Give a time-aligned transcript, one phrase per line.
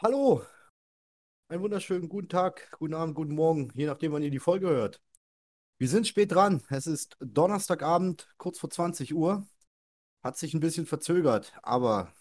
[0.00, 0.46] Hallo,
[1.48, 5.02] einen wunderschönen guten Tag, guten Abend, guten Morgen, je nachdem, wann ihr die Folge hört.
[5.76, 6.62] Wir sind spät dran.
[6.68, 9.44] Es ist Donnerstagabend, kurz vor 20 Uhr.
[10.22, 12.12] Hat sich ein bisschen verzögert, aber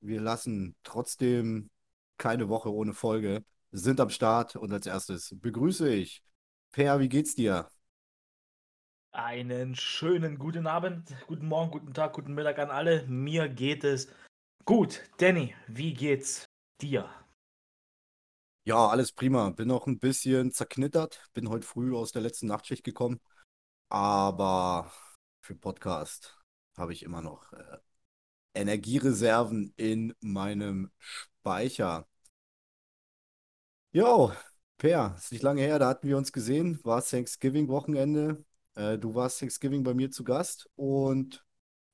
[0.00, 1.68] wir lassen trotzdem
[2.16, 3.44] keine Woche ohne Folge.
[3.72, 6.22] Sind am Start und als erstes begrüße ich
[6.72, 7.68] Per, wie geht's dir?
[9.12, 13.06] Einen schönen guten Abend, guten Morgen, guten Tag, guten Mittag an alle.
[13.06, 14.08] Mir geht es
[14.64, 15.02] gut.
[15.18, 16.46] Danny, wie geht's
[16.80, 17.17] dir?
[18.68, 19.48] Ja, alles prima.
[19.48, 21.26] Bin noch ein bisschen zerknittert.
[21.32, 23.18] Bin heute früh aus der letzten Nachtschicht gekommen.
[23.88, 24.92] Aber
[25.40, 26.38] für Podcast
[26.76, 27.78] habe ich immer noch äh,
[28.54, 32.06] Energiereserven in meinem Speicher.
[33.92, 34.32] Jo,
[34.76, 36.78] Per, ist nicht lange her, da hatten wir uns gesehen.
[36.84, 38.44] War Thanksgiving-Wochenende.
[38.74, 41.42] Äh, du warst Thanksgiving bei mir zu Gast und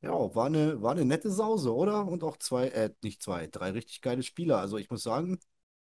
[0.00, 2.04] ja, war eine, war eine nette Sause, oder?
[2.04, 4.58] Und auch zwei, äh, nicht zwei, drei richtig geile Spieler.
[4.58, 5.38] Also ich muss sagen,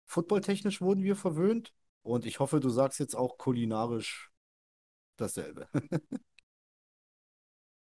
[0.07, 4.31] footballtechnisch wurden wir verwöhnt und ich hoffe, du sagst jetzt auch kulinarisch
[5.17, 5.69] dasselbe.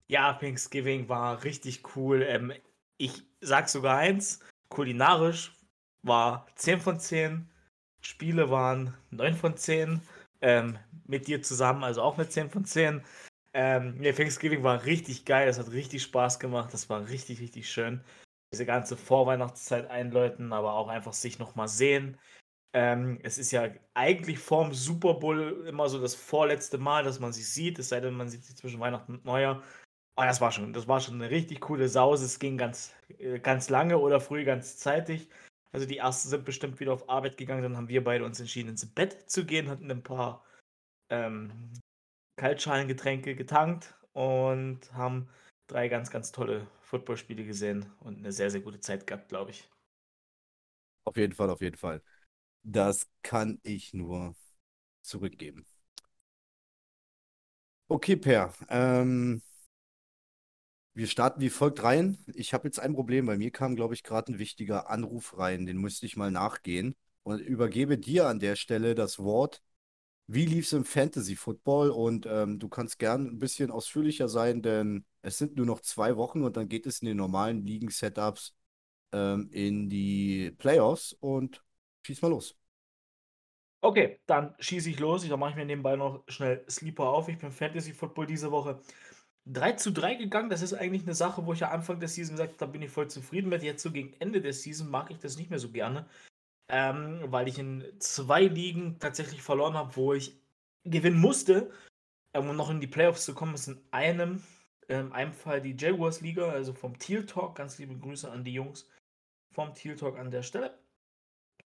[0.07, 2.21] Ja, Thanksgiving war richtig cool.
[2.23, 2.53] Ähm,
[2.97, 5.51] ich sag sogar eins, kulinarisch
[6.03, 7.49] war 10 von 10,
[8.01, 10.01] Spiele waren 9 von 10,
[10.41, 13.01] ähm, mit dir zusammen, also auch mit 10 von 10.
[13.53, 17.69] Ähm, ja, Thanksgiving war richtig geil, es hat richtig Spaß gemacht, das war richtig, richtig
[17.69, 18.01] schön.
[18.53, 22.17] Diese ganze Vorweihnachtszeit einläuten, aber auch einfach sich nochmal sehen.
[22.73, 27.33] Ähm, es ist ja eigentlich vorm Super Bowl immer so das vorletzte Mal, dass man
[27.33, 29.63] sich sieht, es sei denn, man sieht sich zwischen Weihnachten und Neujahr.
[30.15, 32.25] Aber das war schon, das war schon eine richtig coole Sause.
[32.25, 35.29] Es ging ganz, äh, ganz lange oder früh ganz zeitig.
[35.71, 38.69] Also die ersten sind bestimmt wieder auf Arbeit gegangen, dann haben wir beide uns entschieden,
[38.69, 40.43] ins Bett zu gehen, hatten ein paar
[41.09, 41.51] ähm,
[42.37, 45.29] Kaltschalengetränke getankt und haben
[45.67, 49.69] drei ganz, ganz tolle Footballspiele gesehen und eine sehr, sehr gute Zeit gehabt, glaube ich.
[51.05, 52.01] Auf jeden Fall, auf jeden Fall.
[52.63, 54.35] Das kann ich nur
[55.03, 55.65] zurückgeben.
[57.89, 58.51] Okay, Per.
[58.69, 59.41] Ähm,
[60.93, 62.17] wir starten wie folgt rein.
[62.33, 63.25] Ich habe jetzt ein Problem.
[63.25, 65.65] Bei mir kam, glaube ich, gerade ein wichtiger Anruf rein.
[65.65, 69.61] Den müsste ich mal nachgehen und übergebe dir an der Stelle das Wort.
[70.27, 71.89] Wie lief es im Fantasy Football?
[71.89, 76.17] Und ähm, du kannst gern ein bisschen ausführlicher sein, denn es sind nur noch zwei
[76.17, 78.53] Wochen und dann geht es in den normalen Ligen-Setups
[79.13, 81.63] ähm, in die Playoffs und
[82.05, 82.57] schieß mal los.
[83.81, 85.23] Okay, dann schieße ich los.
[85.23, 87.29] Ich mache ich mir nebenbei noch schnell Sleeper auf.
[87.29, 88.81] Ich bin Fantasy Football diese Woche
[89.45, 90.49] 3 zu 3 gegangen.
[90.49, 92.81] Das ist eigentlich eine Sache, wo ich ja Anfang der Season gesagt habe, da bin
[92.81, 93.63] ich voll zufrieden mit.
[93.63, 96.05] Jetzt so gegen Ende der Season mag ich das nicht mehr so gerne,
[96.69, 100.39] ähm, weil ich in zwei Ligen tatsächlich verloren habe, wo ich
[100.83, 101.71] gewinnen musste,
[102.33, 103.55] ähm, um noch in die Playoffs zu kommen.
[103.55, 104.43] Ist in einem,
[104.87, 107.55] in einem Fall die Jaguars Liga, also vom Teal Talk.
[107.55, 108.89] Ganz liebe Grüße an die Jungs
[109.53, 110.77] vom Teal Talk an der Stelle.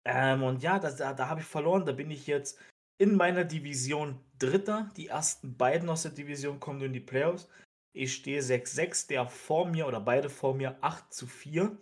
[0.05, 1.85] Ähm, und ja, das, da, da habe ich verloren.
[1.85, 2.59] Da bin ich jetzt
[2.97, 4.89] in meiner Division Dritter.
[4.97, 7.49] Die ersten beiden aus der Division kommen in die Playoffs.
[7.93, 11.75] Ich stehe 6-6, der vor mir oder beide vor mir 8 zu 4.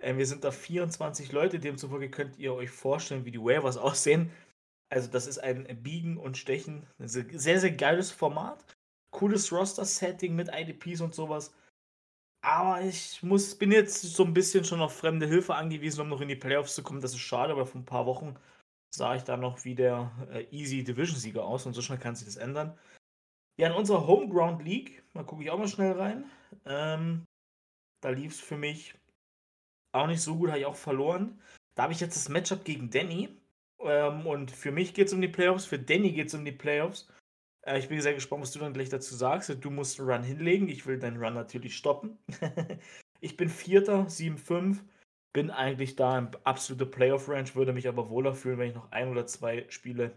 [0.00, 4.30] Ähm, wir sind da 24 Leute, demzufolge könnt ihr euch vorstellen, wie die Waivers aussehen.
[4.90, 6.86] Also, das ist ein Biegen und Stechen.
[6.98, 8.64] Ein sehr, sehr geiles Format.
[9.10, 11.52] Cooles Roster-Setting mit IDPs und sowas.
[12.42, 16.20] Aber ich muss, bin jetzt so ein bisschen schon auf fremde Hilfe angewiesen, um noch
[16.20, 17.00] in die Playoffs zu kommen.
[17.00, 18.36] Das ist schade, aber vor ein paar Wochen
[18.94, 22.26] sah ich da noch wie der äh, Easy Division-Sieger aus und so schnell kann sich
[22.26, 22.78] das ändern.
[23.58, 26.30] Ja, in unserer Homeground League, da gucke ich auch mal schnell rein.
[26.64, 27.24] Ähm,
[28.00, 28.94] da lief es für mich
[30.02, 31.40] auch nicht so gut, habe ich auch verloren.
[31.74, 33.28] Da habe ich jetzt das Matchup gegen Danny.
[33.80, 36.52] Ähm, und für mich geht es um die Playoffs, für Danny geht es um die
[36.52, 37.08] Playoffs.
[37.62, 39.56] Äh, ich bin sehr gespannt, was du dann gleich dazu sagst.
[39.60, 40.68] Du musst einen Run hinlegen.
[40.68, 42.18] Ich will deinen Run natürlich stoppen.
[43.20, 44.78] ich bin Vierter, 7-5.
[45.32, 49.08] Bin eigentlich da im absolute Playoff-Range, würde mich aber wohler fühlen, wenn ich noch ein
[49.08, 50.12] oder zwei Spiele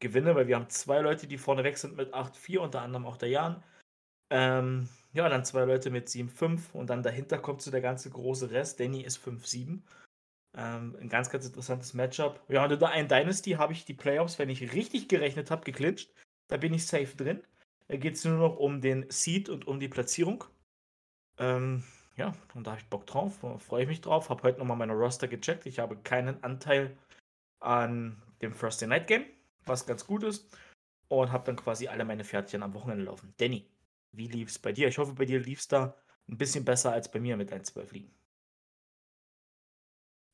[0.00, 3.18] gewinne, weil wir haben zwei Leute, die vorne weg sind mit 8-4, unter anderem auch
[3.18, 3.62] der Jan.
[4.30, 8.50] Ähm, ja, dann zwei Leute mit 7-5 und dann dahinter kommt so der ganze große
[8.50, 8.78] Rest.
[8.80, 9.80] Danny ist 5-7.
[10.56, 12.40] Ähm, ein ganz, ganz interessantes Matchup.
[12.48, 16.12] Ja, und unter ein Dynasty habe ich die Playoffs, wenn ich richtig gerechnet habe, geklincht.
[16.48, 17.42] Da bin ich safe drin.
[17.88, 20.44] Da geht es nur noch um den Seed und um die Platzierung.
[21.38, 21.84] Ähm,
[22.16, 24.30] ja, und da habe ich Bock drauf, freue ich mich drauf.
[24.30, 25.66] Habe heute nochmal meine Roster gecheckt.
[25.66, 26.96] Ich habe keinen Anteil
[27.60, 29.24] an dem Thursday Night Game,
[29.66, 30.56] was ganz gut ist.
[31.08, 33.34] Und habe dann quasi alle meine Pferdchen am Wochenende laufen.
[33.38, 33.66] Danny,
[34.12, 34.88] wie lief es bei dir?
[34.88, 35.96] Ich hoffe, bei dir lief es da
[36.28, 38.14] ein bisschen besser als bei mir mit 1-12 liegen.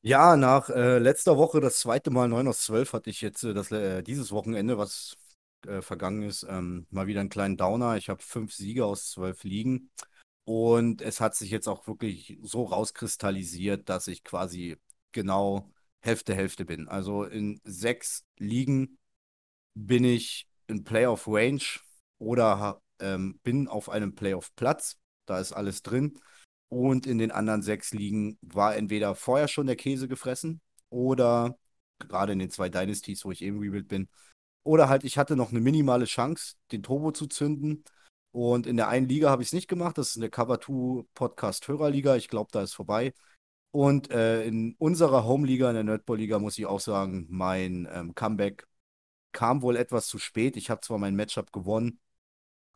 [0.01, 3.53] Ja, nach äh, letzter Woche das zweite Mal 9 aus 12 hatte ich jetzt äh,
[3.53, 5.17] das, äh, dieses Wochenende, was
[5.67, 7.97] äh, vergangen ist, ähm, mal wieder einen kleinen Downer.
[7.97, 9.89] Ich habe fünf Siege aus zwölf Ligen.
[10.45, 14.77] Und es hat sich jetzt auch wirklich so rauskristallisiert, dass ich quasi
[15.11, 15.69] genau
[15.99, 16.87] Hälfte, Hälfte bin.
[16.87, 18.97] Also in sechs Ligen
[19.73, 21.61] bin ich in Playoff Range
[22.17, 24.97] oder ähm, bin auf einem Playoff-Platz.
[25.25, 26.19] Da ist alles drin.
[26.69, 31.57] Und in den anderen sechs Ligen war entweder vorher schon der Käse gefressen oder
[31.99, 34.09] gerade in den zwei Dynasties, wo ich eben Rebuild bin,
[34.63, 37.85] oder halt ich hatte noch eine minimale Chance, den Turbo zu zünden.
[38.31, 39.97] Und in der einen Liga habe ich es nicht gemacht.
[39.97, 42.17] Das ist eine Cover 2 Podcast Hörerliga.
[42.17, 43.13] Ich glaube, da ist vorbei.
[43.71, 48.67] Und äh, in unserer Home-Liga, in der Nerdball-Liga, muss ich auch sagen, mein ähm, Comeback
[49.31, 50.57] kam wohl etwas zu spät.
[50.57, 51.99] Ich habe zwar mein Matchup gewonnen,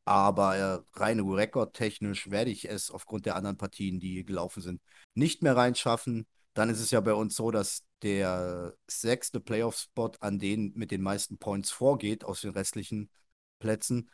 [0.06, 4.82] aber äh, rein rekordtechnisch werde ich es aufgrund der anderen Partien, die gelaufen sind,
[5.14, 6.28] nicht mehr reinschaffen.
[6.54, 11.02] Dann ist es ja bei uns so, dass der sechste Playoff-Spot an den mit den
[11.02, 13.10] meisten Points vorgeht aus den restlichen
[13.60, 14.10] Plätzen.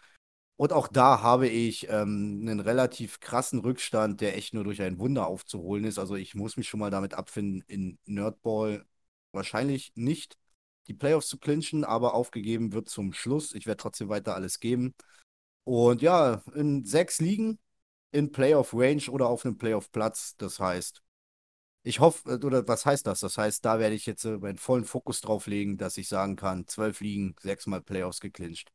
[0.57, 4.98] Und auch da habe ich ähm, einen relativ krassen Rückstand, der echt nur durch ein
[5.00, 6.00] Wunder aufzuholen ist.
[6.00, 8.86] Also ich muss mich schon mal damit abfinden, in Nerdball
[9.31, 10.38] wahrscheinlich nicht
[10.88, 13.54] die Playoffs zu clinchen, aber aufgegeben wird zum Schluss.
[13.54, 14.95] Ich werde trotzdem weiter alles geben.
[15.68, 17.60] Und ja, in sechs Ligen
[18.12, 20.36] in Playoff Range oder auf einem Playoff Platz.
[20.38, 21.04] Das heißt,
[21.84, 23.22] ich hoffe, äh, oder was heißt das?
[23.22, 26.36] Das heißt, da werde ich jetzt äh, meinen vollen Fokus drauf legen, dass ich sagen
[26.38, 28.72] kann, zwölf Ligen, sechsmal Playoffs geclincht.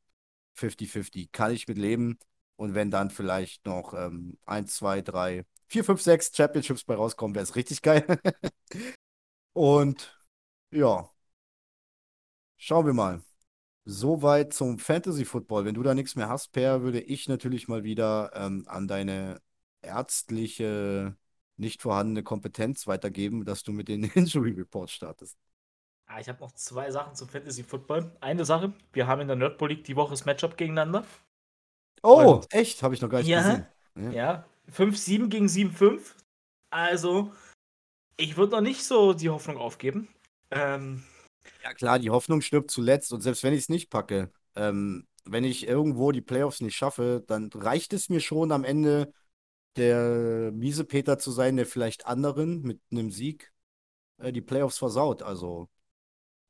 [0.55, 1.33] 50-50.
[1.33, 2.19] Kann ich mit leben.
[2.57, 7.35] Und wenn dann vielleicht noch ähm, 1, 2, 3, 4, 5, 6 Championships bei rauskommen,
[7.35, 8.07] wäre es richtig geil.
[9.55, 10.15] Und
[10.71, 11.11] ja,
[12.57, 13.23] schauen wir mal.
[13.85, 15.65] Soweit zum Fantasy Football.
[15.65, 19.41] Wenn du da nichts mehr hast, Per, würde ich natürlich mal wieder ähm, an deine
[19.83, 21.17] ärztliche,
[21.57, 25.37] nicht vorhandene Kompetenz weitergeben, dass du mit den Injury Reports startest.
[26.07, 28.15] Ah, ich habe noch zwei Sachen zum Fantasy Football.
[28.21, 31.05] Eine Sache, wir haben in der Nerdball League die Woche das Matchup gegeneinander.
[32.03, 32.83] Oh, Und, echt?
[32.83, 33.67] Habe ich noch gar nicht ja, gesehen.
[33.97, 36.15] Ja, ja 5-7 gegen 7-5.
[36.71, 37.33] Also,
[38.17, 40.09] ich würde noch nicht so die Hoffnung aufgeben.
[40.51, 41.03] Ähm,
[41.63, 43.13] ja, klar, die Hoffnung stirbt zuletzt.
[43.13, 47.25] Und selbst wenn ich es nicht packe, ähm, wenn ich irgendwo die Playoffs nicht schaffe,
[47.27, 49.13] dann reicht es mir schon am Ende
[49.77, 53.53] der miese Peter zu sein, der vielleicht anderen mit einem Sieg
[54.19, 55.23] äh, die Playoffs versaut.
[55.23, 55.69] Also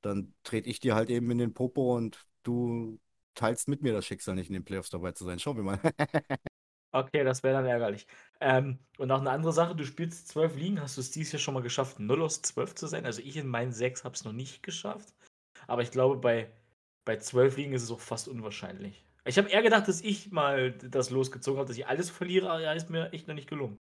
[0.03, 2.99] dann trete ich dir halt eben in den Popo und du
[3.35, 5.39] teilst mit mir das Schicksal, nicht in den Playoffs dabei zu sein.
[5.39, 5.81] Schauen wir mal.
[6.93, 8.07] okay, das wäre dann ärgerlich.
[8.41, 11.41] Ähm, und noch eine andere Sache, du spielst zwölf Ligen, hast du es dieses Jahr
[11.41, 13.07] schon mal geschafft, 0 aus 12 zu sein?
[13.07, 15.15] Also ich in meinen sechs habe es noch nicht geschafft.
[15.67, 16.51] Aber ich glaube, bei,
[17.05, 19.05] bei 12 Ligen ist es auch fast unwahrscheinlich.
[19.25, 22.61] Ich habe eher gedacht, dass ich mal das losgezogen habe, dass ich alles verliere, aber
[22.61, 23.79] ja, ist mir echt noch nicht gelungen.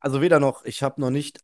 [0.00, 1.40] Also weder noch, ich habe noch nicht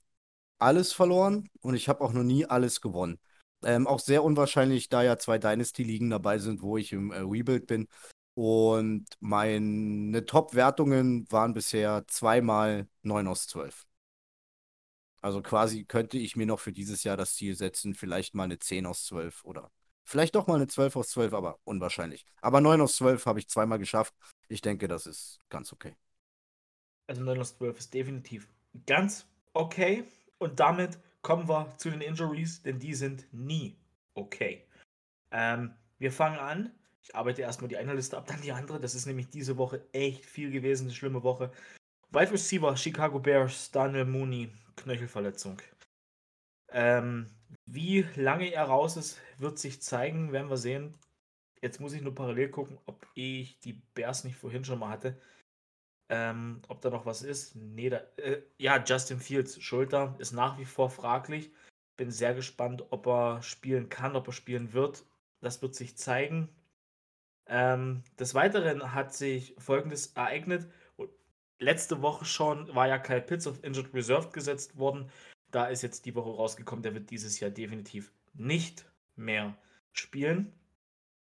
[0.58, 3.18] alles verloren und ich habe auch noch nie alles gewonnen.
[3.64, 7.66] Ähm, auch sehr unwahrscheinlich, da ja zwei Dynasty-Ligen dabei sind, wo ich im äh, Rebuild
[7.66, 7.88] bin.
[8.36, 13.86] Und meine Top-Wertungen waren bisher zweimal 9 aus 12.
[15.22, 18.58] Also quasi könnte ich mir noch für dieses Jahr das Ziel setzen, vielleicht mal eine
[18.58, 19.70] 10 aus 12 oder
[20.04, 22.26] vielleicht doch mal eine 12 aus 12, aber unwahrscheinlich.
[22.42, 24.14] Aber 9 aus 12 habe ich zweimal geschafft.
[24.48, 25.96] Ich denke, das ist ganz okay.
[27.06, 28.48] Also 9 aus 12 ist definitiv
[28.84, 30.04] ganz okay.
[30.36, 33.78] Und damit kommen wir zu den Injuries, denn die sind nie
[34.12, 34.68] okay.
[35.30, 36.74] Ähm, wir fangen an.
[37.06, 38.80] Ich arbeite erstmal die eine Liste ab, dann die andere.
[38.80, 41.52] Das ist nämlich diese Woche echt viel gewesen, eine schlimme Woche.
[42.10, 45.62] Wide Receiver, Chicago Bears, Daniel Mooney, Knöchelverletzung.
[46.72, 47.30] Ähm,
[47.64, 50.98] wie lange er raus ist, wird sich zeigen, werden wir sehen.
[51.62, 55.16] Jetzt muss ich nur parallel gucken, ob ich die Bears nicht vorhin schon mal hatte.
[56.08, 57.54] Ähm, ob da noch was ist?
[57.54, 61.52] Nee, da, äh, ja, Justin Fields Schulter ist nach wie vor fraglich.
[61.96, 65.04] Bin sehr gespannt, ob er spielen kann, ob er spielen wird.
[65.40, 66.48] Das wird sich zeigen.
[67.48, 70.68] Ähm, des Weiteren hat sich folgendes ereignet.
[71.58, 75.10] Letzte Woche schon war ja Kyle Pitts auf Injured Reserve gesetzt worden.
[75.50, 78.84] Da ist jetzt die Woche rausgekommen, der wird dieses Jahr definitiv nicht
[79.14, 79.56] mehr
[79.92, 80.52] spielen.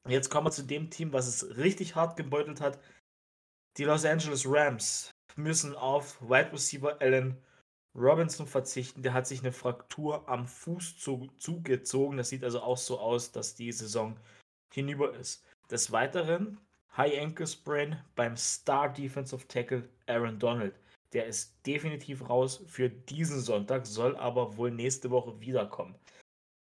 [0.09, 2.79] Jetzt kommen wir zu dem Team, was es richtig hart gebeutelt hat.
[3.77, 7.43] Die Los Angeles Rams müssen auf Wide Receiver Allen
[7.95, 9.03] Robinson verzichten.
[9.03, 12.17] Der hat sich eine Fraktur am Fuß zu, zugezogen.
[12.17, 14.19] Das sieht also auch so aus, dass die Saison
[14.73, 15.45] hinüber ist.
[15.71, 16.59] Des Weiteren
[16.97, 20.79] High Ankle Sprain beim Star Defensive Tackle Aaron Donald.
[21.13, 25.95] Der ist definitiv raus für diesen Sonntag, soll aber wohl nächste Woche wiederkommen.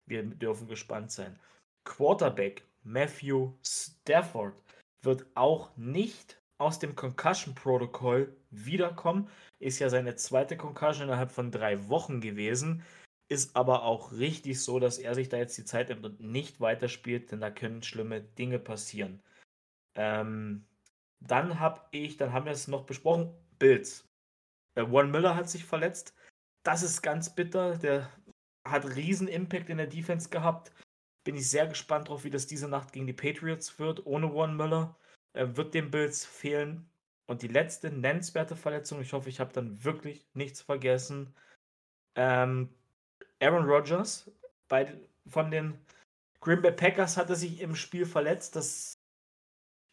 [0.06, 1.38] Wir dürfen gespannt sein.
[1.84, 4.54] Quarterback Matthew Stafford
[5.02, 9.28] wird auch nicht aus dem Concussion-Protokoll wiederkommen.
[9.58, 12.82] Ist ja seine zweite Concussion innerhalb von drei Wochen gewesen.
[13.28, 16.60] Ist aber auch richtig so, dass er sich da jetzt die Zeit nimmt und nicht
[16.60, 19.20] weiterspielt, denn da können schlimme Dinge passieren.
[19.96, 20.64] Ähm,
[21.20, 24.08] dann habe ich, dann haben wir es noch besprochen, Bills.
[24.74, 26.14] Äh, Warren Miller hat sich verletzt.
[26.62, 27.76] Das ist ganz bitter.
[27.78, 28.10] Der
[28.64, 30.72] hat riesen Impact in der Defense gehabt.
[31.24, 34.56] Bin ich sehr gespannt drauf, wie das diese Nacht gegen die Patriots wird, ohne Warren
[34.56, 34.96] Müller.
[35.32, 36.88] Er wird den Bills fehlen.
[37.26, 41.34] Und die letzte nennenswerte Verletzung, ich hoffe, ich habe dann wirklich nichts vergessen.
[42.14, 42.72] Ähm,
[43.40, 44.30] Aaron Rodgers
[44.68, 45.78] bei, von den
[46.40, 48.56] Green Bay Packers hatte sich im Spiel verletzt.
[48.56, 48.94] Das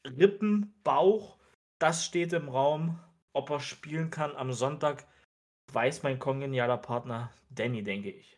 [0.06, 1.38] Rippen, Bauch,
[1.80, 3.00] das steht im Raum.
[3.34, 5.08] Ob er spielen kann am Sonntag,
[5.72, 8.38] weiß mein kongenialer Partner Danny, denke ich.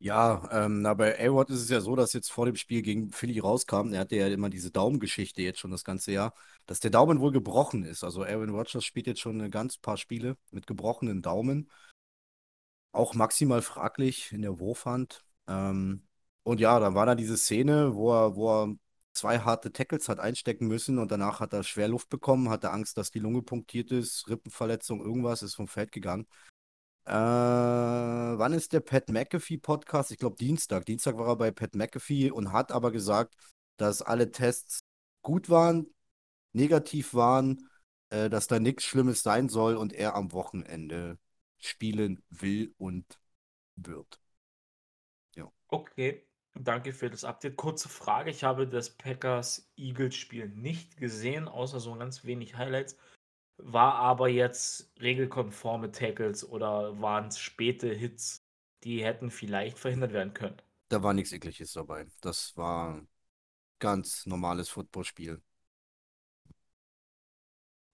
[0.00, 3.10] Ja, ähm, na, bei A-Rod ist es ja so, dass jetzt vor dem Spiel gegen
[3.10, 6.34] Philly rauskam, er hatte ja immer diese Daumengeschichte jetzt schon das ganze Jahr,
[6.66, 8.04] dass der Daumen wohl gebrochen ist.
[8.04, 11.70] Also Aaron Rodgers spielt jetzt schon ein ganz paar Spiele mit gebrochenen Daumen.
[12.94, 15.24] Auch maximal fraglich in der Wurfhand.
[15.48, 16.06] Ähm,
[16.44, 18.74] und ja, dann war da diese Szene, wo er, wo er
[19.14, 22.96] zwei harte Tackles hat einstecken müssen und danach hat er schwer Luft bekommen, hatte Angst,
[22.96, 26.26] dass die Lunge punktiert ist, Rippenverletzung, irgendwas, ist vom Feld gegangen.
[27.06, 30.10] Äh, wann ist der Pat McAfee Podcast?
[30.12, 30.86] Ich glaube Dienstag.
[30.86, 33.34] Dienstag war er bei Pat McAfee und hat aber gesagt,
[33.76, 34.80] dass alle Tests
[35.22, 35.92] gut waren,
[36.52, 37.68] negativ waren,
[38.10, 41.18] äh, dass da nichts Schlimmes sein soll und er am Wochenende
[41.66, 43.18] spielen will und
[43.76, 44.20] wird.
[45.36, 45.50] Ja.
[45.68, 46.22] Okay,
[46.54, 47.56] danke für das Update.
[47.56, 52.96] Kurze Frage: Ich habe das Packers-Eagles-Spiel nicht gesehen, außer so ganz wenig Highlights.
[53.56, 58.44] War aber jetzt regelkonforme Tackles oder waren es späte Hits,
[58.82, 60.60] die hätten vielleicht verhindert werden können?
[60.88, 62.06] Da war nichts Ekliges dabei.
[62.20, 63.06] Das war
[63.80, 65.42] ganz normales Footballspiel.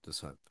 [0.05, 0.50] Deshalb.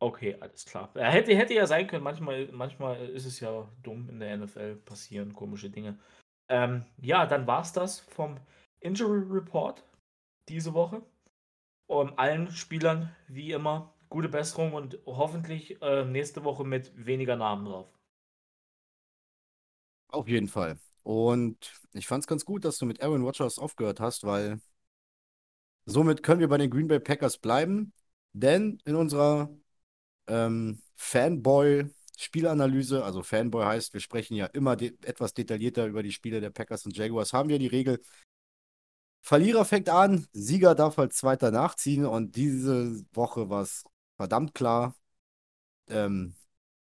[0.00, 0.90] Okay, alles klar.
[0.94, 2.04] Hätte, hätte ja sein können.
[2.04, 5.98] Manchmal, manchmal ist es ja dumm in der NFL, passieren komische Dinge.
[6.48, 8.38] Ähm, ja, dann war es das vom
[8.80, 9.84] Injury Report
[10.48, 11.02] diese Woche.
[11.88, 17.66] Und allen Spielern, wie immer, gute Besserung und hoffentlich äh, nächste Woche mit weniger Namen
[17.66, 17.88] drauf.
[20.08, 20.78] Auf jeden Fall.
[21.02, 24.60] Und ich fand es ganz gut, dass du mit Aaron Rodgers aufgehört hast, weil
[25.86, 27.92] somit können wir bei den Green Bay Packers bleiben.
[28.32, 29.50] Denn in unserer
[30.28, 36.40] ähm, Fanboy-Spielanalyse, also Fanboy heißt, wir sprechen ja immer de etwas detaillierter über die Spiele
[36.40, 38.00] der Packers und Jaguars, haben wir die Regel,
[39.22, 43.84] Verlierer fängt an, Sieger darf als Zweiter nachziehen und diese Woche war es
[44.16, 44.94] verdammt klar,
[45.88, 46.34] ähm,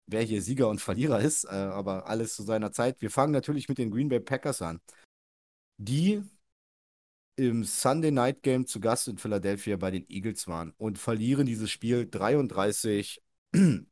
[0.07, 3.01] wer hier Sieger und Verlierer ist, äh, aber alles zu seiner Zeit.
[3.01, 4.81] Wir fangen natürlich mit den Green Bay Packers an,
[5.77, 6.21] die
[7.35, 11.71] im Sunday Night Game zu Gast in Philadelphia bei den Eagles waren und verlieren dieses
[11.71, 13.21] Spiel 33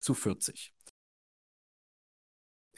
[0.00, 0.72] zu 40.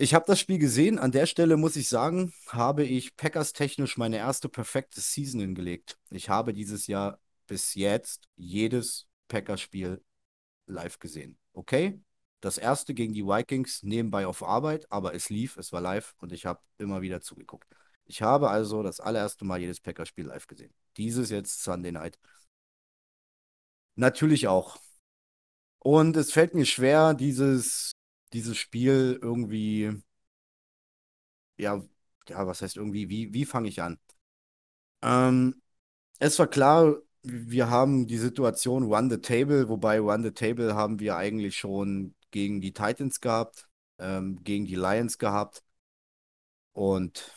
[0.00, 0.98] Ich habe das Spiel gesehen.
[0.98, 5.98] An der Stelle muss ich sagen, habe ich Packers technisch meine erste perfekte Season hingelegt.
[6.10, 10.00] Ich habe dieses Jahr bis jetzt jedes Packers-Spiel
[10.66, 11.36] live gesehen.
[11.52, 12.00] Okay?
[12.40, 16.32] Das erste gegen die Vikings nebenbei auf Arbeit, aber es lief, es war live und
[16.32, 17.66] ich habe immer wieder zugeguckt.
[18.04, 20.72] Ich habe also das allererste Mal jedes Packers-Spiel live gesehen.
[20.96, 22.18] Dieses jetzt Sunday Night.
[23.96, 24.78] Natürlich auch.
[25.80, 27.92] Und es fällt mir schwer, dieses,
[28.32, 29.92] dieses Spiel irgendwie,
[31.56, 31.82] ja,
[32.28, 33.98] ja, was heißt irgendwie, wie, wie fange ich an?
[35.02, 35.62] Ähm,
[36.18, 41.00] es war klar, wir haben die Situation Run the Table, wobei Run the Table haben
[41.00, 43.68] wir eigentlich schon gegen die Titans gehabt,
[43.98, 45.62] ähm, gegen die Lions gehabt.
[46.72, 47.32] Und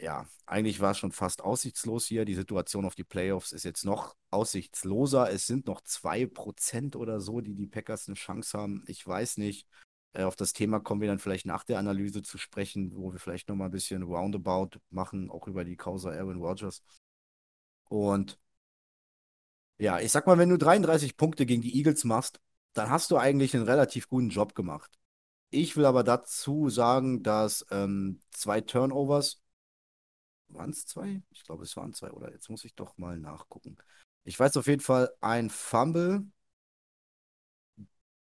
[0.00, 2.24] ja, eigentlich war es schon fast aussichtslos hier.
[2.24, 5.30] Die Situation auf die Playoffs ist jetzt noch aussichtsloser.
[5.30, 8.84] Es sind noch 2% oder so, die die Packers eine Chance haben.
[8.86, 9.66] Ich weiß nicht.
[10.12, 13.18] Äh, auf das Thema kommen wir dann vielleicht nach der Analyse zu sprechen, wo wir
[13.18, 16.82] vielleicht nochmal ein bisschen Roundabout machen, auch über die Causa Aaron Rodgers.
[17.88, 18.38] Und
[19.78, 22.40] ja, ich sag mal, wenn du 33 Punkte gegen die Eagles machst,
[22.72, 24.98] dann hast du eigentlich einen relativ guten Job gemacht.
[25.50, 29.42] Ich will aber dazu sagen, dass ähm, zwei Turnovers,
[30.48, 31.22] waren es zwei?
[31.30, 32.32] Ich glaube, es waren zwei, oder?
[32.32, 33.76] Jetzt muss ich doch mal nachgucken.
[34.24, 36.24] Ich weiß auf jeden Fall, ein Fumble,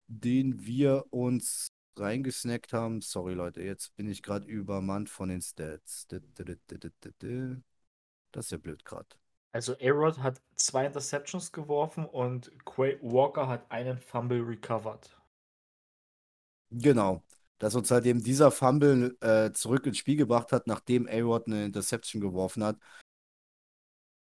[0.06, 3.00] den wir uns reingesnackt haben.
[3.00, 6.06] Sorry, Leute, jetzt bin ich gerade übermannt von den Stats.
[6.08, 6.20] Das
[8.44, 9.08] ist ja blöd gerade.
[9.52, 15.16] Also A-Rod hat zwei Interceptions geworfen und Quay Walker hat einen Fumble recovered.
[16.70, 17.22] Genau.
[17.58, 21.64] Dass uns halt eben dieser Fumble äh, zurück ins Spiel gebracht hat, nachdem A-Rod eine
[21.64, 22.78] Interception geworfen hat,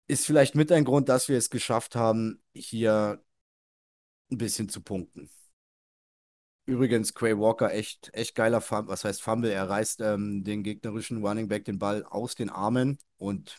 [0.07, 3.23] ist vielleicht mit ein Grund, dass wir es geschafft haben, hier
[4.31, 5.31] ein bisschen zu punkten.
[6.65, 8.93] Übrigens, Quay Walker, echt, echt geiler Fumble.
[8.93, 9.51] Was heißt Fumble?
[9.51, 13.59] Er reißt ähm, den gegnerischen Running Back den Ball aus den Armen und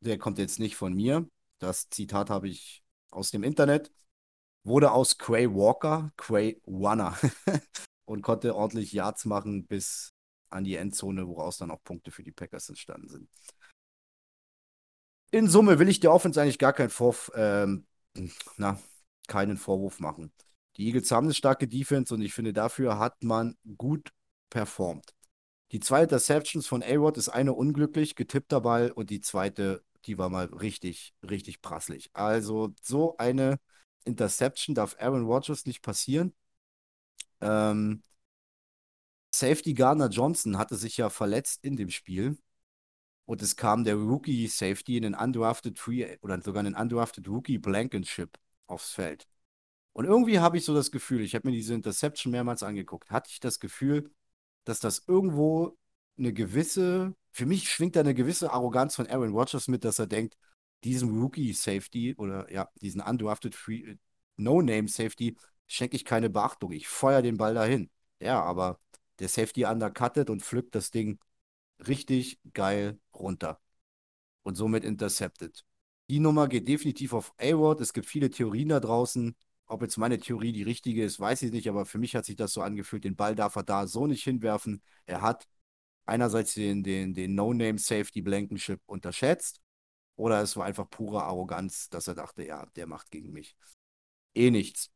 [0.00, 1.28] der kommt jetzt nicht von mir.
[1.60, 3.92] Das Zitat habe ich aus dem Internet.
[4.64, 7.16] Wurde aus Quay Walker, Quay Wanner
[8.12, 10.12] und konnte ordentlich Yards machen bis
[10.50, 13.28] an die Endzone, woraus dann auch Punkte für die Packers entstanden sind.
[15.30, 17.86] In Summe will ich der Offense eigentlich gar keinen Vorf ähm,
[18.58, 18.78] na,
[19.28, 20.30] keinen Vorwurf machen.
[20.76, 24.12] Die Eagles haben eine starke Defense und ich finde, dafür hat man gut
[24.50, 25.14] performt.
[25.70, 30.28] Die zwei Interceptions von A-Rod ist eine unglücklich, getippter Ball und die zweite, die war
[30.28, 32.10] mal richtig, richtig prasslich.
[32.12, 33.58] Also so eine
[34.04, 36.34] Interception darf Aaron Rodgers nicht passieren.
[37.42, 38.02] Ähm,
[39.34, 42.38] Safety Gardner Johnson hatte sich ja verletzt in dem Spiel.
[43.24, 47.58] Und es kam der Rookie Safety in den Undrafted Free oder sogar einen Undrafted Rookie
[47.58, 49.26] Blankenship aufs Feld.
[49.92, 53.30] Und irgendwie habe ich so das Gefühl, ich habe mir diese Interception mehrmals angeguckt, hatte
[53.30, 54.10] ich das Gefühl,
[54.64, 55.76] dass das irgendwo
[56.18, 60.06] eine gewisse, für mich schwingt da eine gewisse Arroganz von Aaron Rodgers mit, dass er
[60.06, 60.36] denkt,
[60.84, 63.96] diesem Rookie Safety oder ja, diesen Undrafted Free
[64.36, 65.36] No-Name Safety
[65.74, 66.72] schenke ich keine Beachtung.
[66.72, 67.90] Ich feuer den Ball dahin.
[68.20, 68.78] Ja, aber
[69.18, 71.18] der Safety undercuttet und pflückt das Ding
[71.86, 73.60] richtig geil runter
[74.42, 75.64] und somit intercepted.
[76.10, 77.80] Die Nummer geht definitiv auf A-Ward.
[77.80, 79.34] Es gibt viele Theorien da draußen.
[79.66, 82.36] Ob jetzt meine Theorie die richtige ist, weiß ich nicht, aber für mich hat sich
[82.36, 83.04] das so angefühlt.
[83.04, 84.82] Den Ball darf er da so nicht hinwerfen.
[85.06, 85.48] Er hat
[86.04, 89.60] einerseits den, den, den No-Name-Safety Blankenship unterschätzt
[90.16, 93.56] oder es war einfach pure Arroganz, dass er dachte, ja, der macht gegen mich.
[94.34, 94.91] Eh nichts.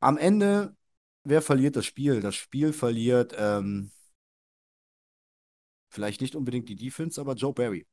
[0.00, 0.74] Am Ende,
[1.24, 2.20] wer verliert das Spiel?
[2.20, 3.90] Das Spiel verliert ähm,
[5.90, 7.86] vielleicht nicht unbedingt die Defense, aber Joe Barry.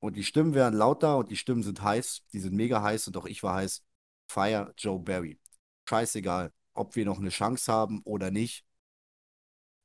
[0.00, 2.22] Und die Stimmen werden lauter und die Stimmen sind heiß.
[2.32, 3.82] Die sind mega heiß und auch ich war heiß.
[4.28, 5.38] Fire Joe Barry.
[5.88, 8.64] Scheißegal, ob wir noch eine Chance haben oder nicht.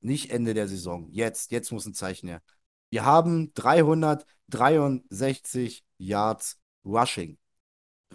[0.02, 1.08] Nicht Ende der Saison.
[1.12, 2.42] Jetzt, jetzt muss ein Zeichen her.
[2.90, 7.38] Wir haben 363 Yards Rushing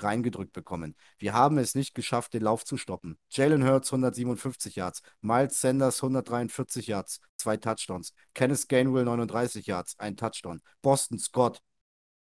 [0.02, 0.96] reingedrückt bekommen.
[1.18, 3.18] Wir haben es nicht geschafft, den Lauf zu stoppen.
[3.30, 8.12] Jalen Hurts 157 Yards, Miles Sanders 143 Yards, zwei Touchdowns.
[8.34, 10.60] Kenneth Gainwell 39 Yards, ein Touchdown.
[10.82, 11.62] Boston Scott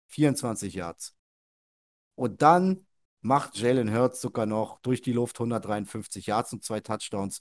[0.08, 1.14] 24 Yards.
[2.14, 2.86] Und dann
[3.20, 7.40] macht Jalen Hurts sogar noch durch die Luft 153 Yards und zwei Touchdowns.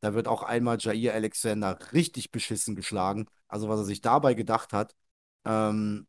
[0.00, 3.26] Da wird auch einmal Jair Alexander richtig beschissen geschlagen.
[3.48, 4.94] Also was er sich dabei gedacht hat.
[5.44, 6.06] Ähm,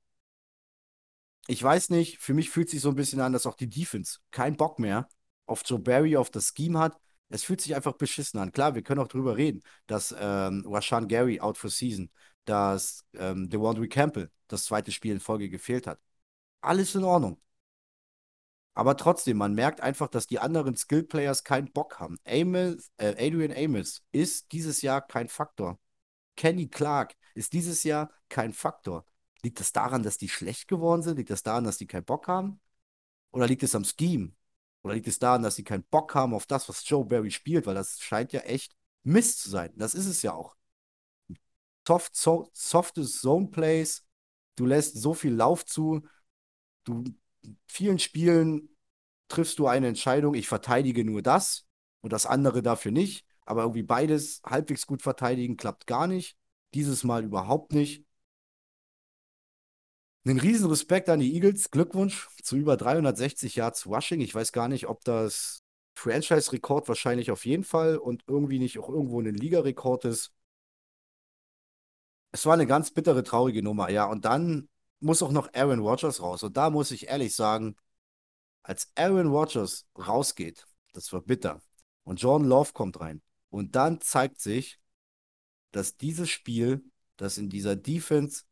[1.51, 4.19] ich weiß nicht, für mich fühlt sich so ein bisschen an, dass auch die Defense
[4.31, 5.09] keinen Bock mehr
[5.47, 6.97] auf Joe Barry, auf das Scheme hat.
[7.27, 8.53] Es fühlt sich einfach beschissen an.
[8.53, 12.09] Klar, wir können auch drüber reden, dass ähm, Rashan Gary out for season,
[12.45, 15.99] dass ähm, DeWandre Campbell das zweite Spiel in Folge gefehlt hat.
[16.61, 17.41] Alles in Ordnung.
[18.73, 22.17] Aber trotzdem, man merkt einfach, dass die anderen Skill-Players keinen Bock haben.
[22.25, 25.77] Amos, äh, Adrian Amos ist dieses Jahr kein Faktor.
[26.37, 29.05] Kenny Clark ist dieses Jahr kein Faktor.
[29.43, 31.17] Liegt das daran, dass die schlecht geworden sind?
[31.17, 32.59] Liegt das daran, dass die keinen Bock haben?
[33.31, 34.33] Oder liegt es am Scheme?
[34.83, 37.65] Oder liegt es daran, dass sie keinen Bock haben auf das, was Joe Barry spielt?
[37.65, 39.71] Weil das scheint ja echt Mist zu sein.
[39.75, 40.55] Das ist es ja auch.
[41.87, 44.03] Soft, so, softes Zone Plays.
[44.55, 46.05] Du lässt so viel Lauf zu.
[46.83, 47.03] Du
[47.43, 48.69] in vielen Spielen
[49.27, 51.65] triffst du eine Entscheidung, ich verteidige nur das
[52.01, 53.25] und das andere dafür nicht.
[53.45, 56.37] Aber irgendwie beides halbwegs gut verteidigen klappt gar nicht.
[56.73, 58.05] Dieses Mal überhaupt nicht.
[60.23, 61.71] Einen riesen Respekt an die Eagles.
[61.71, 64.21] Glückwunsch zu über 360 Yards Rushing.
[64.21, 65.63] Ich weiß gar nicht, ob das
[65.95, 70.31] Franchise-Rekord wahrscheinlich auf jeden Fall und irgendwie nicht auch irgendwo ein Liga-Rekord ist.
[72.31, 74.05] Es war eine ganz bittere, traurige Nummer, ja.
[74.05, 76.43] Und dann muss auch noch Aaron Rodgers raus.
[76.43, 77.75] Und da muss ich ehrlich sagen,
[78.63, 81.61] als Aaron Rodgers rausgeht, das war bitter.
[82.03, 83.21] Und Jordan Love kommt rein.
[83.49, 84.79] Und dann zeigt sich,
[85.71, 86.83] dass dieses Spiel,
[87.17, 88.43] dass in dieser Defense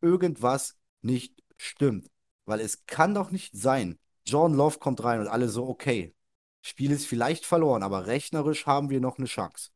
[0.00, 2.10] irgendwas nicht stimmt.
[2.46, 6.14] Weil es kann doch nicht sein, John Love kommt rein und alle so, okay,
[6.62, 9.70] Spiel ist vielleicht verloren, aber rechnerisch haben wir noch eine Chance.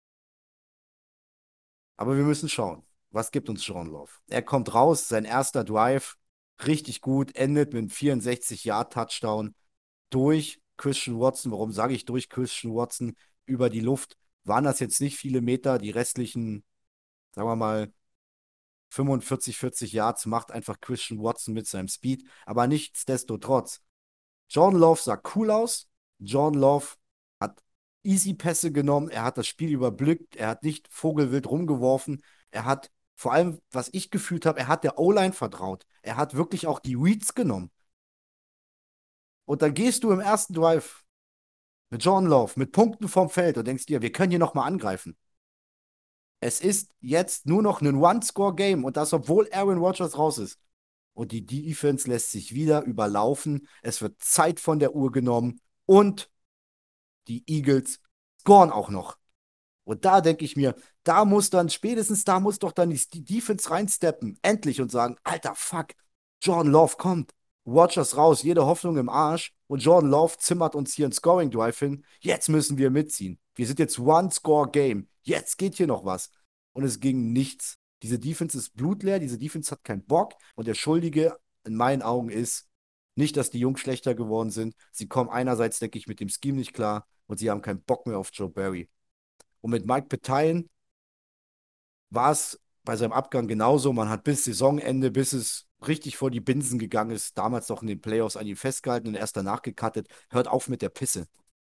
[1.97, 4.11] Aber wir müssen schauen, was gibt uns John Love?
[4.29, 6.17] Er kommt raus, sein erster Drive,
[6.65, 9.55] richtig gut, endet mit einem 64-Yard-Touchdown
[10.11, 11.53] durch Christian Watson.
[11.53, 14.17] Warum sage ich durch Christian Watson über die Luft?
[14.45, 16.65] Waren das jetzt nicht viele Meter, die restlichen,
[17.33, 17.93] sagen wir mal,
[18.91, 22.25] 45, 40 Yards macht einfach Christian Watson mit seinem Speed.
[22.47, 23.83] Aber nichtsdestotrotz,
[24.49, 25.89] John Love sah cool aus.
[26.19, 26.87] John Love
[27.41, 27.63] hat
[28.03, 29.11] easy Pässe genommen.
[29.11, 30.37] Er hat das Spiel überblickt.
[30.37, 32.23] Er hat nicht vogelwild rumgeworfen.
[32.51, 35.85] Er hat vor allem, was ich gefühlt habe, er hat der O-Line vertraut.
[36.03, 37.71] Er hat wirklich auch die Reads genommen.
[39.45, 41.05] Und dann gehst du im ersten Drive
[41.91, 45.17] mit John Love, mit Punkten vom Feld und denkst dir, wir können hier nochmal angreifen.
[46.41, 50.59] Es ist jetzt nur noch ein One-Score-Game und das, obwohl Aaron Rodgers raus ist.
[51.15, 53.67] Und die Defense lässt sich wieder überlaufen.
[53.83, 56.31] Es wird Zeit von der Uhr genommen und
[57.27, 58.01] die Eagles
[58.41, 59.19] scoren auch noch.
[59.85, 63.71] Und da denke ich mir, da muss dann, spätestens da muss doch dann die Defense
[63.71, 65.89] reinsteppen, endlich und sagen, alter Fuck,
[66.43, 67.33] Jordan Love kommt,
[67.73, 71.79] Watchers raus, jede Hoffnung im Arsch und Jordan Love zimmert uns hier ein Scoring Drive
[71.79, 72.05] hin.
[72.21, 73.39] Jetzt müssen wir mitziehen.
[73.55, 75.09] Wir sind jetzt One-Score-Game.
[75.23, 76.31] Jetzt geht hier noch was.
[76.73, 77.77] Und es ging nichts.
[78.03, 82.31] Diese Defense ist blutleer, diese Defense hat keinen Bock und der Schuldige in meinen Augen
[82.31, 82.69] ist
[83.17, 84.75] nicht, dass die Jungs schlechter geworden sind.
[84.93, 88.07] Sie kommen einerseits, denke ich, mit dem Scheme nicht klar und sie haben keinen Bock
[88.07, 88.89] mehr auf Joe Barry.
[89.61, 90.71] Und mit Mike Petain
[92.11, 93.93] war es bei seinem Abgang genauso.
[93.93, 97.89] Man hat bis Saisonende, bis es richtig vor die Binsen gegangen ist, damals noch in
[97.89, 100.09] den Playoffs an ihm festgehalten und erst danach gecuttet.
[100.31, 101.27] Hört auf mit der Pisse.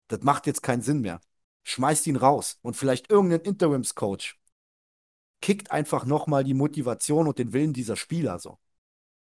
[0.07, 1.21] Das macht jetzt keinen Sinn mehr.
[1.63, 4.41] Schmeißt ihn raus und vielleicht irgendein Interims-Coach
[5.41, 8.59] kickt einfach nochmal die Motivation und den Willen dieser Spieler so.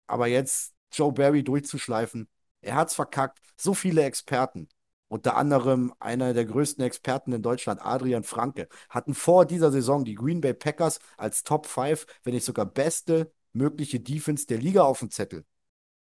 [0.06, 2.28] Aber jetzt Joe Barry durchzuschleifen,
[2.60, 3.38] er hat's verkackt.
[3.56, 4.68] So viele Experten,
[5.08, 10.14] unter anderem einer der größten Experten in Deutschland, Adrian Franke, hatten vor dieser Saison die
[10.16, 15.00] Green Bay Packers als Top 5, wenn nicht sogar beste mögliche Defense der Liga auf
[15.00, 15.44] dem Zettel.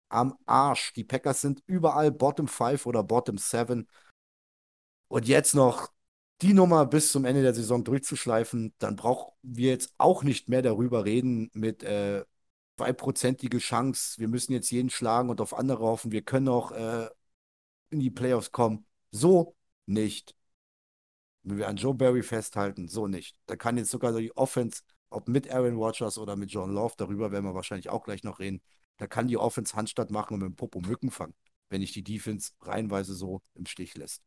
[0.10, 0.94] Am Arsch.
[0.94, 3.88] Die Packers sind überall Bottom 5 oder Bottom 7.
[5.08, 5.92] Und jetzt noch
[6.42, 10.62] die Nummer bis zum Ende der Saison durchzuschleifen, dann brauchen wir jetzt auch nicht mehr
[10.62, 12.24] darüber reden mit äh,
[12.78, 17.10] zweiprozentige Chance, wir müssen jetzt jeden schlagen und auf andere hoffen, wir können auch äh,
[17.90, 18.86] in die Playoffs kommen.
[19.12, 20.36] So nicht.
[21.44, 23.38] Wenn wir an Joe Barry festhalten, so nicht.
[23.46, 27.32] Da kann jetzt sogar die Offense, ob mit Aaron Rodgers oder mit John Love, darüber
[27.32, 28.62] werden wir wahrscheinlich auch gleich noch reden,
[28.98, 31.36] da kann die Offense Handstand machen und mit dem Popo Mücken fangen,
[31.70, 34.24] wenn ich die Defense reihenweise so im Stich lässt.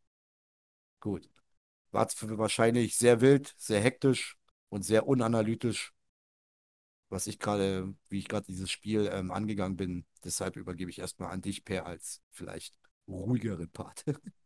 [1.00, 1.28] Gut.
[1.90, 4.38] War wahrscheinlich sehr wild, sehr hektisch
[4.70, 5.92] und sehr unanalytisch,
[7.10, 10.06] was ich gerade, wie ich gerade dieses Spiel ähm, angegangen bin.
[10.24, 12.74] Deshalb übergebe ich erstmal an dich, Per, als vielleicht
[13.06, 14.04] ruhigeren Part.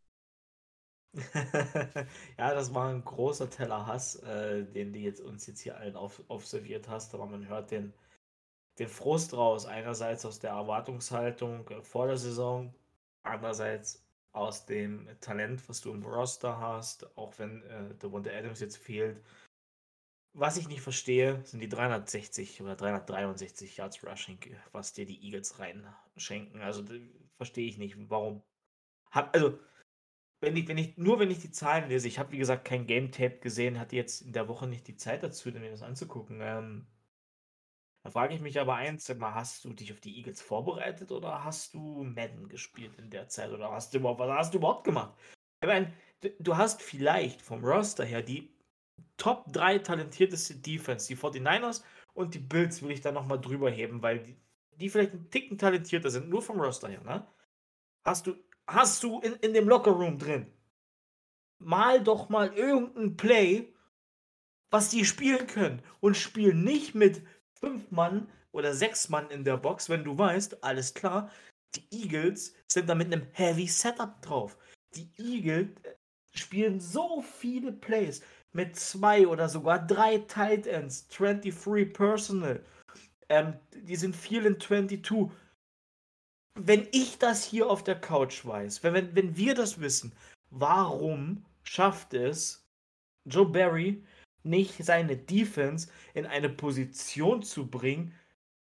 [2.37, 5.95] ja, das war ein großer Teller Hass, äh, den du jetzt uns jetzt hier allen
[5.95, 7.93] auf, aufserviert hast, aber man hört den,
[8.79, 9.65] den Frust raus.
[9.65, 12.73] Einerseits aus der Erwartungshaltung äh, vor der Saison,
[13.23, 18.59] andererseits aus dem Talent, was du im Roster hast, auch wenn äh, der Wonder Adams
[18.59, 19.21] jetzt fehlt.
[20.33, 24.37] Was ich nicht verstehe, sind die 360 oder 363 Yards Rushing,
[24.71, 26.61] was dir die Eagles reinschenken.
[26.61, 26.83] Also
[27.37, 28.43] verstehe ich nicht, warum.
[29.09, 29.57] Hab, also,
[30.39, 32.85] wenn ich, wenn ich, nur wenn ich die Zahlen lese, ich habe wie gesagt kein
[32.85, 36.39] Game Tape gesehen, hatte jetzt in der Woche nicht die Zeit dazu, mir das anzugucken.
[36.41, 36.87] Ähm,
[38.03, 41.73] da frage ich mich aber eins, hast du dich auf die Eagles vorbereitet oder hast
[41.73, 45.17] du Madden gespielt in der Zeit oder hast du überhaupt, was hast du überhaupt gemacht?
[45.61, 45.91] Ich meine,
[46.39, 48.55] du hast vielleicht vom Roster her die
[49.17, 54.01] Top 3 talentierteste Defense, die 49ers und die Bills will ich da nochmal drüber heben,
[54.01, 54.37] weil die,
[54.79, 57.27] die vielleicht einen Ticken talentierter sind, nur vom Roster her, ne?
[58.05, 58.35] Hast du,
[58.67, 60.51] hast du in, in dem Lockerroom drin
[61.59, 63.73] mal doch mal irgendein Play,
[64.69, 67.21] was die spielen können und spielen nicht mit
[67.59, 71.31] fünf Mann oder sechs Mann in der Box, wenn du weißt, alles klar,
[71.75, 74.57] die Eagles sind da mit einem Heavy Setup drauf.
[74.95, 75.95] Die Eagles äh,
[76.31, 78.21] spielen so viele Plays
[78.53, 82.63] mit zwei oder sogar drei Tight Ends, 23 Personal.
[83.29, 85.29] Ähm, die sind viel in 22.
[86.59, 90.13] Wenn ich das hier auf der Couch weiß, wenn, wenn, wenn wir das wissen,
[90.49, 92.65] warum schafft es
[93.25, 94.03] Joe Barry
[94.43, 98.13] nicht seine Defense in eine Position zu bringen,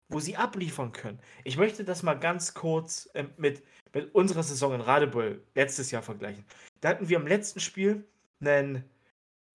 [0.09, 1.19] wo sie abliefern können.
[1.43, 6.03] Ich möchte das mal ganz kurz äh, mit, mit unserer Saison in Radebeul letztes Jahr
[6.03, 6.45] vergleichen.
[6.81, 8.05] Da hatten wir im letzten Spiel
[8.39, 8.83] einen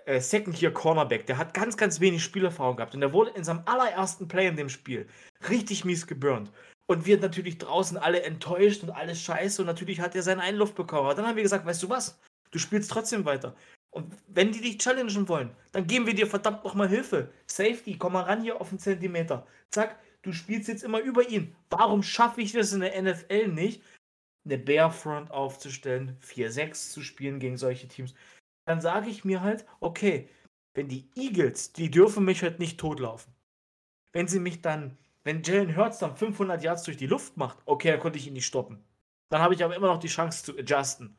[0.04, 4.26] äh, Second-Year-Cornerback, der hat ganz, ganz wenig Spielerfahrung gehabt und der wurde in seinem allerersten
[4.26, 5.06] Play in dem Spiel
[5.48, 6.50] richtig mies geburnt.
[6.90, 10.74] Und wir natürlich draußen alle enttäuscht und alles scheiße und natürlich hat er seinen Einluft
[10.74, 11.04] bekommen.
[11.04, 12.18] Aber dann haben wir gesagt, weißt du was?
[12.50, 13.54] Du spielst trotzdem weiter.
[13.90, 17.30] Und wenn die dich challengen wollen, dann geben wir dir verdammt nochmal Hilfe.
[17.46, 19.46] Safety, komm mal ran hier auf einen Zentimeter.
[19.70, 21.54] Zack, du spielst jetzt immer über ihn.
[21.70, 23.82] Warum schaffe ich das in der NFL nicht,
[24.44, 28.14] eine Bearfront aufzustellen, 4-6 zu spielen gegen solche Teams?
[28.66, 30.28] Dann sage ich mir halt, okay,
[30.74, 33.34] wenn die Eagles, die dürfen mich halt nicht totlaufen.
[34.12, 37.90] Wenn sie mich dann, wenn Jalen Hurts dann 500 Yards durch die Luft macht, okay,
[37.90, 38.84] dann konnte ich ihn nicht stoppen.
[39.30, 41.16] Dann habe ich aber immer noch die Chance zu adjusten.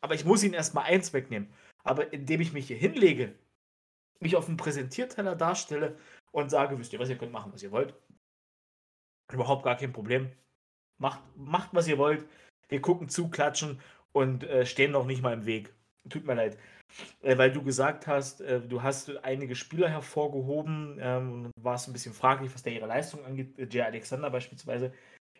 [0.00, 1.52] Aber ich muss ihn erstmal eins wegnehmen.
[1.84, 3.34] Aber indem ich mich hier hinlege,
[4.20, 5.98] mich auf dem Präsentierteller darstelle
[6.32, 7.94] und sage, wisst ihr was, ihr könnt machen, was ihr wollt.
[9.32, 10.32] Überhaupt gar kein Problem.
[10.98, 12.26] Macht, macht was ihr wollt.
[12.68, 13.80] Wir gucken zu, klatschen
[14.12, 15.74] und äh, stehen noch nicht mal im Weg.
[16.08, 16.58] Tut mir leid.
[17.22, 21.92] Äh, weil du gesagt hast, äh, du hast einige Spieler hervorgehoben ähm, und warst ein
[21.92, 23.72] bisschen fraglich, was da ihre Leistung angeht.
[23.72, 24.92] Jay Alexander beispielsweise.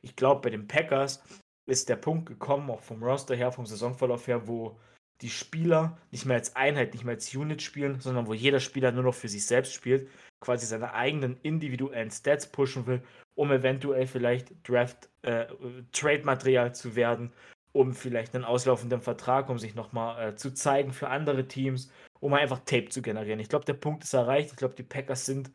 [0.03, 1.23] Ich glaube, bei den Packers
[1.67, 4.79] ist der Punkt gekommen, auch vom Roster her, vom Saisonverlauf her, wo
[5.21, 8.93] die Spieler nicht mehr als Einheit, nicht mehr als Unit spielen, sondern wo jeder Spieler
[8.93, 10.09] nur noch für sich selbst spielt,
[10.41, 13.03] quasi seine eigenen individuellen Stats pushen will,
[13.35, 15.47] um eventuell vielleicht Draft, äh,
[15.93, 17.33] Trade-Material zu werden,
[17.75, 22.33] um vielleicht einen auslaufenden Vertrag, um sich nochmal äh, zu zeigen für andere Teams, um
[22.33, 23.41] einfach Tape zu generieren.
[23.41, 24.51] Ich glaube, der Punkt ist erreicht.
[24.53, 25.51] Ich glaube, die Packers sind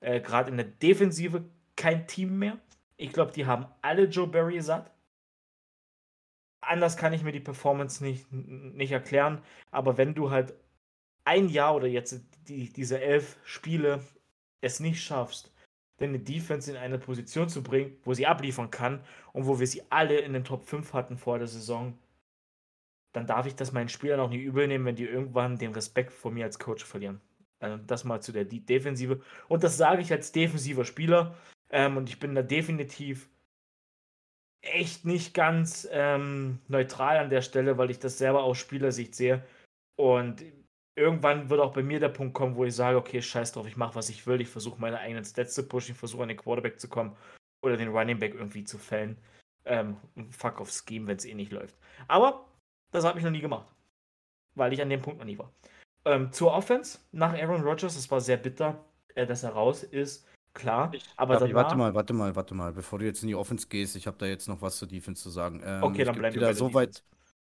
[0.00, 1.44] äh, gerade in der Defensive
[1.76, 2.58] kein Team mehr.
[2.96, 4.92] Ich glaube, die haben alle Joe Barry satt
[6.62, 9.42] anders kann ich mir die Performance nicht, nicht erklären.
[9.70, 10.54] Aber wenn du halt
[11.24, 14.02] ein Jahr oder jetzt die, diese elf Spiele
[14.60, 15.51] es nicht schaffst,
[16.02, 19.00] deine Defense in eine Position zu bringen, wo sie abliefern kann
[19.32, 21.96] und wo wir sie alle in den Top 5 hatten vor der Saison,
[23.12, 26.12] dann darf ich das meinen Spielern auch nicht übel nehmen, wenn die irgendwann den Respekt
[26.12, 27.20] vor mir als Coach verlieren.
[27.60, 29.20] Also das mal zu der Defensive.
[29.48, 31.36] Und das sage ich als defensiver Spieler.
[31.70, 33.28] Ähm, und ich bin da definitiv
[34.62, 39.44] echt nicht ganz ähm, neutral an der Stelle, weil ich das selber aus Spielersicht sehe.
[39.96, 40.44] Und
[40.96, 43.76] irgendwann wird auch bei mir der Punkt kommen, wo ich sage, okay, scheiß drauf, ich
[43.76, 44.40] mache, was ich will.
[44.40, 47.16] Ich versuche meine eigenen Stats zu pushen, ich versuche an den Quarterback zu kommen
[47.64, 49.18] oder den Running Back irgendwie zu fällen.
[49.64, 49.96] Ähm,
[50.30, 51.76] fuck auf Scheme, wenn es eh nicht läuft.
[52.08, 52.46] Aber
[52.90, 53.66] das habe ich noch nie gemacht,
[54.54, 55.52] weil ich an dem Punkt noch nie war.
[56.04, 60.28] Ähm, zur Offense nach Aaron Rodgers, es war sehr bitter, äh, dass er raus ist.
[60.54, 63.34] Klar, ich, aber danach, warte mal, warte mal, warte mal, bevor du jetzt in die
[63.34, 65.62] Offense gehst, ich habe da jetzt noch was zur Defense zu sagen.
[65.64, 67.02] Ähm, okay, dann bleiben wir da so weit,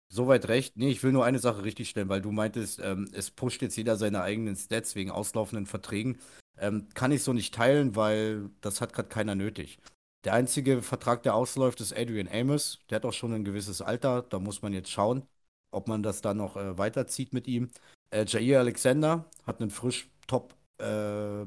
[0.09, 0.77] so weit recht.
[0.77, 3.75] Nee, ich will nur eine Sache richtig stellen, weil du meintest, ähm, es pusht jetzt
[3.75, 6.19] jeder seine eigenen Stats wegen auslaufenden Verträgen.
[6.59, 9.79] Ähm, kann ich so nicht teilen, weil das hat gerade keiner nötig.
[10.23, 12.79] Der einzige Vertrag, der ausläuft, ist Adrian Amos.
[12.89, 14.23] Der hat auch schon ein gewisses Alter.
[14.23, 15.27] Da muss man jetzt schauen,
[15.71, 17.69] ob man das dann noch äh, weiterzieht mit ihm.
[18.09, 21.45] Äh, Jair Alexander hat einen frisch Top äh,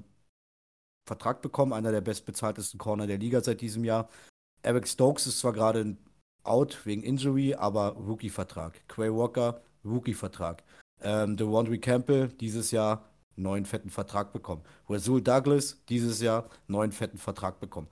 [1.06, 4.08] Vertrag bekommen, einer der bestbezahltesten Corner der Liga seit diesem Jahr.
[4.62, 5.96] Eric Stokes ist zwar gerade
[6.44, 8.86] out wegen Injury, aber Rookie-Vertrag.
[8.88, 10.62] Quay Walker, Rookie-Vertrag.
[11.02, 14.62] Ähm, DeWandre Campbell dieses Jahr neuen fetten Vertrag bekommen.
[14.88, 17.88] Rasul Douglas dieses Jahr neuen fetten Vertrag bekommen.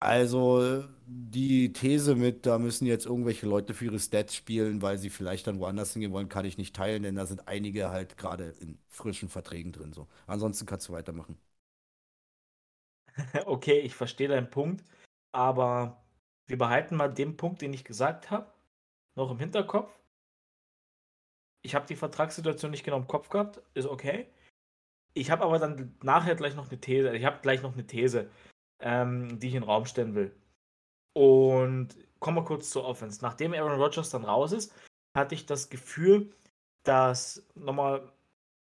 [0.00, 5.10] Also die These mit, da müssen jetzt irgendwelche Leute für ihre Stats spielen, weil sie
[5.10, 8.54] vielleicht dann woanders hingehen wollen, kann ich nicht teilen, denn da sind einige halt gerade
[8.60, 9.92] in frischen Verträgen drin.
[9.92, 10.08] So.
[10.26, 11.38] Ansonsten kannst du weitermachen.
[13.46, 14.84] Okay, ich verstehe deinen Punkt,
[15.32, 16.01] aber
[16.52, 18.52] wir behalten mal den Punkt, den ich gesagt habe,
[19.16, 19.90] noch im Hinterkopf.
[21.62, 24.26] Ich habe die Vertragssituation nicht genau im Kopf gehabt, ist okay.
[25.14, 28.28] Ich habe aber dann nachher gleich noch eine These, ich habe gleich noch eine These,
[28.80, 30.36] ähm, die ich in den Raum stellen will.
[31.14, 33.22] Und kommen wir kurz zur Offense.
[33.22, 34.74] Nachdem Aaron Rodgers dann raus ist,
[35.16, 36.34] hatte ich das Gefühl,
[36.84, 38.12] dass nochmal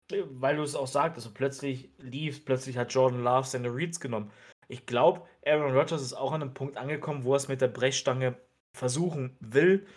[0.09, 4.31] weil du es auch sagtest, und plötzlich lief, plötzlich hat Jordan Love seine Reads genommen.
[4.67, 7.69] Ich glaube, Aaron Rodgers ist auch an einem Punkt angekommen, wo er es mit der
[7.69, 8.35] Brechstange
[8.73, 9.87] versuchen will,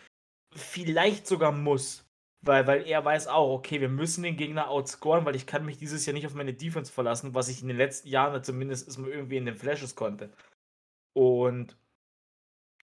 [0.54, 2.06] vielleicht sogar muss.
[2.42, 5.76] Weil, weil er weiß auch, okay, wir müssen den Gegner outscoren, weil ich kann mich
[5.76, 9.36] dieses Jahr nicht auf meine Defense verlassen, was ich in den letzten Jahren zumindest irgendwie
[9.36, 10.30] in den Flashes konnte.
[11.12, 11.76] Und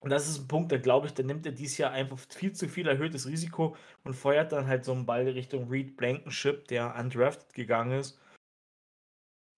[0.02, 2.54] und das ist ein Punkt, da glaube ich, da nimmt er dieses Jahr einfach viel
[2.54, 6.96] zu viel erhöhtes Risiko und feuert dann halt so einen Ball Richtung Reed Blankenship, der
[6.96, 8.20] undrafted gegangen ist.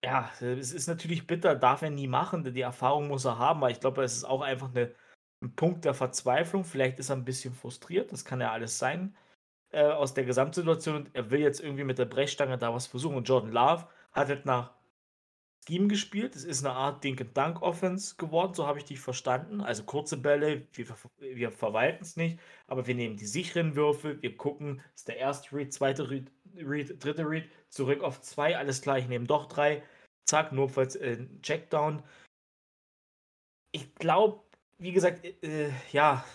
[0.04, 3.70] Ja, es ist natürlich bitter, darf er nie machen, die Erfahrung muss er haben, aber
[3.70, 4.94] ich glaube, es ist auch einfach eine,
[5.44, 6.64] ein Punkt der Verzweiflung.
[6.64, 9.16] Vielleicht ist er ein bisschen frustriert, das kann ja alles sein
[9.72, 13.18] äh, aus der Gesamtsituation und er will jetzt irgendwie mit der Brechstange da was versuchen.
[13.18, 14.74] Und Jordan Love hat halt nach
[15.68, 16.36] Scheme gespielt.
[16.36, 19.62] Es ist eine Art Dink-and-Dunk-Offense geworden, so habe ich dich verstanden.
[19.62, 20.88] Also kurze Bälle, wir,
[21.20, 25.56] wir verwalten es nicht, aber wir nehmen die sicheren Würfe, wir gucken, ist der erste
[25.56, 29.84] Read, zweite Read, Read dritte Read, zurück auf zwei, alles klar, ich nehme doch drei,
[30.26, 32.04] zack, notfalls äh, Checkdown.
[33.72, 34.44] Ich glaube,
[34.78, 36.26] wie gesagt, äh, ja,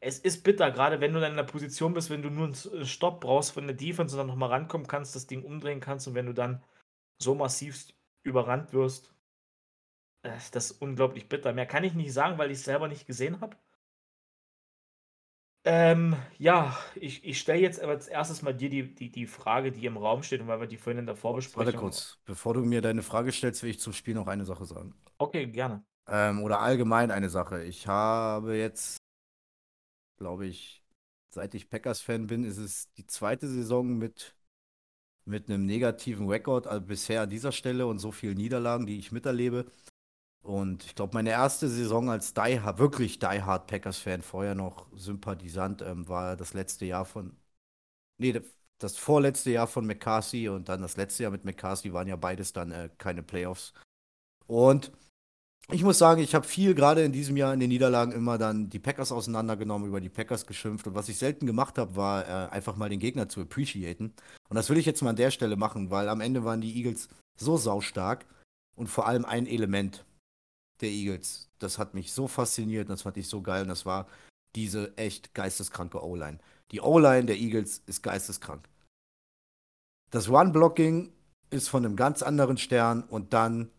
[0.00, 2.86] es ist bitter, gerade wenn du dann in der Position bist, wenn du nur einen
[2.86, 6.14] Stopp brauchst von der Defense und dann nochmal rankommen kannst, das Ding umdrehen kannst und
[6.14, 6.62] wenn du dann
[7.22, 7.86] so massiv
[8.24, 9.14] überrannt wirst.
[10.22, 11.52] Äh, das ist unglaublich bitter.
[11.52, 13.56] Mehr kann ich nicht sagen, weil ich es selber nicht gesehen habe.
[15.64, 19.70] Ähm, ja, ich, ich stelle jetzt aber als erstes mal dir die, die, die Frage,
[19.70, 21.66] die im Raum steht, und weil wir die vorhin in der Vorbesprechung.
[21.66, 24.64] Warte kurz, bevor du mir deine Frage stellst, will ich zum Spiel noch eine Sache
[24.64, 24.92] sagen.
[25.18, 25.84] Okay, gerne.
[26.08, 27.62] Ähm, oder allgemein eine Sache.
[27.62, 28.96] Ich habe jetzt,
[30.18, 30.82] glaube ich,
[31.30, 34.34] seit ich Packers-Fan bin, ist es die zweite Saison mit
[35.24, 39.12] mit einem negativen Rekord also bisher an dieser Stelle und so vielen Niederlagen, die ich
[39.12, 39.66] miterlebe.
[40.42, 45.82] Und ich glaube, meine erste Saison als die, wirklich Die Hard Packers-Fan, vorher noch Sympathisant,
[45.82, 47.36] ähm, war das letzte Jahr von.
[48.18, 48.40] Nee,
[48.78, 52.52] das vorletzte Jahr von McCarthy und dann das letzte Jahr mit McCarthy waren ja beides
[52.52, 53.72] dann äh, keine Playoffs.
[54.46, 54.92] Und
[55.70, 58.68] ich muss sagen, ich habe viel gerade in diesem Jahr in den Niederlagen immer dann
[58.68, 60.86] die Packers auseinandergenommen, über die Packers geschimpft.
[60.88, 64.12] Und was ich selten gemacht habe, war äh, einfach mal den Gegner zu appreciaten.
[64.48, 66.76] Und das will ich jetzt mal an der Stelle machen, weil am Ende waren die
[66.76, 68.26] Eagles so saustark
[68.74, 70.04] und vor allem ein Element
[70.82, 74.06] der Eagles, das hat mich so fasziniert das fand ich so geil und das war
[74.54, 76.38] diese echt geisteskranke O-Line.
[76.72, 78.68] Die O-Line der Eagles ist geisteskrank.
[80.10, 81.12] Das Run-Blocking
[81.50, 83.70] ist von einem ganz anderen Stern und dann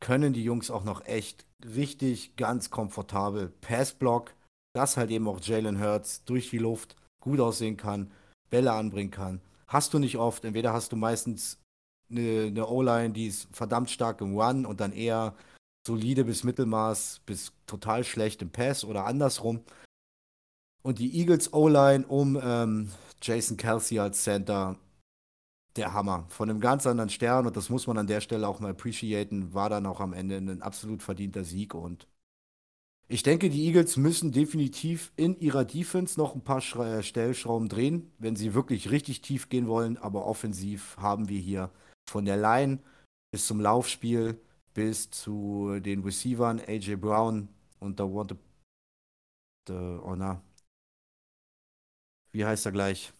[0.00, 4.34] können die Jungs auch noch echt richtig ganz komfortabel Pass-Block,
[4.74, 8.10] dass halt eben auch Jalen Hurts durch die Luft gut aussehen kann,
[8.50, 9.40] Bälle anbringen kann.
[9.68, 11.58] Hast du nicht oft, entweder hast du meistens
[12.10, 15.34] eine, eine O-Line, die ist verdammt stark im Run und dann eher
[15.86, 19.62] solide bis Mittelmaß bis total schlecht im Pass oder andersrum.
[20.82, 22.90] Und die Eagles O-Line um ähm,
[23.20, 24.76] Jason Kelsey als Center
[25.76, 26.26] der Hammer.
[26.28, 29.54] Von einem ganz anderen Stern und das muss man an der Stelle auch mal appreciaten,
[29.54, 32.06] war dann auch am Ende ein absolut verdienter Sieg und
[33.12, 37.68] ich denke, die Eagles müssen definitiv in ihrer Defense noch ein paar Schra äh, Stellschrauben
[37.68, 39.98] drehen, wenn sie wirklich richtig tief gehen wollen.
[39.98, 41.70] Aber offensiv haben wir hier
[42.08, 42.78] von der Line
[43.30, 44.40] bis zum Laufspiel
[44.74, 48.38] bis zu den Receivern AJ Brown und da wurde
[49.68, 50.42] oh na,
[52.32, 53.12] wie heißt er gleich?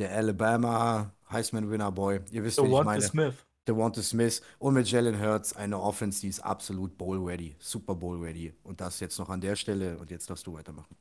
[0.00, 2.20] der Alabama Heisman Winner Boy.
[2.30, 3.02] Ihr wisst, wie ich meine.
[3.02, 3.34] Smith.
[3.68, 8.18] Devonta Smith und mit Jalen Hurts eine Offense, die ist absolut Bowl ready, Super Bowl
[8.18, 8.54] ready.
[8.62, 10.96] Und das jetzt noch an der Stelle und jetzt darfst du weitermachen.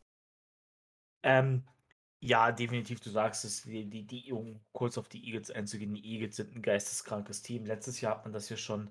[1.23, 1.63] Ähm,
[2.21, 6.05] ja, definitiv, du sagst es, die, die, die, um kurz auf die Eagles einzugehen, die
[6.05, 7.65] Eagles sind ein geisteskrankes Team.
[7.65, 8.89] Letztes Jahr hat man das ja schon,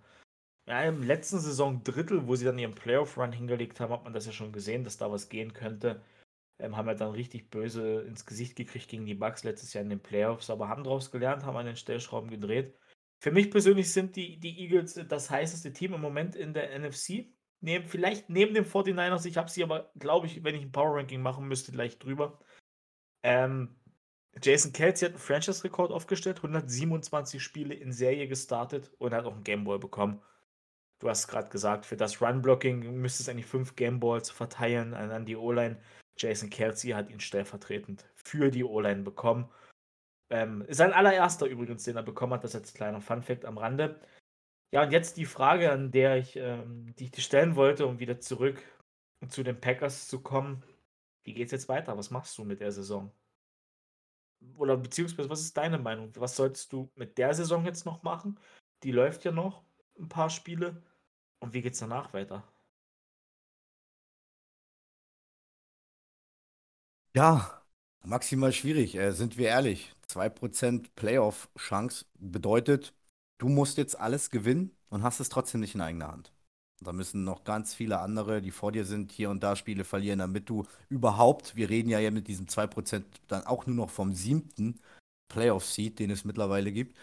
[0.67, 4.27] ja, im letzten Saison Drittel, wo sie dann ihren Playoff-Run hingelegt haben, hat man das
[4.27, 6.03] ja schon gesehen, dass da was gehen könnte.
[6.61, 9.91] Ähm, haben ja dann richtig böse ins Gesicht gekriegt gegen die Bucks letztes Jahr in
[9.91, 12.75] den Playoffs, aber haben daraus gelernt, haben an den Stellschrauben gedreht.
[13.21, 17.27] Für mich persönlich sind die, die Eagles das heißeste Team im Moment in der NFC.
[17.61, 20.97] Neben, vielleicht neben den 49ers, ich habe sie aber, glaube ich, wenn ich ein Power
[20.97, 22.39] Ranking machen müsste, gleich drüber.
[23.23, 23.75] Ähm,
[24.43, 29.45] Jason Kelsey hat einen Franchise-Rekord aufgestellt, 127 Spiele in Serie gestartet und hat auch einen
[29.45, 30.23] Gameball bekommen.
[31.01, 35.37] Du hast gerade gesagt, für das Run-Blocking müsste es eigentlich fünf Gameballs verteilen an die
[35.37, 35.81] O-Line.
[36.17, 39.49] Jason Kelsey hat ihn stellvertretend für die O-Line bekommen.
[40.31, 43.59] Ähm, sein allererster übrigens, den er bekommen hat, das ist jetzt ein kleiner Fun-Fact am
[43.59, 44.01] Rande.
[44.73, 48.01] Ja, und jetzt die Frage, an der ich, ähm, die ich dir stellen wollte, um
[48.01, 48.63] wieder zurück
[49.29, 50.63] zu den Packers zu kommen.
[51.29, 51.99] Wie geht's jetzt weiter?
[51.99, 53.13] Was machst du mit der Saison?
[54.57, 56.11] Oder beziehungsweise, was ist deine Meinung?
[56.17, 58.39] Was sollst du mit der Saison jetzt noch machen?
[58.83, 59.63] Die läuft ja noch
[59.99, 60.83] ein paar Spiele.
[61.41, 62.45] Und wie geht's danach weiter?
[67.15, 67.63] Ja,
[68.03, 69.95] maximal schwierig, äh, sind wir ehrlich.
[70.07, 72.95] 2% Playoff-Chance bedeutet,
[73.39, 76.33] du musst jetzt alles gewinnen und hast es trotzdem nicht in eigener Hand.
[76.81, 80.21] Da müssen noch ganz viele andere, die vor dir sind, hier und da Spiele verlieren,
[80.21, 84.81] damit du überhaupt, wir reden ja mit diesem 2% dann auch nur noch vom siebten
[85.29, 86.97] Playoff-Seed, den es mittlerweile gibt.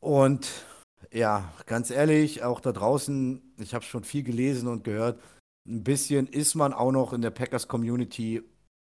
[0.00, 0.66] Und
[1.10, 5.20] ja, ganz ehrlich, auch da draußen, ich habe schon viel gelesen und gehört,
[5.66, 8.42] ein bisschen ist man auch noch in der Packers-Community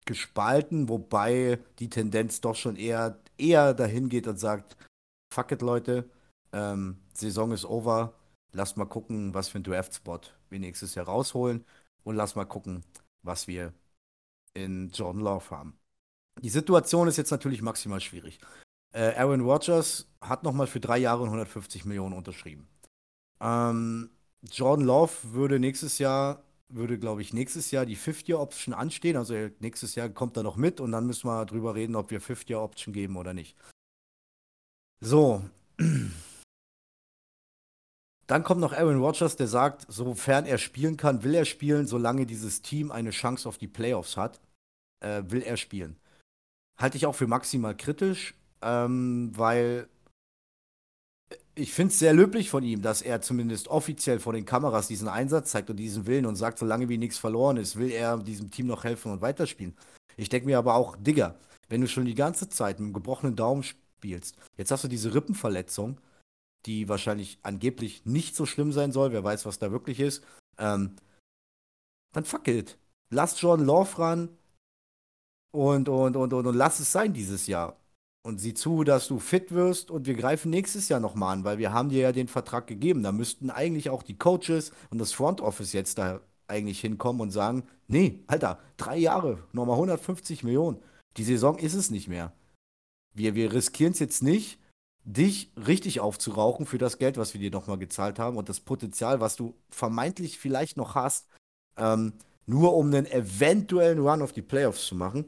[0.04, 4.76] gespalten, wobei die Tendenz doch schon eher, eher dahin geht und sagt,
[5.32, 6.10] fuck it, Leute,
[6.52, 8.17] ähm, Saison ist over,
[8.52, 11.64] lasst mal gucken, was für ein Draft-Spot wir nächstes Jahr rausholen
[12.04, 12.84] und lasst mal gucken,
[13.22, 13.72] was wir
[14.54, 15.78] in Jordan Love haben.
[16.40, 18.38] Die Situation ist jetzt natürlich maximal schwierig.
[18.92, 22.68] Äh, Aaron Rodgers hat nochmal für drei Jahre 150 Millionen unterschrieben.
[23.40, 24.10] Ähm,
[24.42, 29.16] Jordan Love würde nächstes Jahr würde, glaube ich, nächstes Jahr die Fifth-Year-Option anstehen.
[29.16, 32.20] Also nächstes Jahr kommt er noch mit und dann müssen wir drüber reden, ob wir
[32.20, 33.56] Fifth-Year-Option geben oder nicht.
[35.00, 35.42] So.
[38.28, 42.26] Dann kommt noch Aaron Rodgers, der sagt, sofern er spielen kann, will er spielen, solange
[42.26, 44.38] dieses Team eine Chance auf die Playoffs hat,
[45.00, 45.96] äh, will er spielen.
[46.76, 49.88] Halte ich auch für maximal kritisch, ähm, weil
[51.54, 55.08] ich finde es sehr löblich von ihm, dass er zumindest offiziell vor den Kameras diesen
[55.08, 58.50] Einsatz zeigt und diesen Willen und sagt, solange wie nichts verloren ist, will er diesem
[58.50, 59.74] Team noch helfen und weiterspielen.
[60.18, 61.34] Ich denke mir aber auch, Digga,
[61.70, 65.14] wenn du schon die ganze Zeit mit einem gebrochenen Daumen spielst, jetzt hast du diese
[65.14, 65.98] Rippenverletzung,
[66.66, 70.24] die wahrscheinlich angeblich nicht so schlimm sein soll, wer weiß, was da wirklich ist,
[70.58, 70.96] ähm,
[72.12, 72.78] dann fuck it.
[73.10, 74.28] Lass Jordan Love ran
[75.52, 77.76] und, und, und, und, und lass es sein dieses Jahr
[78.22, 81.58] und sieh zu, dass du fit wirst und wir greifen nächstes Jahr nochmal an, weil
[81.58, 83.02] wir haben dir ja den Vertrag gegeben.
[83.02, 87.30] Da müssten eigentlich auch die Coaches und das Front Office jetzt da eigentlich hinkommen und
[87.30, 90.78] sagen, nee, Alter, drei Jahre, nochmal 150 Millionen.
[91.16, 92.32] Die Saison ist es nicht mehr.
[93.14, 94.58] Wir, wir riskieren es jetzt nicht,
[95.08, 99.20] dich richtig aufzurauchen für das Geld, was wir dir nochmal gezahlt haben und das Potenzial,
[99.20, 101.28] was du vermeintlich vielleicht noch hast,
[101.78, 102.12] ähm,
[102.46, 105.24] nur um einen eventuellen Run auf die Playoffs zu machen.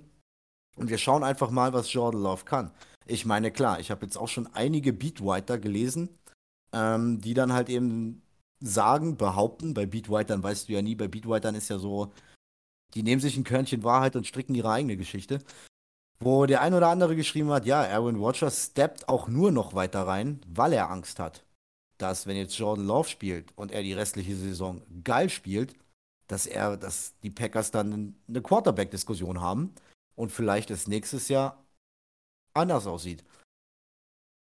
[0.76, 2.70] Und wir schauen einfach mal, was Jordan Love kann.
[3.06, 6.10] Ich meine, klar, ich habe jetzt auch schon einige Beatwriter gelesen,
[6.72, 8.22] ähm, die dann halt eben
[8.60, 12.12] sagen, behaupten, bei Beatwritern weißt du ja nie, bei Beatwritern ist ja so,
[12.94, 15.40] die nehmen sich ein Körnchen Wahrheit und stricken ihre eigene Geschichte.
[16.22, 20.06] Wo der ein oder andere geschrieben hat, ja, Aaron Rodgers steppt auch nur noch weiter
[20.06, 21.44] rein, weil er Angst hat,
[21.96, 25.74] dass wenn jetzt Jordan Love spielt und er die restliche Saison geil spielt,
[26.26, 29.74] dass er, dass die Packers dann eine Quarterback-Diskussion haben
[30.14, 31.64] und vielleicht es nächstes Jahr
[32.54, 33.24] anders aussieht.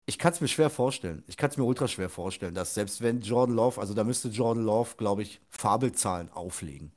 [0.07, 1.23] Ich kann es mir schwer vorstellen.
[1.25, 4.27] Ich kann es mir ultra schwer vorstellen, dass selbst wenn Jordan Love, also da müsste
[4.27, 6.91] Jordan Love, glaube ich, Fabelzahlen auflegen.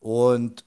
[0.00, 0.64] Und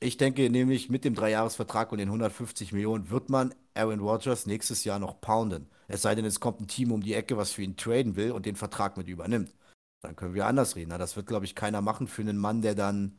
[0.00, 4.84] ich denke nämlich, mit dem Dreijahresvertrag und den 150 Millionen wird man Aaron Rodgers nächstes
[4.84, 5.68] Jahr noch pounden.
[5.88, 8.32] Es sei denn, es kommt ein Team um die Ecke, was für ihn traden will
[8.32, 9.54] und den Vertrag mit übernimmt.
[10.02, 10.90] Dann können wir anders reden.
[10.90, 13.18] das wird, glaube ich, keiner machen für einen Mann, der dann,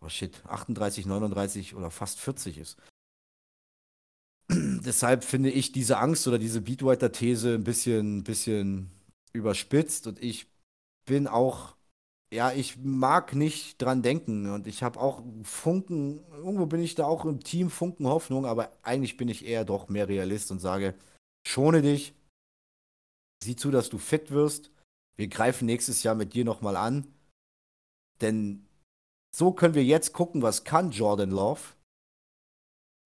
[0.00, 2.76] oh shit, 38, 39 oder fast 40 ist.
[4.50, 8.90] Deshalb finde ich diese Angst oder diese Beatwriter-These ein bisschen, bisschen
[9.32, 10.50] überspitzt und ich
[11.04, 11.76] bin auch
[12.30, 17.06] ja, ich mag nicht dran denken und ich habe auch Funken, irgendwo bin ich da
[17.06, 20.94] auch im Team Funken Hoffnung, aber eigentlich bin ich eher doch mehr Realist und sage,
[21.46, 22.14] schone dich,
[23.42, 24.70] sieh zu, dass du fit wirst.
[25.16, 27.06] Wir greifen nächstes Jahr mit dir nochmal an,
[28.20, 28.66] denn
[29.34, 31.60] so können wir jetzt gucken, was kann Jordan Love.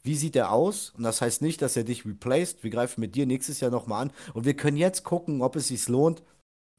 [0.05, 0.91] Wie sieht er aus?
[0.91, 2.65] Und das heißt nicht, dass er dich replaced.
[2.65, 4.13] Wir greifen mit dir nächstes Jahr nochmal an.
[4.35, 6.25] Und wir können jetzt gucken, ob es sich lohnt,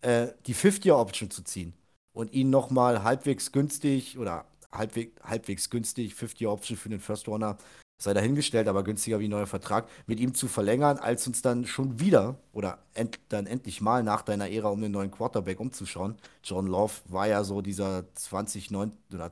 [0.02, 1.74] äh, die Fifth-Year-Option zu ziehen
[2.14, 7.58] und ihn nochmal halbwegs günstig oder halbwegs, halbwegs günstig, 50 Option für den First Runner,
[8.02, 11.66] sei dahingestellt, aber günstiger wie ein neuer Vertrag, mit ihm zu verlängern, als uns dann
[11.66, 16.18] schon wieder oder end, dann endlich mal nach deiner Ära um den neuen Quarterback umzuschauen.
[16.44, 19.32] John Love war ja so dieser 2009 oder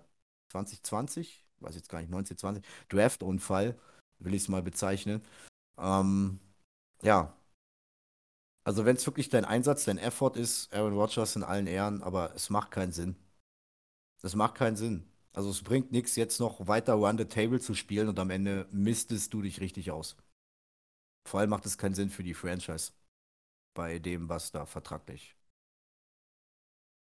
[0.51, 3.75] 2020, weiß jetzt gar nicht, 1920, Draft-Unfall,
[4.19, 5.21] will ich es mal bezeichnen.
[5.77, 6.39] Ähm,
[7.03, 7.33] ja,
[8.63, 12.33] also wenn es wirklich dein Einsatz, dein Effort ist, Aaron Rodgers in allen Ehren, aber
[12.35, 13.15] es macht keinen Sinn.
[14.21, 15.07] Das macht keinen Sinn.
[15.33, 18.67] Also es bringt nichts, jetzt noch weiter Run the Table zu spielen und am Ende
[18.71, 20.15] mistest du dich richtig aus.
[21.25, 22.91] Vor allem macht es keinen Sinn für die Franchise
[23.73, 25.35] bei dem, was da vertraglich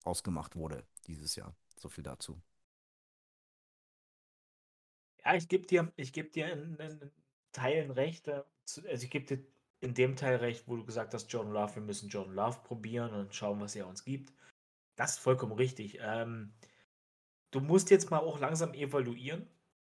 [0.04, 1.56] ausgemacht wurde dieses Jahr.
[1.78, 2.42] So viel dazu.
[5.24, 7.12] Ja, ich gebe dir, ich geb dir in, in
[7.52, 8.28] Teilen recht.
[8.28, 8.44] Äh,
[8.88, 9.44] also ich gebe dir
[9.82, 13.14] in dem Teil recht, wo du gesagt hast, John Love, wir müssen John Love probieren
[13.14, 14.32] und schauen, was er uns gibt.
[14.96, 16.00] Das ist vollkommen richtig.
[16.02, 16.54] Ähm,
[17.50, 19.48] du musst jetzt mal auch langsam evaluieren.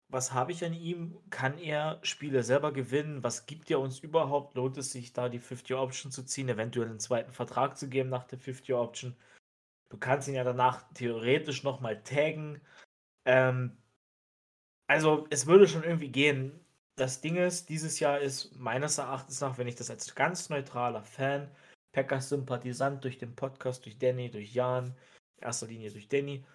[0.09, 1.17] Was habe ich an ihm?
[1.29, 3.23] Kann er Spiele selber gewinnen?
[3.23, 4.55] Was gibt er uns überhaupt?
[4.55, 8.25] Lohnt es sich da die 50-Option zu ziehen, eventuell einen zweiten Vertrag zu geben nach
[8.25, 9.15] der 50-Option?
[9.89, 12.61] Du kannst ihn ja danach theoretisch nochmal taggen.
[13.25, 13.77] Ähm,
[14.87, 16.62] also es würde schon irgendwie gehen
[16.95, 21.03] das Ding ist, dieses Jahr ist meines Erachtens nach, wenn ich das als ganz neutraler
[21.03, 21.49] Fan,
[21.93, 24.95] Packers-Sympathisant durch den Podcast, durch Danny, durch Jan,
[25.37, 26.45] in erster Linie durch Danny,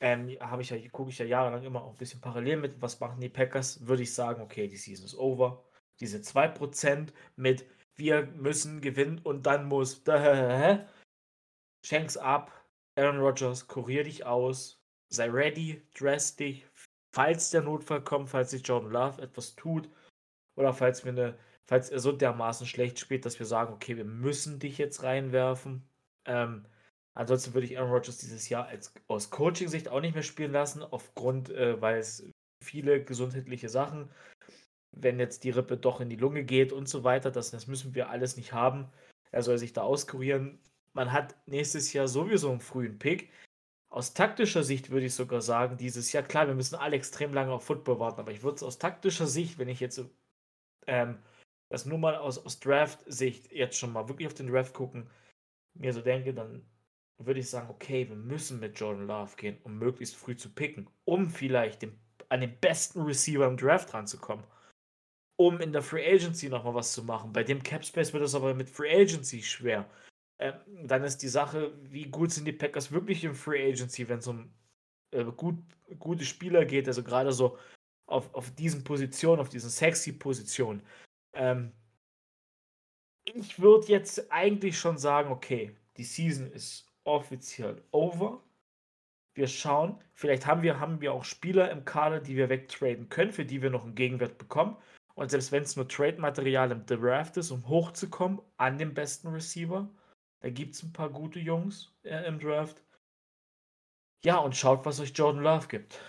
[0.00, 2.98] ähm, habe ich ja, gucke ich ja jahrelang immer auch ein bisschen parallel mit, was
[2.98, 5.64] machen die Packers, würde ich sagen, okay, die Season ist over.
[6.00, 7.64] Diese 2% mit
[7.96, 10.02] wir müssen gewinnen und dann muss
[11.84, 12.66] Shanks ab,
[12.96, 16.66] Aaron Rodgers, kurier dich aus, sei ready, dress dich,
[17.12, 19.88] falls der Notfall kommt, falls sich Jordan Love etwas tut
[20.56, 24.04] oder falls wir eine, falls er so dermaßen schlecht spielt, dass wir sagen, okay, wir
[24.04, 25.82] müssen dich jetzt reinwerfen.
[26.24, 26.66] Ähm,
[27.14, 30.82] ansonsten würde ich Aaron Rodgers dieses Jahr als, aus Coaching-Sicht auch nicht mehr spielen lassen,
[30.82, 32.28] aufgrund, äh, weil es
[32.62, 34.10] viele gesundheitliche Sachen,
[34.92, 37.94] wenn jetzt die Rippe doch in die Lunge geht und so weiter, das, das müssen
[37.94, 38.90] wir alles nicht haben.
[39.30, 40.60] Er soll sich da auskurieren.
[40.92, 43.30] Man hat nächstes Jahr sowieso einen frühen Pick.
[43.92, 47.52] Aus taktischer Sicht würde ich sogar sagen, dieses Jahr, klar, wir müssen alle extrem lange
[47.52, 50.02] auf Football warten, aber ich würde es aus taktischer Sicht, wenn ich jetzt
[50.86, 51.18] ähm,
[51.68, 55.10] das nur mal aus, aus Draft-Sicht jetzt schon mal wirklich auf den Draft gucken,
[55.74, 56.64] mir so denke, dann
[57.18, 60.88] würde ich sagen, okay, wir müssen mit Jordan Love gehen, um möglichst früh zu picken,
[61.04, 64.46] um vielleicht den, an den besten Receiver im Draft ranzukommen.
[65.36, 67.34] Um in der Free Agency nochmal was zu machen.
[67.34, 69.86] Bei dem Cap Space wird es aber mit Free Agency schwer.
[70.38, 70.54] Ähm,
[70.86, 74.26] dann ist die Sache, wie gut sind die Packers wirklich im Free Agency, wenn es
[74.26, 74.52] um
[75.12, 75.56] äh, gut,
[75.98, 77.58] gute Spieler geht, also gerade so
[78.06, 80.82] auf, auf diesen Positionen, auf diesen sexy Positionen.
[81.34, 81.72] Ähm,
[83.24, 88.42] ich würde jetzt eigentlich schon sagen, okay, die Season ist offiziell over.
[89.34, 93.32] Wir schauen, vielleicht haben wir, haben wir auch Spieler im Kader, die wir wegtraden können,
[93.32, 94.76] für die wir noch einen Gegenwert bekommen.
[95.14, 99.88] Und selbst wenn es nur Trade-Material im Draft ist, um hochzukommen an den besten Receiver,
[100.42, 102.82] da gibt es ein paar gute Jungs äh, im Draft.
[104.24, 106.00] Ja, und schaut, was euch Jordan Love gibt.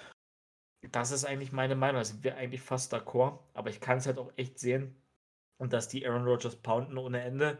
[0.92, 2.00] Das ist eigentlich meine Meinung.
[2.02, 3.40] Da sind wir eigentlich fast d'accord.
[3.54, 4.96] Aber ich kann es halt auch echt sehen.
[5.58, 7.60] Und dass die Aaron Rodgers pounden ohne Ende.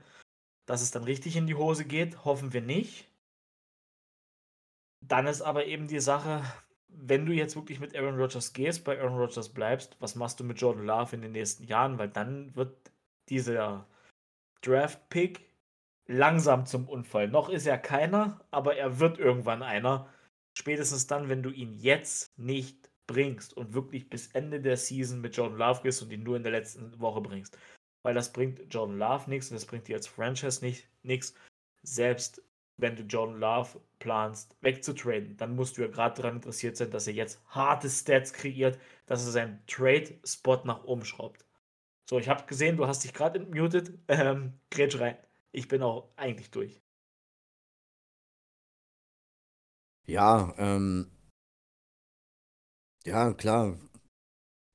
[0.66, 3.08] Dass es dann richtig in die Hose geht, hoffen wir nicht.
[5.02, 6.44] Dann ist aber eben die Sache,
[6.88, 10.44] wenn du jetzt wirklich mit Aaron Rodgers gehst, bei Aaron Rodgers bleibst, was machst du
[10.44, 12.00] mit Jordan Love in den nächsten Jahren?
[12.00, 12.92] Weil dann wird
[13.30, 13.88] dieser
[14.62, 15.53] Draft-Pick
[16.08, 17.28] langsam zum Unfall.
[17.28, 20.10] Noch ist er keiner, aber er wird irgendwann einer.
[20.58, 25.36] Spätestens dann, wenn du ihn jetzt nicht bringst und wirklich bis Ende der Season mit
[25.36, 27.58] Jordan Love gehst und ihn nur in der letzten Woche bringst.
[28.04, 31.34] Weil das bringt Jordan Love nichts und das bringt dir als Franchise nicht nichts.
[31.84, 32.42] Selbst
[32.78, 37.08] wenn du Jordan Love planst, wegzutraden, dann musst du ja gerade daran interessiert sein, dass
[37.08, 41.46] er jetzt harte Stats kreiert, dass er seinen Trade-Spot nach oben schraubt.
[42.10, 43.92] So, ich habe gesehen, du hast dich gerade entmutet.
[44.08, 45.18] Ähm, grätsch rein.
[45.54, 46.82] Ich bin auch eigentlich durch.
[50.06, 51.10] Ja, ähm,
[53.06, 53.78] ja, klar,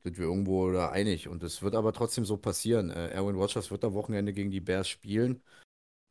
[0.02, 1.28] sind wir irgendwo da einig.
[1.28, 2.90] Und es wird aber trotzdem so passieren.
[2.90, 5.42] Äh, Aaron Rodgers wird am Wochenende gegen die Bears spielen.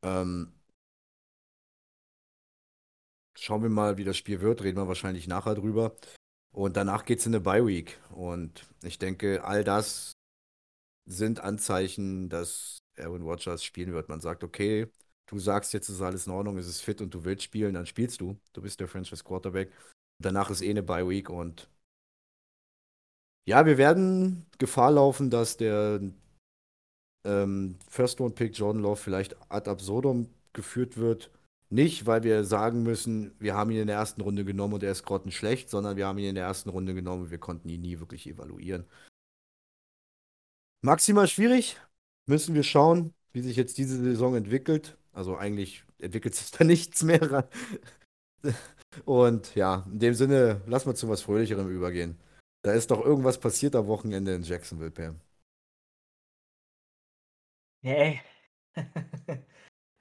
[0.03, 0.53] Ähm,
[3.36, 4.63] schauen wir mal, wie das Spiel wird.
[4.63, 5.95] Reden wir wahrscheinlich nachher drüber.
[6.53, 7.99] Und danach geht es in eine Bye Week.
[8.11, 10.13] Und ich denke, all das
[11.05, 14.09] sind Anzeichen, dass Aaron Rodgers spielen wird.
[14.09, 14.87] Man sagt, okay,
[15.27, 17.85] du sagst, jetzt ist alles in Ordnung, es ist fit und du willst spielen, dann
[17.85, 18.37] spielst du.
[18.53, 19.71] Du bist der Franchise Quarterback.
[20.21, 21.69] Danach ist eh eine Bye Week und
[23.47, 26.01] ja, wir werden Gefahr laufen, dass der
[27.25, 31.31] ähm, First Round Pick Jordan Love vielleicht ad absurdum geführt wird.
[31.69, 34.91] Nicht, weil wir sagen müssen, wir haben ihn in der ersten Runde genommen und er
[34.91, 37.81] ist grottenschlecht, sondern wir haben ihn in der ersten Runde genommen und wir konnten ihn
[37.81, 38.85] nie wirklich evaluieren.
[40.81, 41.77] Maximal schwierig.
[42.28, 44.97] Müssen wir schauen, wie sich jetzt diese Saison entwickelt.
[45.13, 47.49] Also eigentlich entwickelt sich da nichts mehr.
[49.05, 52.19] Und ja, in dem Sinne, lass mal zu was Fröhlicherem übergehen.
[52.63, 55.19] Da ist doch irgendwas passiert am Wochenende in Jacksonville, Pam.
[57.82, 58.21] Nee.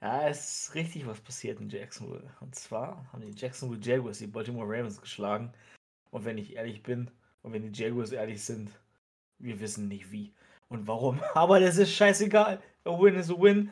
[0.01, 2.29] ja, es ist richtig was passiert in Jacksonville.
[2.41, 5.53] Und zwar haben die Jacksonville Jaguars die Baltimore Ravens geschlagen.
[6.11, 7.09] Und wenn ich ehrlich bin,
[7.41, 8.71] und wenn die Jaguars ehrlich sind,
[9.39, 10.33] wir wissen nicht wie
[10.69, 11.21] und warum.
[11.33, 12.61] Aber das ist scheißegal.
[12.85, 13.71] A win is a win.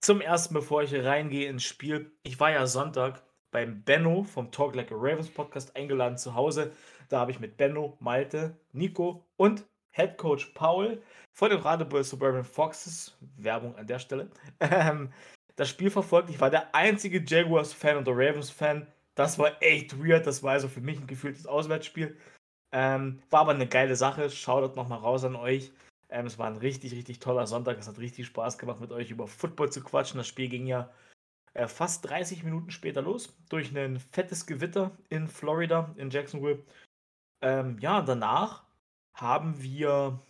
[0.00, 2.10] Zum ersten, bevor ich reingehe ins Spiel.
[2.22, 6.72] Ich war ja Sonntag beim Benno vom Talk Like a Ravens Podcast eingeladen zu Hause.
[7.08, 11.00] Da habe ich mit Benno, Malte, Nico und Head Coach Paul
[11.34, 15.12] von den Radebeul Suburban Foxes, Werbung an der Stelle, ähm,
[15.56, 16.30] das Spiel verfolgt.
[16.30, 18.86] Ich war der einzige Jaguars-Fan und der Ravens-Fan.
[19.14, 20.26] Das war echt weird.
[20.26, 22.16] Das war also für mich ein gefühltes Auswärtsspiel.
[22.72, 24.30] Ähm, war aber eine geile Sache.
[24.30, 25.70] Schaut nochmal raus an euch.
[26.12, 27.78] Ähm, es war ein richtig, richtig toller Sonntag.
[27.78, 30.18] Es hat richtig Spaß gemacht, mit euch über Football zu quatschen.
[30.18, 30.90] Das Spiel ging ja
[31.54, 33.34] äh, fast 30 Minuten später los.
[33.48, 36.62] Durch ein fettes Gewitter in Florida, in Jacksonville.
[37.40, 38.64] Ähm, ja, danach
[39.14, 40.20] haben wir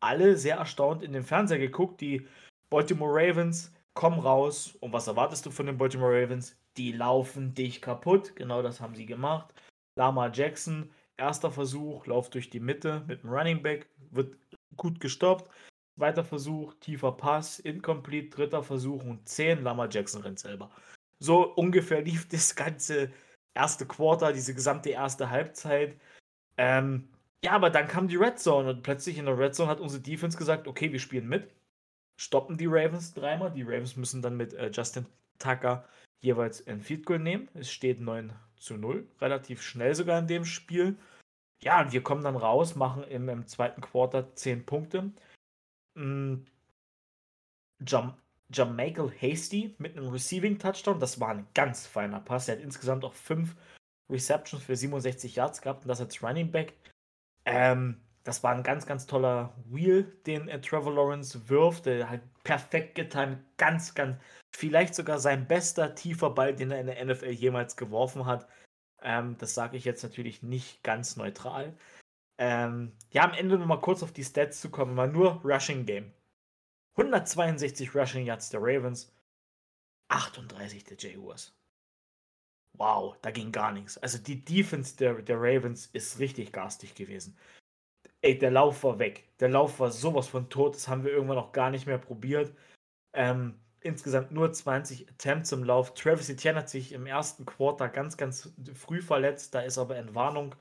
[0.00, 2.02] alle sehr erstaunt in den Fernseher geguckt.
[2.02, 2.26] Die
[2.68, 4.76] Baltimore Ravens kommen raus.
[4.80, 6.58] Und was erwartest du von den Baltimore Ravens?
[6.76, 8.36] Die laufen dich kaputt.
[8.36, 9.54] Genau das haben sie gemacht.
[9.96, 14.36] Lama Jackson, erster Versuch, Lauf durch die Mitte mit dem Running Back, wird
[14.76, 15.50] gut gestoppt.
[15.96, 19.62] Zweiter Versuch, tiefer Pass, incomplete, dritter Versuch und 10.
[19.62, 20.70] Lama Jackson rennt selber.
[21.18, 23.10] So ungefähr lief das ganze
[23.54, 25.98] erste Quarter, diese gesamte erste Halbzeit.
[26.56, 27.08] Ähm,
[27.44, 30.02] ja, aber dann kam die Red Zone und plötzlich in der Red Zone hat unsere
[30.02, 31.50] Defense gesagt, okay, wir spielen mit,
[32.20, 33.50] stoppen die Ravens dreimal.
[33.50, 35.06] Die Ravens müssen dann mit äh, Justin
[35.38, 35.84] Tucker
[36.20, 37.48] jeweils ein Field Goal nehmen.
[37.54, 40.96] Es steht 9 zu 0, relativ schnell sogar in dem Spiel.
[41.62, 45.12] Ja, und wir kommen dann raus, machen im, im zweiten Quarter 10 Punkte.
[45.94, 46.46] Mhm.
[47.86, 48.14] Jam
[48.52, 50.98] Jamichael Hasty mit einem Receiving Touchdown.
[50.98, 52.48] Das war ein ganz feiner Pass.
[52.48, 53.54] Er hat insgesamt auch 5
[54.10, 56.74] Receptions für 67 Yards gehabt und das als Running Back.
[57.44, 61.86] Ähm, das war ein ganz, ganz toller Wheel, den äh, Trevor Lawrence wirft.
[61.86, 64.20] Der halt perfekt getan, ganz, ganz,
[64.54, 68.48] vielleicht sogar sein bester tiefer Ball, den er in der NFL jemals geworfen hat.
[69.02, 71.76] Ähm, das sage ich jetzt natürlich nicht ganz neutral.
[72.38, 76.12] Ähm, ja, am Ende nochmal kurz auf die Stats zu kommen, mal nur Rushing Game.
[76.96, 79.12] 162 Rushing Yards der Ravens,
[80.08, 81.54] 38 der Jaguars
[82.80, 83.98] wow, da ging gar nichts.
[83.98, 87.36] Also die Defense der, der Ravens ist richtig garstig gewesen.
[88.22, 89.28] Ey, der Lauf war weg.
[89.38, 92.54] Der Lauf war sowas von tot, das haben wir irgendwann auch gar nicht mehr probiert.
[93.14, 95.94] Ähm, insgesamt nur 20 Attempts im Lauf.
[95.94, 99.54] Travis Etienne hat sich im ersten Quarter ganz, ganz früh verletzt.
[99.54, 100.54] Da ist aber Entwarnung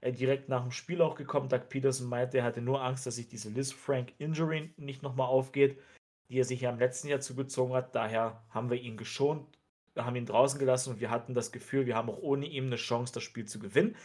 [0.00, 1.48] Er direkt nach dem Spiel auch gekommen.
[1.48, 5.28] Doug Peterson meinte, er hatte nur Angst, dass sich diese Liz Frank Injury nicht nochmal
[5.28, 5.80] aufgeht,
[6.28, 7.94] die er sich ja im letzten Jahr zugezogen hat.
[7.94, 9.46] Daher haben wir ihn geschont,
[9.96, 12.76] haben ihn draußen gelassen und wir hatten das Gefühl, wir haben auch ohne ihn eine
[12.76, 13.96] Chance, das Spiel zu gewinnen.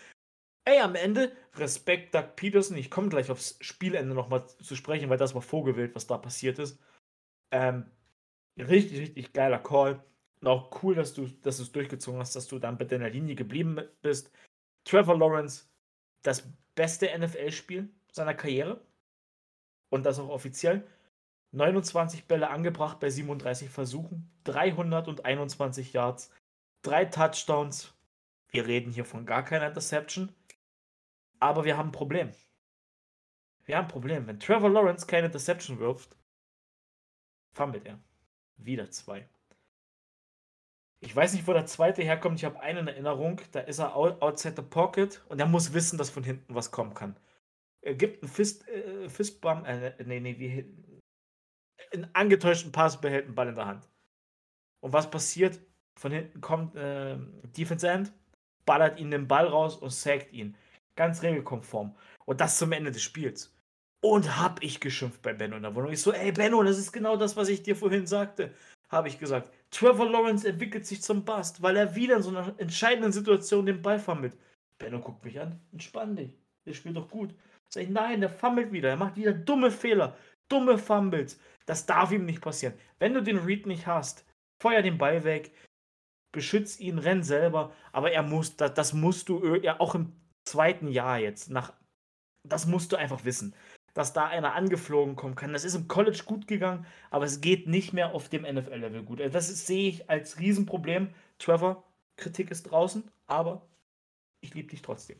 [0.66, 2.78] Ey, am Ende, Respekt Doug Peterson.
[2.78, 6.59] Ich komme gleich aufs Spielende nochmal zu sprechen, weil das war vorgewählt, was da passiert
[6.59, 6.80] ist.
[7.51, 7.91] Ähm,
[8.58, 10.04] richtig, richtig geiler Call.
[10.41, 13.36] Und auch cool, dass du dass es durchgezogen hast, dass du dann bei deiner Linie
[13.36, 14.32] geblieben bist.
[14.86, 15.66] Trevor Lawrence,
[16.24, 18.82] das beste NFL-Spiel seiner Karriere.
[19.89, 20.88] Und das auch offiziell.
[21.52, 26.32] 29 Bälle angebracht bei 37 Versuchen, 321 Yards,
[26.82, 27.93] drei Touchdowns.
[28.49, 30.34] Wir reden hier von gar keiner Interception.
[31.39, 32.32] Aber wir haben ein Problem.
[33.66, 34.28] Wir haben ein Problem.
[34.28, 36.16] Wenn Trevor Lawrence keine Interception wirft,
[37.54, 37.99] fummelt er.
[38.58, 39.28] Wieder zwei.
[41.04, 42.38] Ich weiß nicht, wo der zweite herkommt.
[42.38, 43.41] Ich habe einen in Erinnerung.
[43.52, 46.93] Da ist er outside the pocket und er muss wissen, dass von hinten was kommen
[46.93, 47.16] kann.
[47.82, 50.66] Er gibt einen Fist, äh, Fistbump, äh, nee, nee, wie,
[51.91, 53.89] einen angetäuschten Pass, behält einen Ball in der Hand.
[54.82, 55.60] Und was passiert?
[55.99, 57.18] Von hinten kommt äh,
[57.58, 58.14] Defense End,
[58.66, 60.56] ballert ihn den Ball raus und sackt ihn.
[60.95, 61.95] Ganz regelkonform.
[62.26, 63.54] Und das zum Ende des Spiels.
[64.04, 65.91] Und hab ich geschimpft bei Benno in der Wohnung.
[65.91, 68.54] Ich so, ey Benno, das ist genau das, was ich dir vorhin sagte.
[68.89, 69.52] Habe ich gesagt.
[69.70, 73.82] Trevor Lawrence entwickelt sich zum Bast, weil er wieder in so einer entscheidenden Situation den
[73.82, 74.36] Ball fummelt.
[74.80, 76.34] Benno guckt mich an, entspann dich.
[76.66, 77.34] Der spielt doch gut.
[77.70, 78.89] Sag ich, nein, der fummelt wieder.
[78.89, 80.18] Er macht wieder dumme Fehler,
[80.49, 81.39] dumme Fumbles.
[81.66, 82.74] Das darf ihm nicht passieren.
[82.99, 84.26] Wenn du den Read nicht hast,
[84.62, 85.52] feuer den Ball weg,
[86.34, 87.74] beschütz ihn, renn selber.
[87.91, 90.12] Aber er muss, das, das musst du ja auch im
[90.43, 91.74] zweiten Jahr jetzt, nach,
[92.47, 93.56] das musst du einfach wissen,
[93.94, 95.54] dass da einer angeflogen kommen kann.
[95.54, 99.22] Das ist im College gut gegangen, aber es geht nicht mehr auf dem NFL-Level gut.
[99.22, 101.14] Also das ist, sehe ich als Riesenproblem.
[101.39, 101.84] Trevor,
[102.18, 103.68] Kritik ist draußen, aber
[104.42, 105.18] ich liebe dich trotzdem.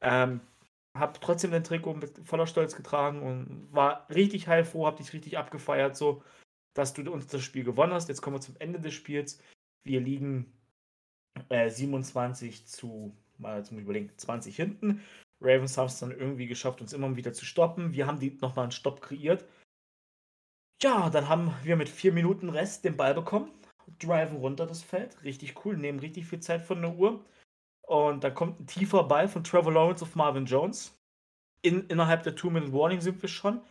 [0.00, 0.40] Ähm,
[0.94, 5.36] hab trotzdem den Trikot mit voller Stolz getragen und war richtig heilfroh, hab dich richtig
[5.38, 6.22] abgefeiert, so
[6.74, 8.08] dass du uns das Spiel gewonnen hast.
[8.08, 9.40] Jetzt kommen wir zum Ende des Spiels.
[9.82, 10.52] Wir liegen
[11.48, 15.02] äh, 27 zu mal zum Überlegen, 20 hinten.
[15.40, 17.92] Ravens haben es dann irgendwie geschafft, uns immer wieder zu stoppen.
[17.92, 19.44] Wir haben die nochmal einen Stopp kreiert.
[20.82, 23.50] Ja, dann haben wir mit vier Minuten Rest den Ball bekommen,
[23.98, 25.22] driven runter das Feld.
[25.24, 27.24] Richtig cool, nehmen richtig viel Zeit von der Uhr.
[27.82, 30.98] Und dann kommt ein tiefer Ball von Trevor Lawrence auf Marvin Jones.
[31.62, 33.62] In, innerhalb der Two-Minute-Warning sind wir schon.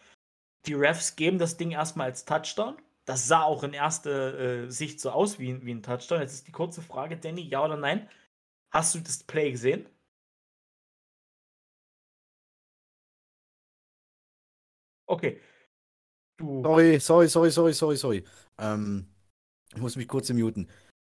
[0.66, 2.78] Die Refs geben das Ding erstmal als Touchdown.
[3.06, 6.22] Das sah auch in erster äh, Sicht so aus wie, wie ein Touchdown.
[6.22, 8.10] Jetzt ist die kurze Frage, Danny, ja oder nein?
[8.72, 9.88] Hast du das Play gesehen?
[15.08, 15.40] Okay.
[16.38, 16.62] Du.
[16.64, 18.24] Sorry, sorry, sorry, sorry, sorry, sorry.
[18.58, 19.08] Ähm,
[19.74, 20.68] ich muss mich kurz muten.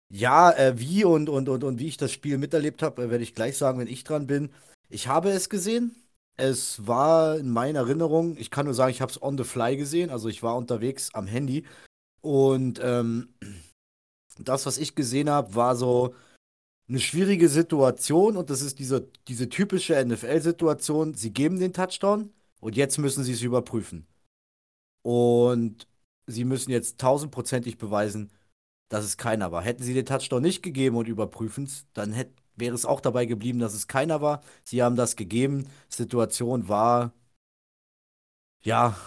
[0.09, 3.23] Ja, äh, wie und, und, und, und wie ich das Spiel miterlebt habe, äh, werde
[3.23, 4.51] ich gleich sagen, wenn ich dran bin.
[4.89, 5.95] Ich habe es gesehen.
[6.39, 9.75] Es war in meiner Erinnerung, ich kann nur sagen, ich habe es on the fly
[9.75, 10.11] gesehen.
[10.11, 11.65] Also ich war unterwegs am Handy.
[12.21, 13.33] Und ähm,
[14.39, 16.13] das, was ich gesehen habe, war so
[16.87, 21.15] eine schwierige Situation und das ist diese, diese typische NFL-Situation.
[21.15, 24.07] Sie geben den Touchdown und jetzt müssen sie es überprüfen.
[25.03, 25.87] Und
[26.27, 28.31] sie müssen jetzt tausendprozentig beweisen,
[28.89, 29.61] dass es keiner war.
[29.61, 33.25] Hätten sie den Touchdown nicht gegeben und überprüfen es, dann hätte, wäre es auch dabei
[33.25, 34.41] geblieben, dass es keiner war.
[34.63, 35.69] Sie haben das gegeben.
[35.89, 37.13] Situation war,
[38.63, 38.97] ja,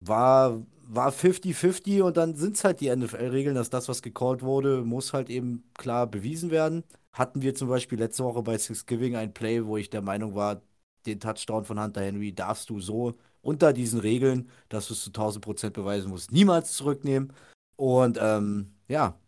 [0.00, 0.62] war
[0.94, 5.12] war 50-50 und dann sind es halt die NFL-Regeln, dass das, was gecallt wurde, muss
[5.12, 6.84] halt eben klar bewiesen werden.
[7.12, 10.60] Hatten wir zum Beispiel letzte Woche bei Thanksgiving ein Play, wo ich der Meinung war,
[11.06, 15.10] den Touchdown von Hunter Henry darfst du so unter diesen Regeln, dass du es zu
[15.10, 17.32] 1000% beweisen musst, niemals zurücknehmen.
[17.76, 19.18] Und ähm, ja,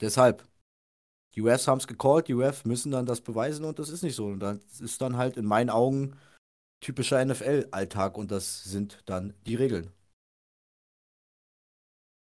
[0.00, 0.46] deshalb,
[1.34, 4.14] die Refs haben es gecallt, die Refs müssen dann das beweisen und das ist nicht
[4.14, 4.26] so.
[4.26, 6.16] Und das ist dann halt in meinen Augen
[6.80, 9.92] typischer NFL-Alltag und das sind dann die Regeln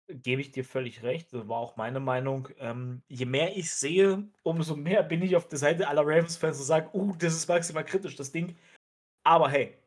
[0.08, 1.34] gebe ich dir völlig recht.
[1.34, 2.49] Das war auch meine Meinung.
[2.58, 6.66] Ähm, je mehr ich sehe, umso mehr bin ich auf der Seite aller Ravens-Fans und
[6.66, 8.56] sage, uh, das ist maximal kritisch, das Ding.
[9.24, 9.78] Aber hey,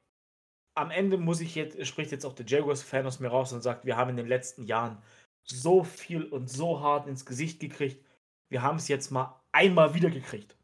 [0.74, 3.84] am Ende muss ich jetzt, spricht jetzt auch der Jaguars-Fan aus mir raus und sagt,
[3.84, 5.02] wir haben in den letzten Jahren
[5.44, 8.04] so viel und so hart ins Gesicht gekriegt.
[8.48, 10.56] Wir haben es jetzt mal einmal wieder gekriegt.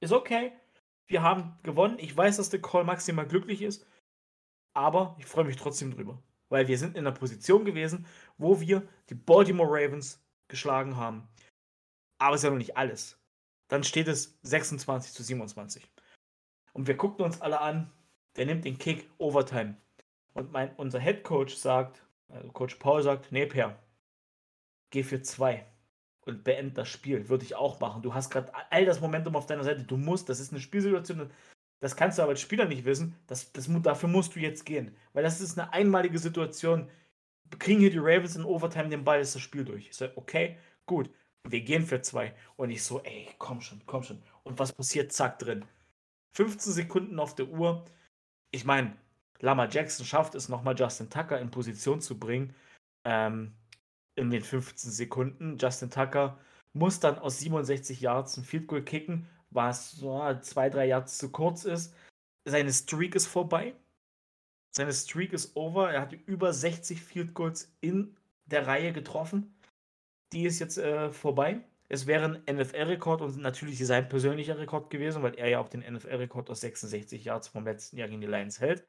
[0.00, 0.52] Ist okay.
[1.06, 1.98] Wir haben gewonnen.
[1.98, 3.86] Ich weiß, dass der Call maximal glücklich ist.
[4.74, 8.86] Aber ich freue mich trotzdem drüber weil wir sind in einer Position gewesen, wo wir
[9.08, 11.26] die Baltimore Ravens geschlagen haben.
[12.18, 13.18] Aber es ist ja noch nicht alles.
[13.68, 15.90] Dann steht es 26 zu 27.
[16.74, 17.90] Und wir gucken uns alle an,
[18.36, 19.76] der nimmt den Kick Overtime.
[20.34, 23.78] Und mein, unser Head Coach sagt, also Coach Paul sagt, nee, Per,
[24.90, 25.66] geh für zwei.
[26.26, 27.28] und beend das Spiel.
[27.28, 28.02] Würde ich auch machen.
[28.02, 29.84] Du hast gerade all das Momentum auf deiner Seite.
[29.84, 31.30] Du musst, das ist eine Spielsituation,
[31.80, 33.16] das kannst du aber als Spieler nicht wissen.
[33.26, 34.94] Das, das, dafür musst du jetzt gehen.
[35.12, 36.88] Weil das ist eine einmalige Situation.
[37.58, 39.88] Kriegen hier die Ravens in Overtime den Ball, ist das Spiel durch.
[39.88, 41.10] Ich sage, okay, gut,
[41.48, 42.34] wir gehen für zwei.
[42.56, 44.22] Und ich so, ey, komm schon, komm schon.
[44.44, 45.12] Und was passiert?
[45.12, 45.64] Zack, drin.
[46.36, 47.84] 15 Sekunden auf der Uhr.
[48.50, 48.96] Ich meine,
[49.40, 52.54] Lama Jackson schafft es nochmal, Justin Tucker in Position zu bringen.
[53.04, 53.54] Ähm,
[54.16, 55.56] in den 15 Sekunden.
[55.58, 56.38] Justin Tucker
[56.72, 61.30] muss dann aus 67 Yards ein Field Goal kicken, was so zwei, drei Yards zu
[61.30, 61.94] kurz ist.
[62.44, 63.74] Seine Streak ist vorbei.
[64.70, 65.92] Seine Streak ist over.
[65.92, 69.54] Er hat über 60 Field Goals in der Reihe getroffen.
[70.32, 71.60] Die ist jetzt äh, vorbei.
[71.88, 75.80] Es wäre ein NFL-Rekord und natürlich sein persönlicher Rekord gewesen, weil er ja auch den
[75.80, 78.86] NFL-Rekord aus 66 Yards vom letzten Jahr gegen die Lions hält.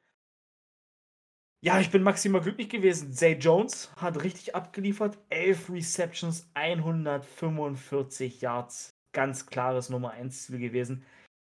[1.64, 3.12] Ja, ich bin maximal glücklich gewesen.
[3.12, 5.18] Zay Jones hat richtig abgeliefert.
[5.30, 8.96] 11 Receptions, 145 Yards.
[9.14, 11.06] Ganz klares Nummer 1 Ziel gewesen.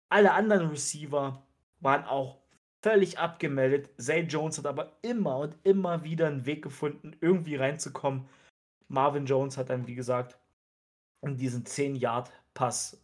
[0.08, 1.46] Alle anderen Receiver
[1.80, 2.38] waren auch
[2.82, 3.90] völlig abgemeldet.
[3.98, 8.28] Zay Jones hat aber immer und immer wieder einen Weg gefunden, irgendwie reinzukommen.
[8.88, 10.38] Marvin Jones hat dann, wie gesagt,
[11.24, 13.00] diesen 10-Yard-Pass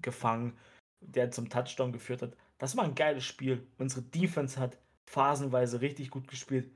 [0.00, 0.58] gefangen,
[1.00, 2.36] der zum Touchdown geführt hat.
[2.58, 3.66] Das war ein geiles Spiel.
[3.78, 6.70] Unsere Defense hat phasenweise richtig gut gespielt.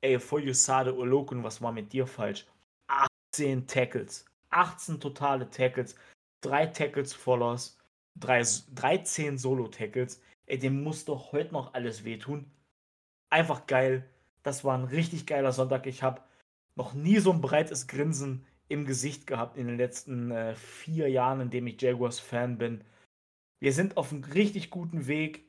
[0.00, 2.46] Ey, Foyosade Olokun, was war mit dir falsch?
[2.88, 4.24] 18 Tackles.
[4.50, 5.94] 18 totale Tackles.
[6.42, 7.78] 3 Tackles for Loss.
[8.16, 10.20] 13 Solo-Tackles.
[10.46, 12.50] Ey, dem muss doch heute noch alles wehtun.
[13.30, 14.08] Einfach geil.
[14.42, 15.86] Das war ein richtig geiler Sonntag.
[15.86, 16.22] Ich habe
[16.76, 21.40] noch nie so ein breites Grinsen im Gesicht gehabt in den letzten äh, vier Jahren,
[21.40, 22.84] in dem ich Jaguars-Fan bin.
[23.60, 25.44] Wir sind auf einem richtig guten Weg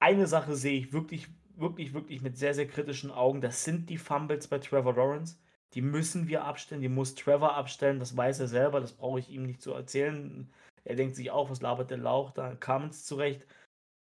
[0.00, 3.40] eine Sache sehe ich wirklich, wirklich, wirklich mit sehr, sehr kritischen Augen.
[3.40, 5.36] Das sind die Fumbles bei Trevor Lawrence.
[5.74, 6.80] Die müssen wir abstellen.
[6.80, 8.00] Die muss Trevor abstellen.
[8.00, 8.80] Das weiß er selber.
[8.80, 10.52] Das brauche ich ihm nicht zu erzählen.
[10.84, 12.32] Er denkt sich auch, was labert der Lauch?
[12.32, 13.46] Da kam es zurecht.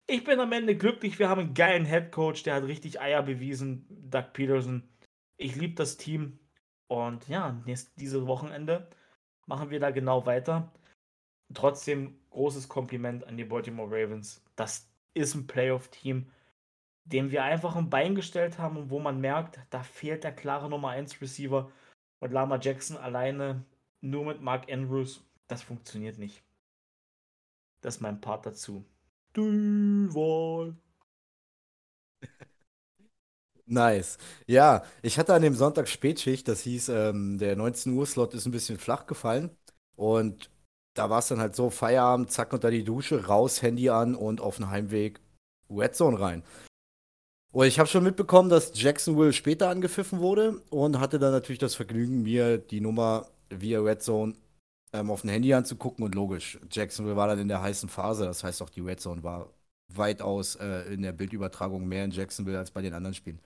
[0.07, 1.19] Ich bin am Ende glücklich.
[1.19, 2.43] Wir haben einen geilen Head Coach.
[2.45, 3.87] Der hat richtig Eier bewiesen.
[3.89, 4.89] Doug Peterson.
[5.37, 6.39] Ich liebe das Team.
[6.89, 8.89] Und ja, nächst, dieses Wochenende
[9.47, 10.73] machen wir da genau weiter.
[11.55, 14.43] Trotzdem großes Kompliment an die Baltimore Ravens.
[14.57, 16.31] Das ist ein Playoff-Team,
[17.13, 20.69] dem wir einfach ein Bein gestellt haben und wo man merkt, da fehlt der klare
[20.69, 21.71] Nummer 1 Receiver
[22.21, 23.65] und Lama Jackson alleine
[24.01, 26.43] nur mit Mark Andrews, das funktioniert nicht.
[27.81, 28.85] Das ist mein Part dazu.
[29.33, 30.77] Duval.
[33.71, 34.17] Nice.
[34.47, 38.47] Ja, ich hatte an dem Sonntag Spätschicht, das hieß, ähm, der 19 Uhr Slot ist
[38.47, 39.51] ein bisschen flach gefallen
[39.95, 40.51] und
[40.95, 44.41] da war es dann halt so, Feierabend, zack unter die Dusche, raus, Handy an und
[44.41, 45.21] auf den Heimweg
[45.71, 46.43] Red Zone rein.
[47.53, 51.74] Und ich habe schon mitbekommen, dass Jacksonville später angepfiffen wurde und hatte dann natürlich das
[51.74, 54.34] Vergnügen, mir die Nummer via Red Zone
[54.92, 58.44] ähm, auf dem Handy anzugucken und logisch, Jacksonville war dann in der heißen Phase, das
[58.44, 59.51] heißt auch die Red Zone war
[59.94, 63.40] weitaus äh, in der Bildübertragung mehr in Jacksonville als bei den anderen Spielen.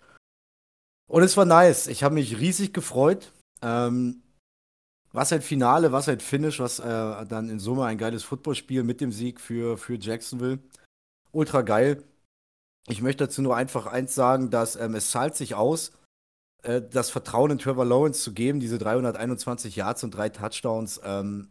[1.08, 3.32] Und es war nice, ich habe mich riesig gefreut.
[3.60, 4.22] Ähm,
[5.12, 9.00] was halt Finale, was halt Finish, was äh, dann in Summe ein geiles Footballspiel mit
[9.00, 10.58] dem Sieg für, für Jacksonville.
[11.32, 12.02] Ultra geil.
[12.88, 15.92] Ich möchte dazu nur einfach eins sagen, dass ähm, es zahlt sich aus,
[16.62, 21.00] äh, das Vertrauen in Trevor Lawrence zu geben, diese 321 Yards und drei Touchdowns.
[21.04, 21.48] Ähm,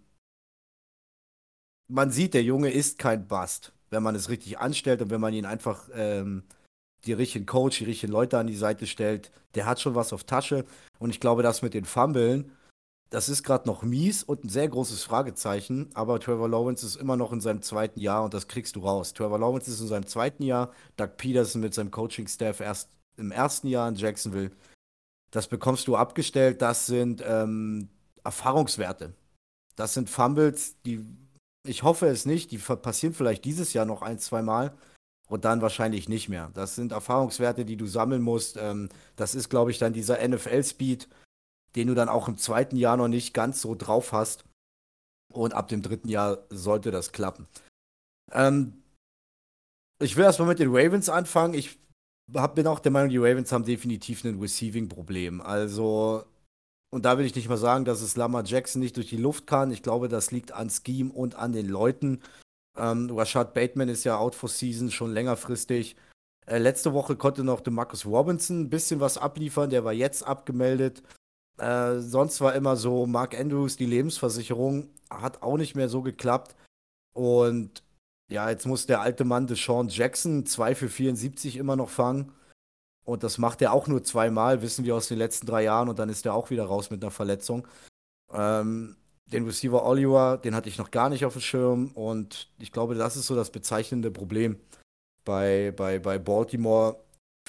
[1.88, 5.34] man sieht, der Junge ist kein Bust, wenn man es richtig anstellt und wenn man
[5.34, 6.44] ihn einfach ähm,
[7.06, 9.32] die richtigen Coach, die richtigen Leute an die Seite stellt.
[9.56, 10.66] Der hat schon was auf Tasche
[11.00, 12.52] und ich glaube, das mit den Fummeln
[13.12, 17.18] das ist gerade noch mies und ein sehr großes Fragezeichen, aber Trevor Lawrence ist immer
[17.18, 19.14] noch in seinem zweiten Jahr und das kriegst du raus.
[19.14, 23.68] Trevor Lawrence ist in seinem zweiten Jahr, Doug Peterson mit seinem Coaching-Staff erst im ersten
[23.68, 24.52] Jahr in Jacksonville.
[25.30, 27.90] Das bekommst du abgestellt, das sind ähm,
[28.24, 29.14] Erfahrungswerte.
[29.76, 31.06] Das sind Fumbles, die,
[31.68, 34.74] ich hoffe es nicht, die passieren vielleicht dieses Jahr noch ein, zwei Mal
[35.28, 36.50] und dann wahrscheinlich nicht mehr.
[36.54, 38.56] Das sind Erfahrungswerte, die du sammeln musst.
[38.56, 38.88] Ähm,
[39.18, 41.10] das ist, glaube ich, dann dieser NFL-Speed
[41.76, 44.46] den du dann auch im zweiten Jahr noch nicht ganz so drauf hast.
[45.34, 47.48] Und ab dem dritten Jahr sollte das klappen.
[48.34, 48.82] Ähm,
[50.00, 51.54] ich will erstmal mit den Ravens anfangen.
[51.54, 51.80] Ich
[52.34, 55.42] hab, bin auch der Meinung, die Ravens haben definitiv ein Receiving-Problem.
[55.42, 56.26] Also,
[56.94, 59.48] und da will ich nicht mal sagen, dass es Lama Jackson nicht durch die Luft
[59.48, 59.72] kann.
[59.72, 62.22] Ich glaube, das liegt an Scheme und an den Leuten.
[62.78, 65.96] Ähm, Rashad Bateman ist ja out for season, schon längerfristig.
[66.46, 69.70] Äh, letzte Woche konnte noch der Marcus Robinson ein bisschen was abliefern.
[69.70, 71.04] Der war jetzt abgemeldet.
[71.62, 76.56] Äh, sonst war immer so, Mark Andrews, die Lebensversicherung, hat auch nicht mehr so geklappt.
[77.14, 77.84] Und
[78.30, 82.32] ja, jetzt muss der alte Mann Deshaun Jackson 2 für 74 immer noch fangen.
[83.06, 85.90] Und das macht er auch nur zweimal, wissen wir aus den letzten drei Jahren.
[85.90, 87.68] Und dann ist er auch wieder raus mit einer Verletzung.
[88.34, 88.96] Ähm,
[89.28, 92.96] den Receiver Oliver, den hatte ich noch gar nicht auf dem Schirm und ich glaube,
[92.96, 94.58] das ist so das bezeichnende Problem
[95.24, 96.98] bei, bei, bei Baltimore.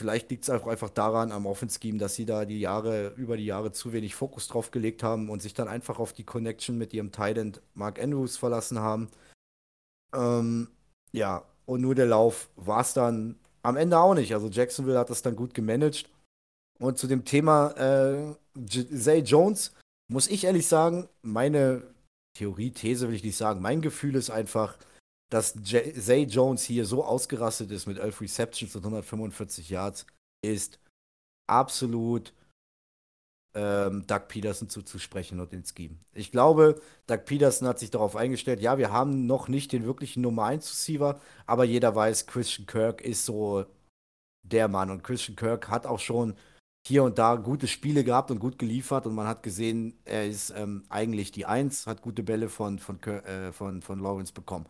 [0.03, 3.47] Vielleicht liegt es auch einfach daran am Offense-Scheme, dass sie da die Jahre, über die
[3.47, 6.93] Jahre zu wenig Fokus drauf gelegt haben und sich dann einfach auf die Connection mit
[6.93, 9.13] ihrem Tight Mark Andrews verlassen haben.
[10.13, 10.67] Ähm,
[11.13, 14.35] ja, und nur der Lauf war es dann am Ende auch nicht.
[14.35, 16.11] Also Jacksonville hat das dann gut gemanagt.
[16.81, 18.35] Und zu dem Thema äh,
[18.67, 19.73] Zay Jones
[20.13, 21.85] muss ich ehrlich sagen, meine
[22.37, 24.77] Theorie, These will ich nicht sagen, mein Gefühl ist einfach,
[25.33, 30.07] dass Zay Jones hier so ausgerastet ist mit 11 Receptions und 145 Yards,
[30.45, 30.79] ist
[31.49, 32.35] absolut
[33.55, 35.97] ähm, Doug Peterson zuzusprechen und den Scheme.
[36.13, 40.21] Ich glaube, Doug Peterson hat sich darauf eingestellt, ja, wir haben noch nicht den wirklichen
[40.21, 43.65] Nummer 1 Receiver, aber jeder weiß, Christian Kirk ist so
[44.43, 46.35] der Mann und Christian Kirk hat auch schon
[46.87, 50.51] hier und da gute Spiele gehabt und gut geliefert und man hat gesehen, er ist
[50.51, 54.67] ähm, eigentlich die Eins, hat gute Bälle von, von, äh, von, von Lawrence bekommen.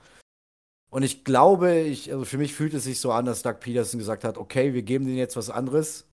[0.93, 3.99] Und ich glaube, ich, also für mich fühlt es sich so an, dass Doug Peterson
[3.99, 6.07] gesagt hat, okay, wir geben denen jetzt was anderes.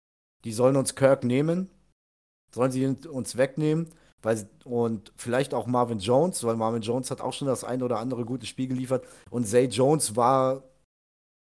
[0.46, 1.70] Die sollen uns Kirk nehmen,
[2.56, 3.90] sollen sie uns wegnehmen.
[4.22, 8.00] Weil, und vielleicht auch Marvin Jones, weil Marvin Jones hat auch schon das ein oder
[8.00, 9.06] andere gute Spiel geliefert.
[9.30, 10.64] Und Zay Jones war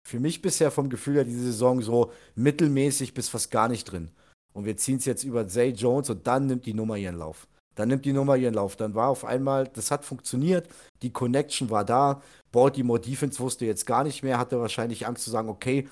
[0.07, 4.13] für mich bisher vom Gefühl her diese Saison so mittelmäßig bis fast gar nicht drin.
[4.55, 7.47] Und wir ziehen es jetzt über Zay Jones und dann nimmt die Nummer ihren Lauf.
[7.77, 8.75] Dann nimmt die Nummer ihren Lauf.
[8.75, 10.69] Dann war auf einmal, das hat funktioniert,
[11.03, 12.21] die Connection war da.
[12.51, 15.89] Baltimore Defense wusste jetzt gar nicht mehr, hatte wahrscheinlich Angst zu sagen, okay,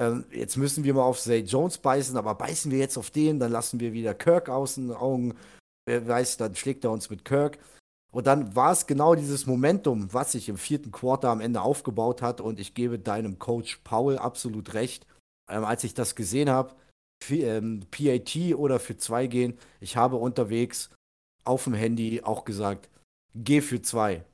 [0.00, 3.38] ähm, jetzt müssen wir mal auf Zay Jones beißen, aber beißen wir jetzt auf den,
[3.38, 5.34] dann lassen wir wieder Kirk aus den Augen.
[5.86, 7.58] Wer weiß, dann schlägt er uns mit Kirk.
[8.10, 12.22] Und dann war es genau dieses Momentum, was sich im vierten Quarter am Ende aufgebaut
[12.22, 12.40] hat.
[12.40, 15.06] Und ich gebe deinem Coach Paul absolut recht.
[15.48, 16.74] Ähm, als ich das gesehen habe,
[17.30, 19.58] ähm, PAT oder für zwei gehen.
[19.80, 20.90] Ich habe unterwegs
[21.48, 22.88] auf dem Handy auch gesagt,
[23.34, 24.24] geh für zwei.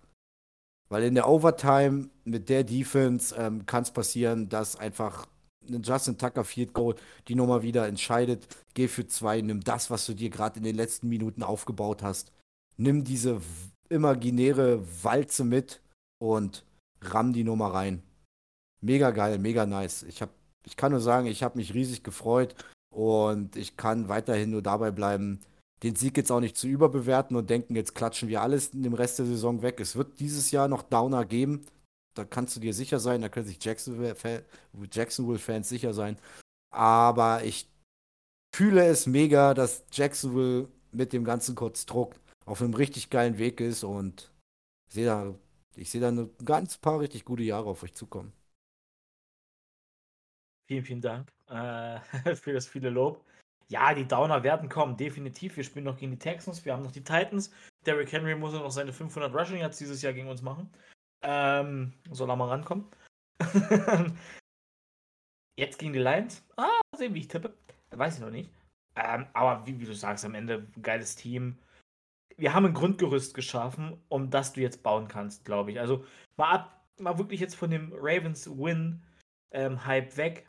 [0.89, 5.27] Weil in der Overtime mit der Defense ähm, kann es passieren, dass einfach
[5.69, 6.95] ein Justin Tucker Field Goal
[7.29, 8.47] die Nummer wieder entscheidet.
[8.75, 12.33] Geh für zwei, nimm das, was du dir gerade in den letzten Minuten aufgebaut hast.
[12.77, 13.41] Nimm diese
[13.89, 15.81] imaginäre Walze mit
[16.19, 16.65] und
[17.01, 18.03] ramm die Nummer rein.
[18.81, 20.03] Mega geil, mega nice.
[20.03, 20.31] Ich, hab,
[20.67, 22.55] ich kann nur sagen, ich habe mich riesig gefreut
[22.95, 25.41] und ich kann weiterhin nur dabei bleiben,
[25.85, 28.95] den Sieg jetzt auch nicht zu überbewerten und denken, jetzt klatschen wir alles in dem
[28.95, 29.81] Rest der Saison weg.
[29.81, 31.67] Es wird dieses Jahr noch Downer geben.
[32.15, 36.17] Da kannst du dir sicher sein, da können sich Jacksonville-Fans sicher sein.
[36.71, 37.69] Aber ich
[38.57, 43.85] fühle es mega, dass Jacksonville mit dem ganzen Konstrukt auf einem richtig geilen Weg ist
[43.85, 44.33] und
[44.89, 45.35] sehe da,
[45.77, 48.33] ich sehe da ein ganz paar richtig gute Jahre auf euch zukommen.
[50.67, 52.01] Vielen, vielen Dank äh,
[52.37, 53.24] für das viele Lob.
[53.69, 55.57] Ja, die Downer werden kommen, definitiv.
[55.57, 57.51] Wir spielen noch gegen die Texans, wir haben noch die Titans.
[57.87, 60.71] Derrick Henry muss noch seine 500 Rushing Yards dieses Jahr gegen uns machen.
[61.23, 62.87] Ähm, soll er mal rankommen.
[65.57, 66.43] Jetzt gegen die Lions.
[66.57, 67.55] Ah, sehen, wie ich tippe.
[67.91, 68.51] Weiß ich noch nicht.
[68.97, 71.59] Ähm, aber wie, wie, du sagst, am Ende geiles Team.
[72.37, 75.81] Wir haben ein Grundgerüst geschaffen, um das du jetzt bauen kannst, glaube ich.
[75.81, 76.05] Also
[76.37, 79.03] mal ab, mal wirklich jetzt von dem Ravens Win
[79.53, 79.79] ähm,
[80.17, 80.47] weg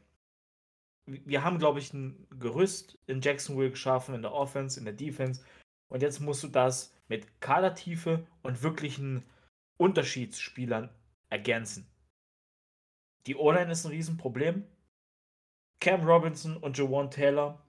[1.05, 5.43] wir haben, glaube ich, ein Gerüst in Jacksonville geschaffen, in der Offense, in der Defense.
[5.87, 9.23] Und jetzt musst du das mit Kadertiefe und wirklichen
[9.77, 10.89] Unterschiedsspielern
[11.29, 11.87] ergänzen.
[13.27, 14.65] Die O-Line ist ein Riesenproblem.
[15.79, 17.61] Cam Robinson und Jawan Taylor.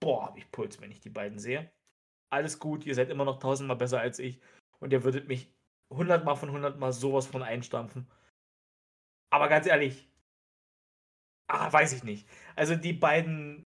[0.00, 1.70] Boah, hab ich Puls, wenn ich die beiden sehe.
[2.30, 4.40] Alles gut, ihr seid immer noch tausendmal besser als ich.
[4.80, 5.52] Und ihr würdet mich
[5.90, 8.08] hundertmal von hundertmal sowas von einstampfen.
[9.30, 10.08] Aber ganz ehrlich,
[11.48, 12.28] Ah, weiß ich nicht.
[12.56, 13.64] Also die beiden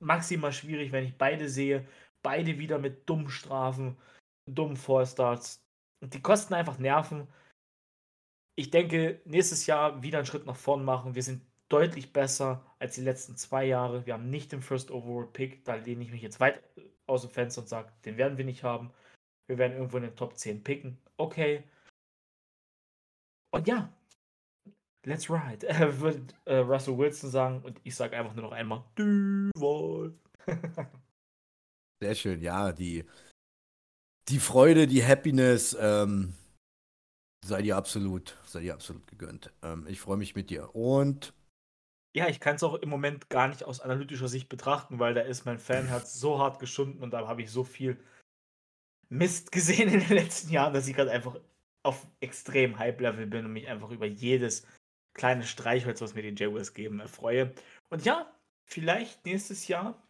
[0.00, 1.86] maximal schwierig, wenn ich beide sehe.
[2.22, 3.96] Beide wieder mit dummen Strafen,
[4.46, 5.64] dummen Fallstarts.
[6.02, 7.28] Die kosten einfach Nerven.
[8.56, 11.14] Ich denke, nächstes Jahr wieder einen Schritt nach vorn machen.
[11.14, 14.04] Wir sind deutlich besser als die letzten zwei Jahre.
[14.06, 15.64] Wir haben nicht den First Overall Pick.
[15.64, 16.62] Da lehne ich mich jetzt weit
[17.06, 18.92] aus dem Fenster und sage, den werden wir nicht haben.
[19.48, 20.98] Wir werden irgendwo in den Top 10 picken.
[21.16, 21.64] Okay.
[23.50, 23.92] Und ja,
[25.04, 25.66] Let's ride.
[25.68, 30.14] Äh, wird äh, Russell Wilson sagen und ich sage einfach nur noch einmal Duval.
[32.02, 33.04] Sehr schön, ja, die,
[34.28, 36.34] die Freude, die Happiness, ähm,
[37.44, 39.52] sei dir absolut, sei dir absolut gegönnt.
[39.62, 40.74] Ähm, ich freue mich mit dir.
[40.74, 41.32] Und
[42.14, 45.22] ja, ich kann es auch im Moment gar nicht aus analytischer Sicht betrachten, weil da
[45.22, 47.98] ist mein Fanherz so hart geschunden und da habe ich so viel
[49.08, 51.38] Mist gesehen in den letzten Jahren, dass ich gerade einfach
[51.84, 54.66] auf extrem Hype-Level bin und mich einfach über jedes
[55.14, 57.52] kleines Streichholz, was mir die Jaguars geben, erfreue.
[57.90, 58.32] Und ja,
[58.64, 60.02] vielleicht nächstes Jahr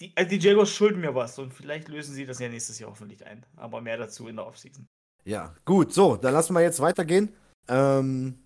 [0.00, 2.90] die, also die Jaguars schulden mir was und vielleicht lösen sie das ja nächstes Jahr
[2.90, 3.44] hoffentlich ein.
[3.56, 4.88] Aber mehr dazu in der Offseason.
[5.24, 7.34] Ja, gut, so, dann lassen wir jetzt weitergehen.
[7.68, 8.38] Ähm,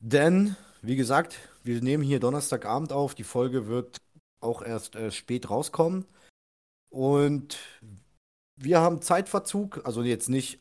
[0.00, 3.14] denn, wie gesagt, wir nehmen hier Donnerstagabend auf.
[3.14, 3.98] Die Folge wird
[4.40, 6.04] auch erst äh, spät rauskommen.
[6.90, 7.58] Und
[8.56, 10.60] wir haben Zeitverzug, also jetzt nicht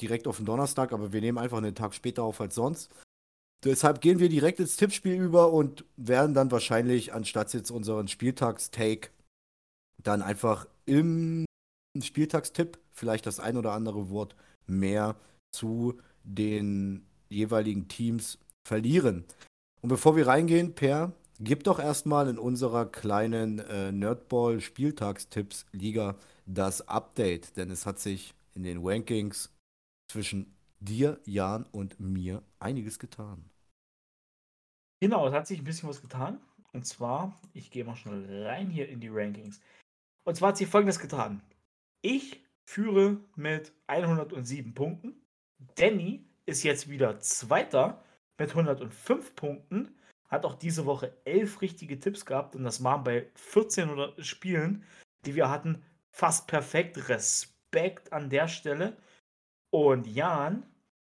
[0.00, 2.90] direkt auf den Donnerstag, aber wir nehmen einfach einen Tag später auf als sonst.
[3.64, 9.10] Deshalb gehen wir direkt ins Tippspiel über und werden dann wahrscheinlich, anstatt jetzt unseren Spieltagstake,
[10.02, 11.44] dann einfach im
[12.00, 14.34] Spieltagstipp vielleicht das ein oder andere Wort
[14.66, 15.16] mehr
[15.52, 19.26] zu den jeweiligen Teams verlieren.
[19.82, 27.54] Und bevor wir reingehen, Per, gib doch erstmal in unserer kleinen äh, Nerdball-Spieltagstipps-Liga das Update,
[27.56, 29.50] denn es hat sich in den Rankings
[30.10, 33.48] zwischen dir, Jan und mir einiges getan.
[35.00, 36.40] Genau, es hat sich ein bisschen was getan.
[36.72, 39.60] Und zwar, ich gehe mal schnell rein hier in die Rankings.
[40.24, 41.42] Und zwar hat sich folgendes getan.
[42.02, 45.14] Ich führe mit 107 Punkten.
[45.76, 48.02] Danny ist jetzt wieder Zweiter
[48.38, 49.94] mit 105 Punkten.
[50.28, 54.84] Hat auch diese Woche elf richtige Tipps gehabt und das waren bei 14 Spielen,
[55.24, 55.82] die wir hatten,
[56.12, 57.08] fast perfekt.
[57.08, 58.96] Respekt an der Stelle.
[59.70, 60.64] Und Jan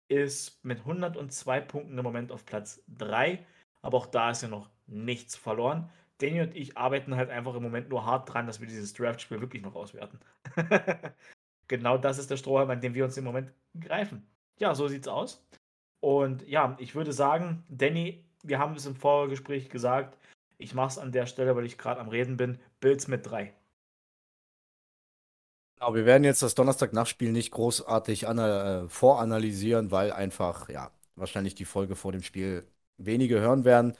[0.08, 3.44] ist mit 102 Punkten im Moment auf Platz 3.
[3.80, 5.90] Aber auch da ist ja noch nichts verloren.
[6.18, 9.40] Danny und ich arbeiten halt einfach im Moment nur hart dran, dass wir dieses Draft-Spiel
[9.40, 10.20] wirklich noch auswerten.
[11.68, 14.24] genau das ist der Strohhalm, an dem wir uns im Moment greifen.
[14.58, 15.44] Ja, so sieht's aus.
[16.00, 20.18] Und ja, ich würde sagen, Danny, wir haben es im Vorgespräch gesagt,
[20.58, 23.52] ich mache es an der Stelle, weil ich gerade am Reden bin, Bills mit drei.
[25.82, 31.64] Genau, wir werden jetzt das Donnerstag-Nachspiel nicht großartig äh, voranalysieren, weil einfach, ja, wahrscheinlich die
[31.64, 32.64] Folge vor dem Spiel
[32.98, 33.96] wenige hören werden.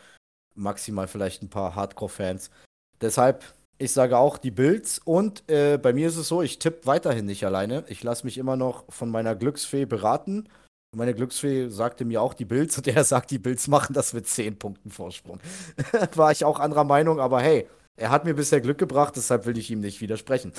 [0.55, 2.53] Maximal vielleicht ein paar Hardcore-Fans.
[3.01, 3.43] Deshalb,
[3.79, 5.01] ich sage auch die Bills.
[5.01, 7.85] Und äh, bei mir ist es so, ich tippe weiterhin nicht alleine.
[7.89, 10.49] Ich lasse mich immer noch von meiner Glücksfee beraten.
[10.95, 14.29] Meine Glücksfee sagte mir auch die Bills und er sagt, die Bills machen das mit
[14.29, 15.41] 10 Punkten Vorsprung.
[16.15, 17.67] War ich auch anderer Meinung, aber hey,
[17.97, 20.53] er hat mir bisher Glück gebracht, deshalb will ich ihm nicht widersprechen.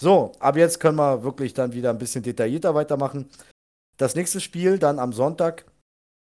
[0.00, 3.28] So, ab jetzt können wir wirklich dann wieder ein bisschen detaillierter weitermachen.
[3.98, 5.70] Das nächste Spiel dann am Sonntag.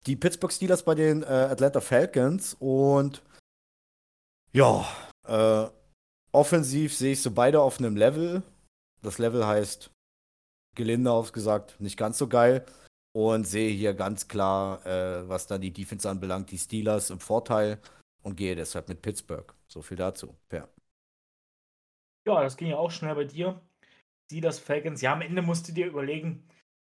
[0.07, 2.57] Die Pittsburgh Steelers bei den äh, Atlanta Falcons.
[2.59, 3.23] Und
[4.53, 4.85] ja,
[5.29, 5.71] äh,
[6.33, 8.43] offensiv sehe ich so beide auf einem Level.
[9.01, 9.93] Das Level heißt,
[10.75, 12.67] gelinde ausgesagt, nicht ganz so geil.
[13.15, 17.79] Und sehe hier ganz klar, äh, was dann die Defense anbelangt, die Steelers im Vorteil
[18.25, 19.55] und gehe deshalb mit Pittsburgh.
[19.69, 20.35] So viel dazu.
[20.51, 20.67] Ja.
[22.27, 23.61] Ja, das ging ja auch schnell bei dir.
[24.31, 25.03] Das Falcons.
[25.03, 26.43] Ja, am Ende musst du dir überlegen,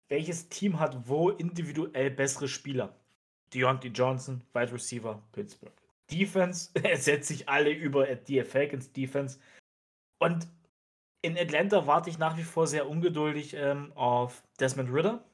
[0.09, 2.99] welches Team hat wo individuell bessere Spieler.
[3.55, 5.73] Deontay Johnson, Wide Receiver, Pittsburgh.
[6.11, 9.39] Defense ersetzt sich alle über die Falcons Defense.
[10.19, 10.49] Und
[11.23, 15.25] in Atlanta warte ich nach wie vor sehr ungeduldig ähm, auf Desmond Ritter.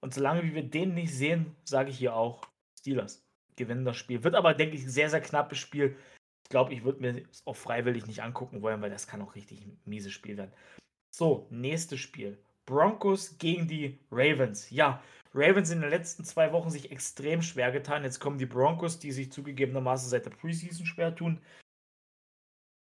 [0.00, 2.40] Und solange wir den nicht sehen, sage ich hier auch
[2.78, 3.24] Steelers
[3.56, 4.24] gewinnen das Spiel.
[4.24, 5.96] Wird aber, denke ich, ein sehr, sehr knappes Spiel
[6.52, 9.62] glaube, ich würde mir es auch freiwillig nicht angucken wollen, weil das kann auch richtig
[9.62, 10.52] ein mieses Spiel werden.
[11.10, 12.38] So, nächstes Spiel.
[12.66, 14.70] Broncos gegen die Ravens.
[14.70, 15.02] Ja,
[15.34, 18.04] Ravens in den letzten zwei Wochen sich extrem schwer getan.
[18.04, 21.40] Jetzt kommen die Broncos, die sich zugegebenermaßen seit der Preseason schwer tun.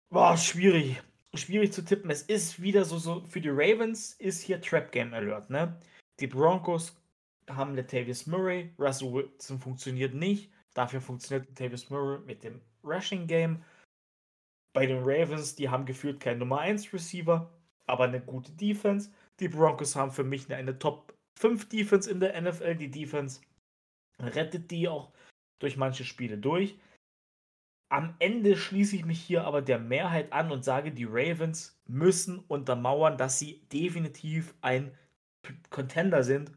[0.09, 1.01] Boah, schwierig.
[1.36, 2.09] Schwierig zu tippen.
[2.09, 5.80] Es ist wieder so, so für die Ravens ist hier Trap Game Alert, ne?
[6.20, 6.99] Die Broncos
[7.47, 10.51] haben Latavius Murray, Russell Wilson funktioniert nicht.
[10.74, 13.63] Dafür funktioniert Latavius Murray mit dem Rushing Game.
[14.73, 17.51] Bei den Ravens, die haben gefühlt keinen Nummer 1 Receiver,
[17.88, 19.11] aber eine gute Defense.
[19.39, 22.75] Die Broncos haben für mich eine, eine Top 5 Defense in der NFL.
[22.75, 23.41] Die Defense
[24.19, 25.11] rettet die auch
[25.59, 26.77] durch manche Spiele durch.
[27.89, 32.39] Am Ende schließe ich mich hier aber der Mehrheit an und sage, die Ravens müssen
[32.39, 34.97] untermauern, dass sie definitiv ein
[35.69, 36.53] Contender sind.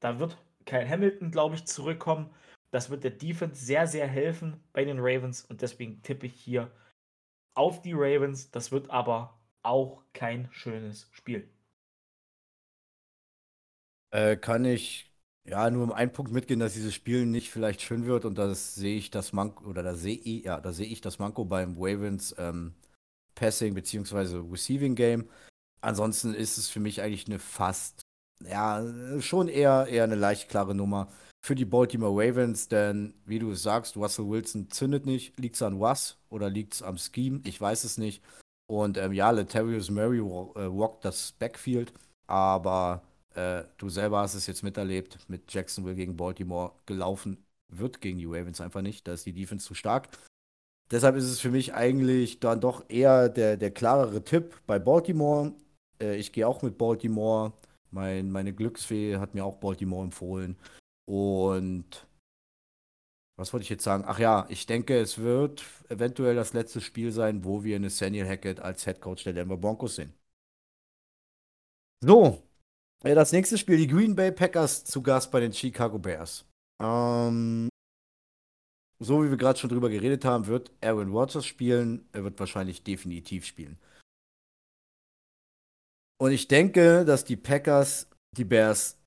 [0.00, 2.30] Da wird Kyle Hamilton, glaube ich, zurückkommen.
[2.72, 6.70] Das wird der Defense sehr, sehr helfen bei den Ravens und deswegen tippe ich hier
[7.54, 8.50] auf die Ravens.
[8.50, 11.48] Das wird aber auch kein schönes Spiel.
[14.10, 15.12] Äh, kann ich
[15.44, 18.74] ja nur um einen Punkt mitgehen, dass dieses Spiel nicht vielleicht schön wird und das
[18.74, 21.76] sehe ich das Manko oder da sehe ich ja, da sehe ich das Manko beim
[21.78, 22.74] Ravens ähm,
[23.34, 24.42] Passing bzw.
[24.50, 25.28] Receiving Game.
[25.82, 28.00] Ansonsten ist es für mich eigentlich eine fast
[28.44, 28.82] ja
[29.20, 31.08] schon eher eher eine leicht klare Nummer
[31.44, 35.38] für die Baltimore Ravens, denn wie du sagst, Russell Wilson zündet nicht.
[35.38, 37.40] Liegt es an was oder liegt es am Scheme?
[37.44, 38.22] Ich weiß es nicht.
[38.68, 41.92] Und ähm, ja, Letarius Murray äh, walkt das Backfield,
[42.26, 43.02] aber
[43.34, 48.26] äh, du selber hast es jetzt miterlebt mit Jacksonville gegen Baltimore gelaufen wird gegen die
[48.26, 49.08] Ravens einfach nicht.
[49.08, 50.08] Da ist die Defense zu stark.
[50.90, 55.52] deshalb ist es für mich eigentlich dann doch eher der, der klarere Tipp bei Baltimore.
[56.00, 57.52] Äh, ich gehe auch mit Baltimore.
[57.90, 60.56] Mein, meine Glücksfee hat mir auch Baltimore empfohlen.
[61.08, 62.06] Und
[63.38, 64.04] was wollte ich jetzt sagen?
[64.06, 68.60] Ach ja, ich denke, es wird eventuell das letzte Spiel sein, wo wir Nathaniel Hackett
[68.60, 70.14] als Head Coach der Denver Broncos sehen.
[72.04, 72.42] So,
[73.02, 76.44] das nächste Spiel, die Green Bay Packers zu Gast bei den Chicago Bears.
[76.80, 77.68] Ähm,
[79.00, 82.08] so wie wir gerade schon drüber geredet haben, wird Aaron Rodgers spielen.
[82.12, 83.78] Er wird wahrscheinlich definitiv spielen.
[86.20, 89.01] Und ich denke, dass die Packers die Bears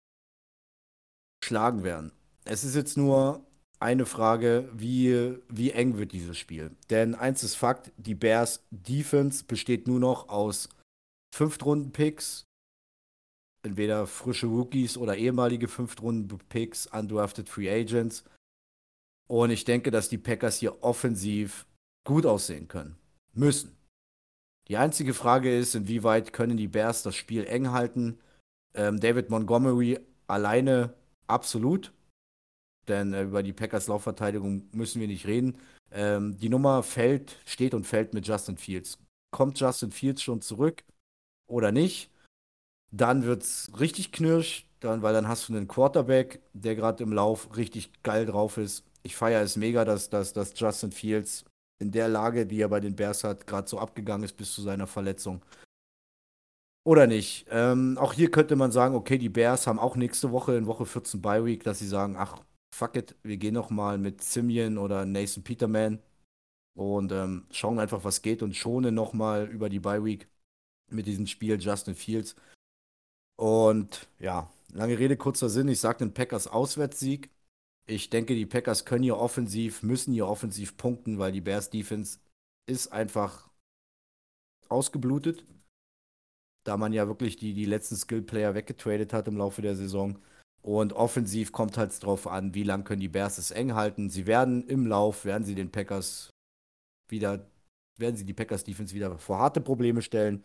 [1.45, 2.11] schlagen werden.
[2.43, 3.45] Es ist jetzt nur
[3.79, 6.71] eine Frage, wie, wie eng wird dieses Spiel?
[6.89, 10.69] Denn eins ist Fakt, die Bears Defense besteht nur noch aus
[11.35, 12.45] Fünftrunden-Picks,
[13.63, 18.23] entweder frische Rookies oder ehemalige Fünftrunden-Picks, undrafted Free Agents.
[19.27, 21.65] Und ich denke, dass die Packers hier offensiv
[22.05, 22.95] gut aussehen können.
[23.33, 23.75] Müssen.
[24.67, 28.19] Die einzige Frage ist, inwieweit können die Bears das Spiel eng halten?
[28.73, 30.93] Ähm, David Montgomery alleine
[31.28, 31.91] absolut
[32.88, 35.57] denn äh, über die Packers Laufverteidigung müssen wir nicht reden.
[35.91, 38.97] Ähm, die Nummer fällt, steht und fällt mit Justin Fields.
[39.32, 40.84] Kommt Justin Fields schon zurück
[41.47, 42.09] oder nicht?
[42.91, 47.11] Dann wird es richtig knirsch, dann, weil dann hast du einen Quarterback, der gerade im
[47.11, 48.86] Lauf richtig geil drauf ist.
[49.03, 51.45] Ich feiere es mega, dass, dass, dass Justin Fields
[51.80, 54.61] in der Lage, die er bei den Bears hat, gerade so abgegangen ist bis zu
[54.61, 55.41] seiner Verletzung.
[56.86, 57.47] Oder nicht?
[57.49, 60.86] Ähm, auch hier könnte man sagen, okay, die Bears haben auch nächste Woche in Woche
[60.86, 62.43] 14 Bye Week, dass sie sagen, ach,
[62.75, 65.99] fuck it, wir gehen noch mal mit Simeon oder Nathan Peterman
[66.75, 70.27] und ähm, schauen einfach, was geht und schonen noch mal über die Bye Week
[70.91, 72.36] mit diesem Spiel Justin Fields.
[73.38, 75.67] Und ja, lange Rede, kurzer Sinn.
[75.67, 77.31] Ich sage den Packers Auswärtssieg.
[77.88, 82.19] Ich denke, die Packers können hier offensiv, müssen hier offensiv punkten, weil die Bears Defense
[82.67, 83.49] ist einfach
[84.69, 85.45] ausgeblutet.
[86.66, 90.20] Da man ja wirklich die, die letzten Skill-Player weggetradet hat im Laufe der Saison.
[90.61, 94.09] Und offensiv kommt halt drauf an, wie lange können die Bears es eng halten.
[94.09, 96.32] Sie werden im Lauf, werden sie den Packers
[97.07, 97.47] wieder,
[97.97, 100.43] werden sie die Packers Defense wieder vor harte Probleme stellen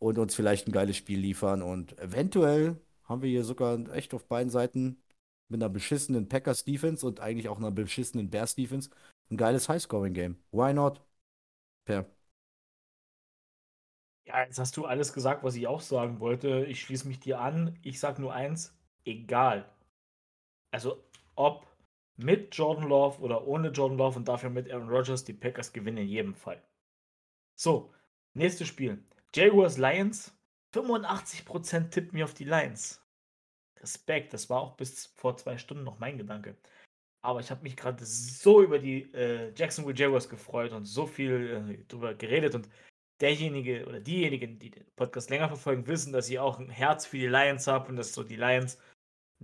[0.00, 1.62] und uns vielleicht ein geiles Spiel liefern.
[1.62, 5.00] Und eventuell haben wir hier sogar echt auf beiden Seiten
[5.48, 8.90] mit einer beschissenen Packers Defense und eigentlich auch einer beschissenen Bears Defense
[9.30, 10.36] ein geiles Highscoring-Game.
[10.50, 11.00] Why not?
[11.84, 12.06] Per.
[14.26, 16.64] Ja, jetzt hast du alles gesagt, was ich auch sagen wollte.
[16.66, 17.78] Ich schließe mich dir an.
[17.82, 19.68] Ich sage nur eins: egal.
[20.70, 21.04] Also
[21.34, 21.66] ob
[22.16, 25.98] mit Jordan Love oder ohne Jordan Love und dafür mit Aaron Rodgers, die Packers gewinnen
[25.98, 26.62] in jedem Fall.
[27.56, 27.92] So,
[28.34, 29.02] nächstes Spiel.
[29.34, 30.36] Jaguars Lions.
[30.74, 33.02] 85% tippt mir auf die Lions.
[33.80, 36.56] Respekt, das war auch bis vor zwei Stunden noch mein Gedanke.
[37.22, 41.78] Aber ich habe mich gerade so über die äh, Jacksonville Jaguars gefreut und so viel
[41.80, 42.54] äh, drüber geredet.
[42.54, 42.68] Und
[43.22, 47.18] derjenige oder diejenigen, die den Podcast länger verfolgen, wissen, dass ich auch ein Herz für
[47.18, 48.78] die Lions habe und dass so die Lions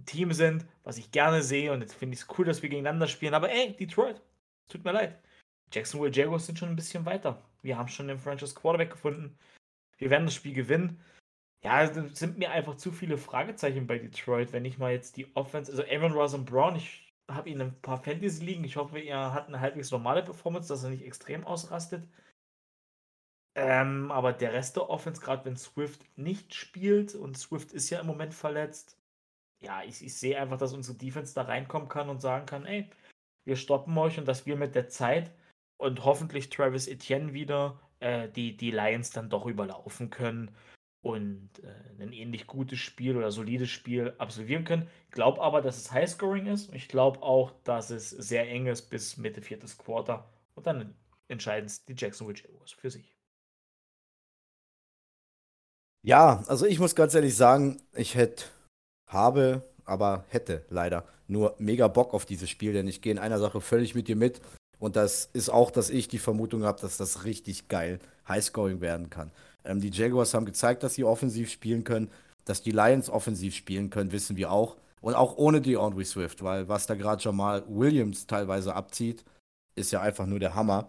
[0.04, 1.72] Team sind, was ich gerne sehe.
[1.72, 3.34] Und jetzt finde ich es cool, dass wir gegeneinander spielen.
[3.34, 4.20] Aber ey, Detroit,
[4.68, 5.18] tut mir leid.
[5.72, 7.42] Jacksonville Jaguars sind schon ein bisschen weiter.
[7.62, 9.36] Wir haben schon den Franchise Quarterback gefunden.
[9.98, 11.00] Wir werden das Spiel gewinnen.
[11.64, 15.26] Ja, es sind mir einfach zu viele Fragezeichen bei Detroit, wenn ich mal jetzt die
[15.34, 18.64] Offense, also Aaron Ross und Brown, ich habe ihn ein paar Fantasy liegen.
[18.64, 22.08] Ich hoffe, er hat eine halbwegs normale Performance, dass er nicht extrem ausrastet.
[23.60, 27.98] Ähm, aber der Rest der Offense, gerade wenn Swift nicht spielt und Swift ist ja
[27.98, 28.96] im Moment verletzt,
[29.58, 32.88] ja, ich, ich sehe einfach, dass unsere Defense da reinkommen kann und sagen kann, ey,
[33.44, 35.32] wir stoppen euch und dass wir mit der Zeit
[35.76, 40.54] und hoffentlich Travis Etienne wieder äh, die, die Lions dann doch überlaufen können
[41.02, 44.88] und äh, ein ähnlich gutes Spiel oder solides Spiel absolvieren können.
[45.08, 46.72] Ich glaube aber, dass es Highscoring ist.
[46.74, 50.94] Ich glaube auch, dass es sehr eng ist bis Mitte viertes Quarter und dann
[51.26, 53.17] entscheiden es die Jacksonville Jaguars für sich.
[56.02, 58.44] Ja, also ich muss ganz ehrlich sagen, ich hätte
[59.08, 63.38] habe, aber hätte leider nur mega Bock auf dieses Spiel, denn ich gehe in einer
[63.38, 64.40] Sache völlig mit dir mit.
[64.78, 67.98] Und das ist auch, dass ich die Vermutung habe, dass das richtig geil
[68.28, 69.32] Highscoring werden kann.
[69.64, 72.10] Ähm, die Jaguars haben gezeigt, dass sie offensiv spielen können.
[72.44, 74.76] Dass die Lions offensiv spielen können, wissen wir auch.
[75.00, 79.24] Und auch ohne die Andre Swift, weil was da gerade Jamal Williams teilweise abzieht,
[79.74, 80.88] ist ja einfach nur der Hammer.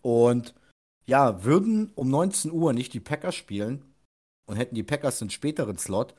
[0.00, 0.54] Und
[1.04, 3.91] ja, würden um 19 Uhr nicht die Packers spielen
[4.46, 6.14] und hätten die Packers einen späteren Slot,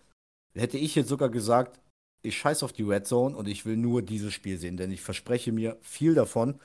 [0.56, 1.80] hätte ich jetzt sogar gesagt,
[2.24, 5.02] ich scheiß auf die Red Zone und ich will nur dieses Spiel sehen, denn ich
[5.02, 6.60] verspreche mir viel davon.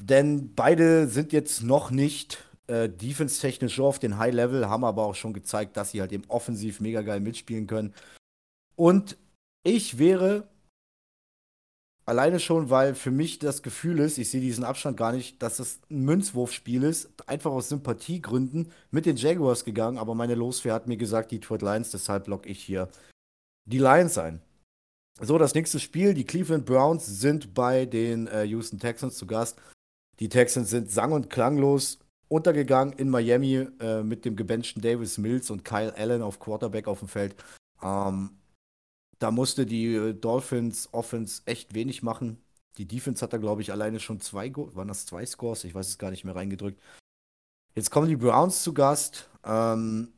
[0.00, 5.04] Denn beide sind jetzt noch nicht äh, defense-technisch so auf den High Level, haben aber
[5.04, 7.94] auch schon gezeigt, dass sie halt eben offensiv mega geil mitspielen können.
[8.74, 9.16] Und
[9.62, 10.48] ich wäre
[12.04, 15.58] Alleine schon, weil für mich das Gefühl ist, ich sehe diesen Abstand gar nicht, dass
[15.58, 17.10] das ein Münzwurfspiel ist.
[17.28, 21.62] Einfach aus Sympathiegründen mit den Jaguars gegangen, aber meine Loswehr hat mir gesagt, die Detroit
[21.62, 22.88] Lions, deshalb locke ich hier
[23.64, 24.40] die Lions ein.
[25.20, 29.60] So, das nächste Spiel, die Cleveland Browns sind bei den äh, Houston Texans zu Gast.
[30.18, 31.98] Die Texans sind sang- und klanglos
[32.28, 37.00] untergegangen in Miami äh, mit dem gebenchten Davis Mills und Kyle Allen auf Quarterback auf
[37.00, 37.36] dem Feld.
[37.82, 38.30] Ähm,
[39.22, 42.42] da musste die äh, Dolphins Offense echt wenig machen.
[42.78, 45.64] Die Defense hat da, glaube ich, alleine schon zwei, waren das zwei Scores?
[45.64, 46.82] Ich weiß es gar nicht mehr reingedrückt.
[47.74, 49.28] Jetzt kommen die Browns zu Gast.
[49.44, 50.12] Ähm,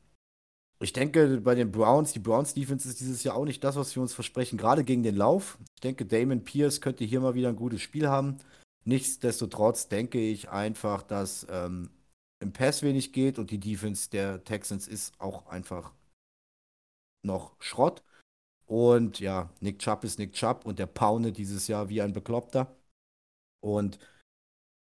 [0.81, 3.94] ich denke, bei den Browns, die Browns Defense ist dieses Jahr auch nicht das, was
[3.94, 5.59] wir uns versprechen, gerade gegen den Lauf.
[5.74, 8.39] Ich denke, Damon Pierce könnte hier mal wieder ein gutes Spiel haben.
[8.85, 11.90] Nichtsdestotrotz denke ich einfach, dass ähm,
[12.40, 15.93] im Pass wenig geht und die Defense der Texans ist auch einfach
[17.22, 18.02] noch Schrott.
[18.66, 22.74] Und ja, Nick Chubb ist Nick Chubb und der Paune dieses Jahr wie ein Bekloppter.
[23.60, 23.98] Und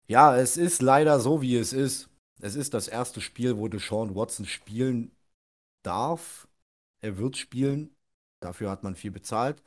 [0.07, 2.10] ja, es ist leider so, wie es ist.
[2.39, 5.11] Es ist das erste Spiel, wo Deshaun Watson spielen
[5.84, 6.48] darf.
[7.02, 7.95] Er wird spielen.
[8.41, 9.61] Dafür hat man viel bezahlt.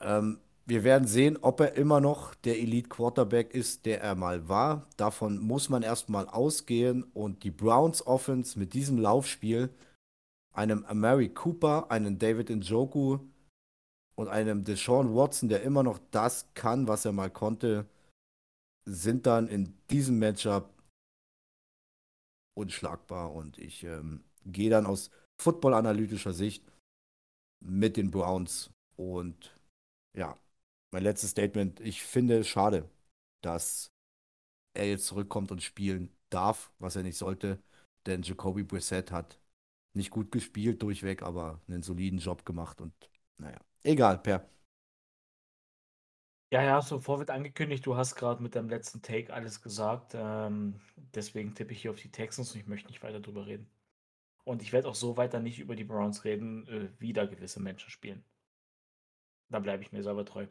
[0.00, 4.48] Ähm, wir werden sehen, ob er immer noch der Elite Quarterback ist, der er mal
[4.48, 4.86] war.
[4.96, 7.02] Davon muss man erstmal ausgehen.
[7.02, 9.70] Und die Browns Offense mit diesem Laufspiel,
[10.60, 13.18] einem Amari Cooper, einem David Njoku
[14.14, 17.88] und einem Deshaun Watson, der immer noch das kann, was er mal konnte,
[18.84, 20.74] sind dann in diesem Matchup
[22.54, 23.32] unschlagbar.
[23.32, 25.10] Und ich ähm, gehe dann aus
[25.40, 26.70] football-analytischer Sicht
[27.64, 28.70] mit den Browns.
[28.96, 29.58] Und
[30.14, 30.38] ja,
[30.92, 31.80] mein letztes Statement.
[31.80, 32.86] Ich finde es schade,
[33.42, 33.88] dass
[34.76, 37.62] er jetzt zurückkommt und spielen darf, was er nicht sollte.
[38.04, 39.39] Denn Jacoby Brissett hat
[39.94, 42.80] nicht gut gespielt durchweg, aber einen soliden Job gemacht.
[42.80, 42.92] Und
[43.38, 44.48] naja, egal, Per.
[46.52, 50.12] Ja, ja, sofort wird angekündigt, du hast gerade mit deinem letzten Take alles gesagt.
[50.16, 50.80] Ähm,
[51.14, 53.68] deswegen tippe ich hier auf die Texans und ich möchte nicht weiter drüber reden.
[54.44, 57.60] Und ich werde auch so weiter nicht über die Browns reden, äh, wie da gewisse
[57.62, 58.24] Menschen spielen.
[59.50, 60.46] Da bleibe ich mir selber treu.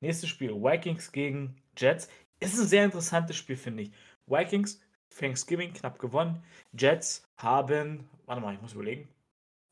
[0.00, 2.08] Nächstes Spiel: Vikings gegen Jets.
[2.40, 3.92] Ist ein sehr interessantes Spiel, finde ich.
[4.26, 4.80] Vikings,
[5.18, 6.42] Thanksgiving knapp gewonnen.
[6.72, 9.08] Jets haben, warte mal, ich muss überlegen,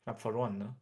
[0.03, 0.75] knapp verloren, ne?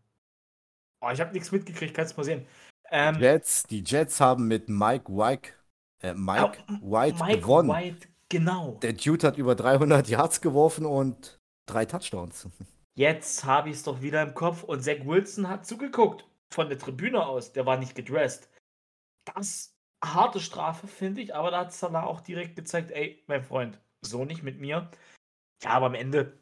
[1.01, 2.45] Oh, ich habe nichts mitgekriegt, kannst du mal sehen.
[2.91, 5.51] Ähm, die, Jets, die Jets haben mit Mike White,
[6.01, 7.69] äh, Mike oh, White Mike gewonnen.
[7.69, 8.79] White, genau.
[8.81, 12.47] Der Dude hat über 300 Yards geworfen und drei Touchdowns.
[12.95, 16.79] Jetzt habe ich es doch wieder im Kopf und Zach Wilson hat zugeguckt von der
[16.79, 18.49] Tribüne aus, der war nicht gedressed.
[19.33, 23.79] Das harte Strafe, finde ich, aber da hat Salah auch direkt gezeigt, ey, mein Freund,
[24.01, 24.89] so nicht mit mir.
[25.63, 26.37] Ja, aber am Ende,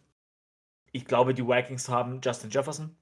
[0.92, 2.96] ich glaube, die Vikings haben Justin Jefferson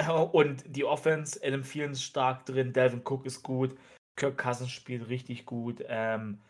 [0.32, 3.78] und die Offense, Adam Thielen ist stark drin, Delvin Cook ist gut,
[4.16, 5.82] Kirk Cousins spielt richtig gut.
[5.86, 6.42] Ähm,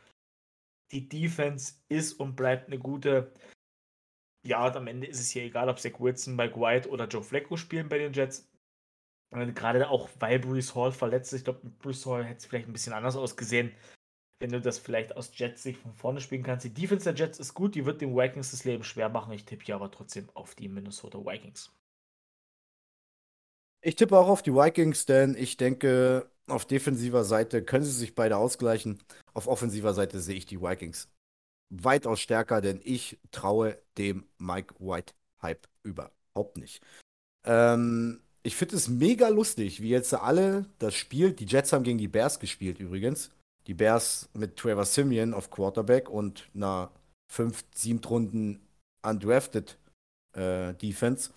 [0.91, 3.33] die Defense ist und bleibt eine gute.
[4.47, 7.23] Ja, und am Ende ist es hier egal, ob Zach Wilson, Mike White oder Joe
[7.23, 8.51] Flacco spielen bei den Jets.
[9.31, 11.41] Gerade auch, weil Bruce Hall verletzt ist.
[11.41, 13.75] Ich glaube, Bruce Hall hätte es vielleicht ein bisschen anders ausgesehen,
[14.41, 16.65] wenn du das vielleicht aus Jets Sicht von vorne spielen kannst.
[16.65, 19.33] Die Defense der Jets ist gut, die wird den Vikings das Leben schwer machen.
[19.33, 21.73] Ich tippe hier aber trotzdem auf die Minnesota Vikings.
[23.81, 28.15] Ich tippe auch auf die Vikings, denn ich denke, auf defensiver Seite können sie sich
[28.15, 28.99] beide ausgleichen.
[29.35, 31.09] Auf offensiver Seite sehe ich die Vikings
[31.71, 36.83] weitaus stärker, denn ich traue dem Mike White Hype überhaupt nicht.
[37.45, 41.33] Ähm, ich finde es mega lustig, wie jetzt alle das Spiel.
[41.33, 43.31] Die Jets haben gegen die Bears gespielt übrigens.
[43.69, 46.91] Die Bears mit Trevor Simeon auf Quarterback und einer
[47.31, 48.67] 5, 7 Runden
[49.03, 49.79] undrafted
[50.33, 51.31] äh, Defense.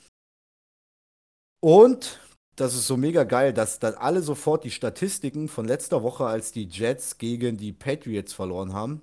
[1.60, 2.20] Und
[2.56, 6.52] das ist so mega geil, dass dann alle sofort die Statistiken von letzter Woche, als
[6.52, 9.02] die Jets gegen die Patriots verloren haben,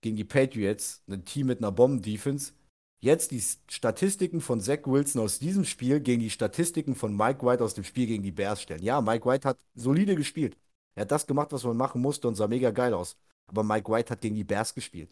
[0.00, 2.52] gegen die Patriots, ein Team mit einer Bomben-Defense,
[3.00, 7.64] jetzt die Statistiken von Zach Wilson aus diesem Spiel gegen die Statistiken von Mike White
[7.64, 8.82] aus dem Spiel gegen die Bears stellen.
[8.82, 10.56] Ja, Mike White hat solide gespielt.
[10.98, 13.16] Er hat das gemacht, was man machen musste und sah mega geil aus.
[13.46, 15.08] Aber Mike White hat gegen die Bears gespielt.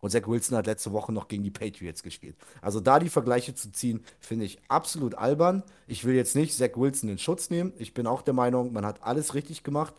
[0.00, 2.38] Und Zach Wilson hat letzte Woche noch gegen die Patriots gespielt.
[2.62, 5.62] Also da die Vergleiche zu ziehen, finde ich absolut albern.
[5.86, 7.74] Ich will jetzt nicht Zach Wilson in Schutz nehmen.
[7.76, 9.94] Ich bin auch der Meinung, man hat alles richtig gemacht.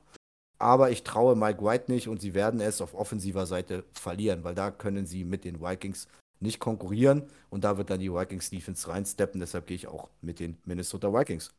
[0.58, 4.56] Aber ich traue Mike White nicht und sie werden es auf offensiver Seite verlieren, weil
[4.56, 6.08] da können sie mit den Vikings
[6.40, 9.40] nicht konkurrieren und da wird dann die Vikings Defense reinsteppen.
[9.40, 11.54] Deshalb gehe ich auch mit den Minnesota Vikings.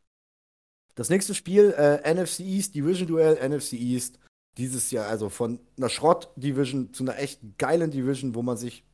[0.98, 4.18] Das nächste Spiel, äh, NFC East, Division Duell, NFC East.
[4.56, 8.84] Dieses Jahr also von einer Schrott-Division zu einer echt geilen Division, wo man sich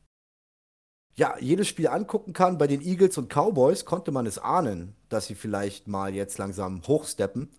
[1.15, 2.59] ja jedes Spiel angucken kann.
[2.59, 6.87] Bei den Eagles und Cowboys konnte man es ahnen, dass sie vielleicht mal jetzt langsam
[6.87, 7.49] hochsteppen.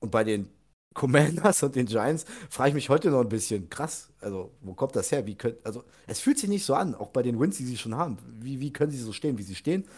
[0.00, 0.48] Und bei den
[0.94, 4.94] Commanders und den Giants, frage ich mich heute noch ein bisschen, krass, also wo kommt
[4.94, 5.26] das her?
[5.26, 7.76] Wie könnt, also es fühlt sich nicht so an, auch bei den Wins, die sie
[7.76, 8.16] schon haben.
[8.38, 9.88] Wie, wie können sie so stehen, wie sie stehen?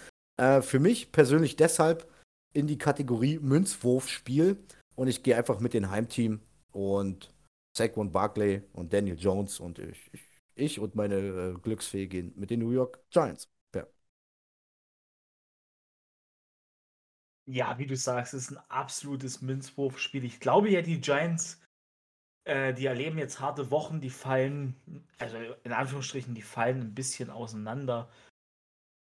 [0.40, 2.09] Äh, für mich persönlich deshalb
[2.53, 4.59] in die Kategorie Münzwurfspiel
[4.95, 6.41] und ich gehe einfach mit dem Heimteam
[6.73, 7.33] und
[7.77, 10.23] Saquon Barkley und Daniel Jones und ich, ich,
[10.55, 13.49] ich und meine äh, Glücksfee gehen mit den New York Giants.
[13.75, 13.87] Ja.
[17.47, 20.25] Ja, wie du sagst, ist ein absolutes Münzwurfspiel.
[20.25, 21.62] Ich glaube ja, die Giants,
[22.45, 24.75] äh, die erleben jetzt harte Wochen, die fallen,
[25.19, 28.11] also in Anführungsstrichen, die fallen ein bisschen auseinander.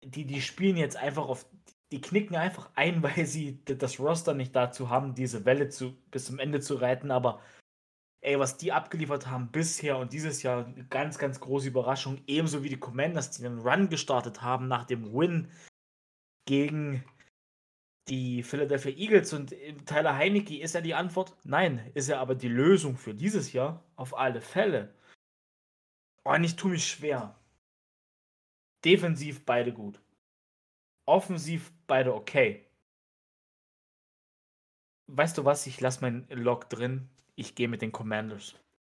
[0.03, 1.45] Die, die spielen jetzt einfach auf,
[1.91, 6.25] die knicken einfach ein, weil sie das Roster nicht dazu haben, diese Welle zu, bis
[6.25, 7.11] zum Ende zu reiten.
[7.11, 7.41] Aber
[8.21, 12.21] ey, was die abgeliefert haben bisher und dieses Jahr, ganz, ganz große Überraschung.
[12.27, 15.49] Ebenso wie die Commanders, die einen Run gestartet haben nach dem Win
[16.45, 17.03] gegen
[18.07, 21.35] die Philadelphia Eagles und äh, Tyler Heinecke, ist er die Antwort?
[21.43, 21.91] Nein.
[21.93, 23.83] Ist er aber die Lösung für dieses Jahr?
[23.95, 24.93] Auf alle Fälle.
[26.23, 27.39] Oh, und ich tue mich schwer.
[28.83, 30.01] Defensiv beide gut.
[31.07, 32.65] Offensiv beide okay.
[35.07, 35.67] Weißt du was?
[35.67, 37.09] Ich lasse meinen Log drin.
[37.35, 38.55] Ich gehe mit den Commanders.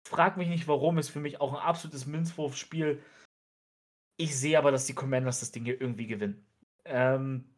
[0.06, 3.02] Frag mich nicht warum, ist für mich auch ein absolutes Münzwurfspiel.
[4.18, 6.44] Ich sehe aber, dass die Commanders das Ding hier irgendwie gewinnen.
[6.84, 7.52] Ähm,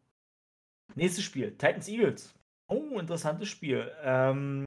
[0.94, 2.34] Nächstes Spiel, Titans Eagles.
[2.68, 3.90] Oh, interessantes Spiel.
[4.02, 4.64] Ähm,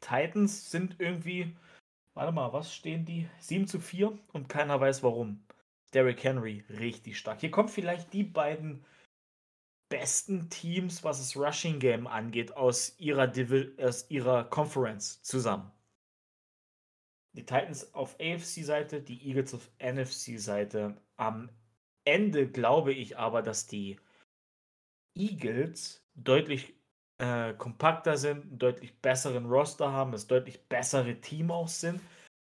[0.00, 1.54] Titans sind irgendwie,
[2.14, 3.28] warte mal, was stehen die?
[3.38, 5.44] 7 zu 4 und keiner weiß warum.
[5.94, 7.40] Derrick Henry richtig stark.
[7.40, 8.84] Hier kommen vielleicht die beiden
[9.88, 15.70] besten Teams, was das Rushing Game angeht, aus ihrer, Divi aus ihrer Conference zusammen.
[17.34, 21.00] Die Titans auf AFC-Seite, die Eagles auf NFC-Seite.
[21.16, 21.50] Am
[22.04, 23.98] Ende glaube ich aber, dass die
[25.14, 26.74] Eagles deutlich
[27.18, 32.00] äh, kompakter sind, einen deutlich besseren Roster haben, das deutlich bessere Team auch sind.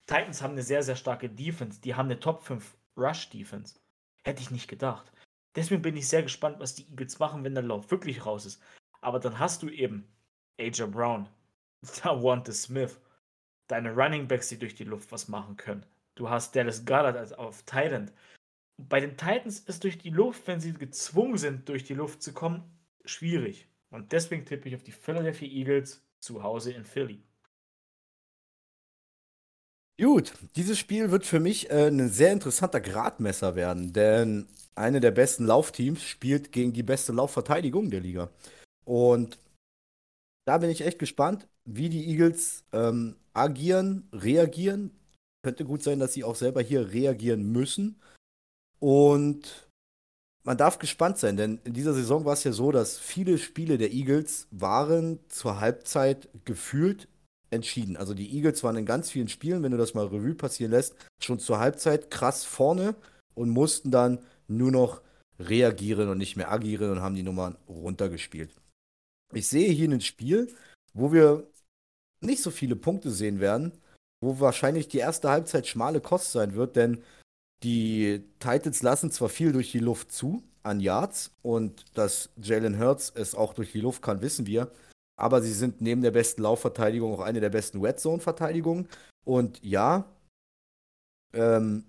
[0.08, 1.82] Titans haben eine sehr, sehr starke Defense.
[1.82, 3.80] Die haben eine Top 5 Rush Defense.
[4.24, 5.12] Hätte ich nicht gedacht.
[5.56, 8.62] Deswegen bin ich sehr gespannt, was die Eagles machen, wenn der Lauf wirklich raus ist.
[9.02, 10.08] Aber dann hast du eben
[10.60, 11.30] AJ Brown,
[12.04, 13.00] Wante Smith,
[13.68, 15.86] deine Running Backs, die durch die Luft was machen können.
[16.16, 18.12] Du hast Dallas Goddard als auf Titan.
[18.78, 22.34] Bei den Titans ist durch die Luft, wenn sie gezwungen sind, durch die Luft zu
[22.34, 22.64] kommen,
[23.06, 23.68] schwierig.
[23.90, 27.24] Und deswegen tippe ich auf die Philadelphia Eagles zu Hause in Philly.
[29.98, 35.12] Gut, dieses Spiel wird für mich äh, ein sehr interessanter Gradmesser werden, denn eine der
[35.12, 38.30] besten Laufteams spielt gegen die beste Laufverteidigung der Liga.
[38.84, 39.40] Und
[40.46, 44.92] da bin ich echt gespannt, wie die Eagles ähm, agieren, reagieren.
[45.44, 48.00] Könnte gut sein, dass sie auch selber hier reagieren müssen.
[48.80, 49.70] Und
[50.44, 53.80] man darf gespannt sein, denn in dieser Saison war es ja so, dass viele Spiele
[53.80, 57.08] der Eagles waren zur Halbzeit gefühlt
[57.50, 57.98] entschieden.
[57.98, 60.96] Also die Eagles waren in ganz vielen Spielen, wenn du das mal Revue passieren lässt,
[61.20, 62.96] schon zur Halbzeit krass vorne
[63.34, 65.02] und mussten dann nur noch
[65.40, 68.56] reagieren und nicht mehr agieren und haben die Nummern runtergespielt.
[69.34, 70.54] Ich sehe hier ein Spiel,
[70.94, 71.48] wo wir
[72.22, 73.74] nicht so viele Punkte sehen werden,
[74.22, 77.04] wo wahrscheinlich die erste Halbzeit schmale Kost sein wird, denn
[77.64, 83.12] die Titans lassen zwar viel durch die Luft zu an Yards und dass Jalen Hurts
[83.16, 84.72] es auch durch die Luft kann, wissen wir.
[85.18, 88.90] Aber sie sind neben der besten Laufverteidigung auch eine der besten Red Zone-Verteidigungen.
[89.24, 90.06] Und ja,
[91.34, 91.86] ähm,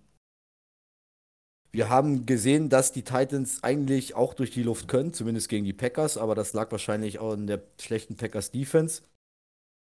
[1.76, 5.72] wir haben gesehen, dass die Titans eigentlich auch durch die Luft können, zumindest gegen die
[5.72, 9.02] Packers, aber das lag wahrscheinlich auch in der schlechten Packers Defense.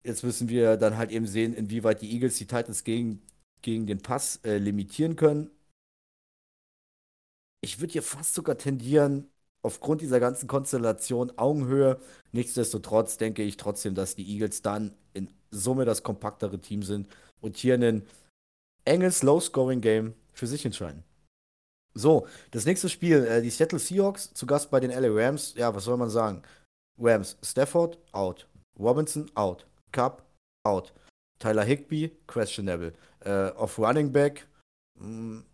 [0.04, 3.20] Jetzt müssen wir dann halt eben sehen, inwieweit die Eagles die Titans gegen,
[3.60, 5.50] gegen den Pass äh, limitieren können
[7.60, 9.28] ich würde hier fast sogar tendieren,
[9.62, 12.00] aufgrund dieser ganzen Konstellation Augenhöhe.
[12.32, 17.08] Nichtsdestotrotz denke ich trotzdem, dass die Eagles dann in Summe das kompaktere Team sind
[17.40, 18.06] und hier ein
[18.84, 21.04] enges Low-Scoring-Game für sich entscheiden.
[21.94, 25.54] So, das nächste Spiel, äh, die Seattle Seahawks zu Gast bei den LA Rams.
[25.54, 26.42] Ja, was soll man sagen?
[26.98, 28.46] Rams, Stafford, out.
[28.78, 29.66] Robinson, out.
[29.92, 30.24] Cup,
[30.64, 30.92] out.
[31.38, 32.92] Tyler Higby, questionable.
[33.20, 34.46] Äh, auf Running Back,
[34.98, 35.44] mh, hm,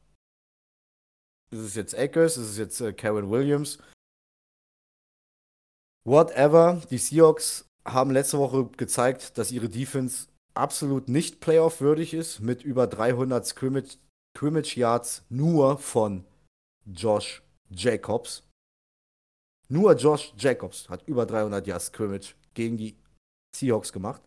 [1.50, 2.36] ist es jetzt Akers?
[2.36, 3.78] Ist es jetzt äh, Karen Williams?
[6.04, 6.82] Whatever.
[6.90, 12.86] Die Seahawks haben letzte Woche gezeigt, dass ihre Defense absolut nicht Playoff-würdig ist, mit über
[12.86, 13.98] 300 Scrimmage,
[14.36, 16.22] Scrimmage Yards nur von
[16.84, 18.42] Josh Jacobs.
[19.70, 22.98] Nur Josh Jacobs hat über 300 Yards Scrimmage gegen die
[23.56, 24.20] Seahawks gemacht.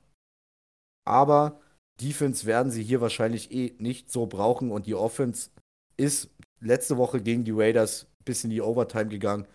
[1.05, 1.61] Aber
[2.01, 5.51] Defense werden sie hier wahrscheinlich eh nicht so brauchen und die Offense
[5.95, 9.47] ist letzte Woche gegen die Raiders bis in die Overtime gegangen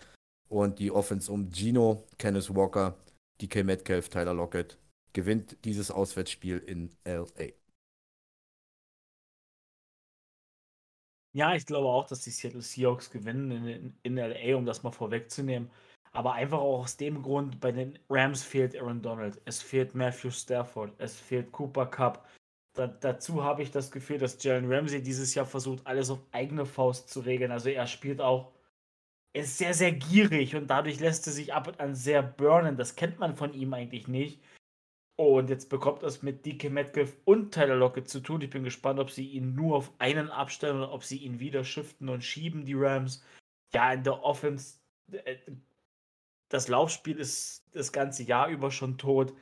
[0.49, 2.97] und die Offense um Gino, Kenneth Walker,
[3.43, 4.79] DK Metcalf, Tyler Lockett
[5.15, 7.55] gewinnt dieses Auswärtsspiel in LA.
[11.35, 14.93] Ja, ich glaube auch, dass die Seattle Seahawks gewinnen in, in LA, um das mal
[14.93, 15.69] vorwegzunehmen.
[16.13, 20.31] Aber einfach auch aus dem Grund, bei den Rams fehlt Aaron Donald, es fehlt Matthew
[20.31, 22.29] Stafford, es fehlt Cooper Cup.
[22.77, 26.67] Da, dazu habe ich das Gefühl, dass Jalen Ramsey dieses Jahr versucht, alles auf eigene
[26.67, 27.51] Faust zu regeln.
[27.51, 28.53] Also er spielt auch,
[29.35, 32.77] er ist sehr, sehr gierig und dadurch lässt er sich ab und an sehr burnen.
[32.77, 34.41] Das kennt man von ihm eigentlich nicht.
[35.17, 38.41] Und jetzt bekommt es mit DK Metcalf und Tyler Lockett zu tun.
[38.41, 41.63] Ich bin gespannt, ob sie ihn nur auf einen abstellen oder ob sie ihn wieder
[41.63, 43.25] shiften und schieben, die Rams.
[43.73, 44.79] Ja, in der Offense
[45.13, 45.37] äh,
[46.49, 49.33] das Laufspiel ist das ganze Jahr über schon tot.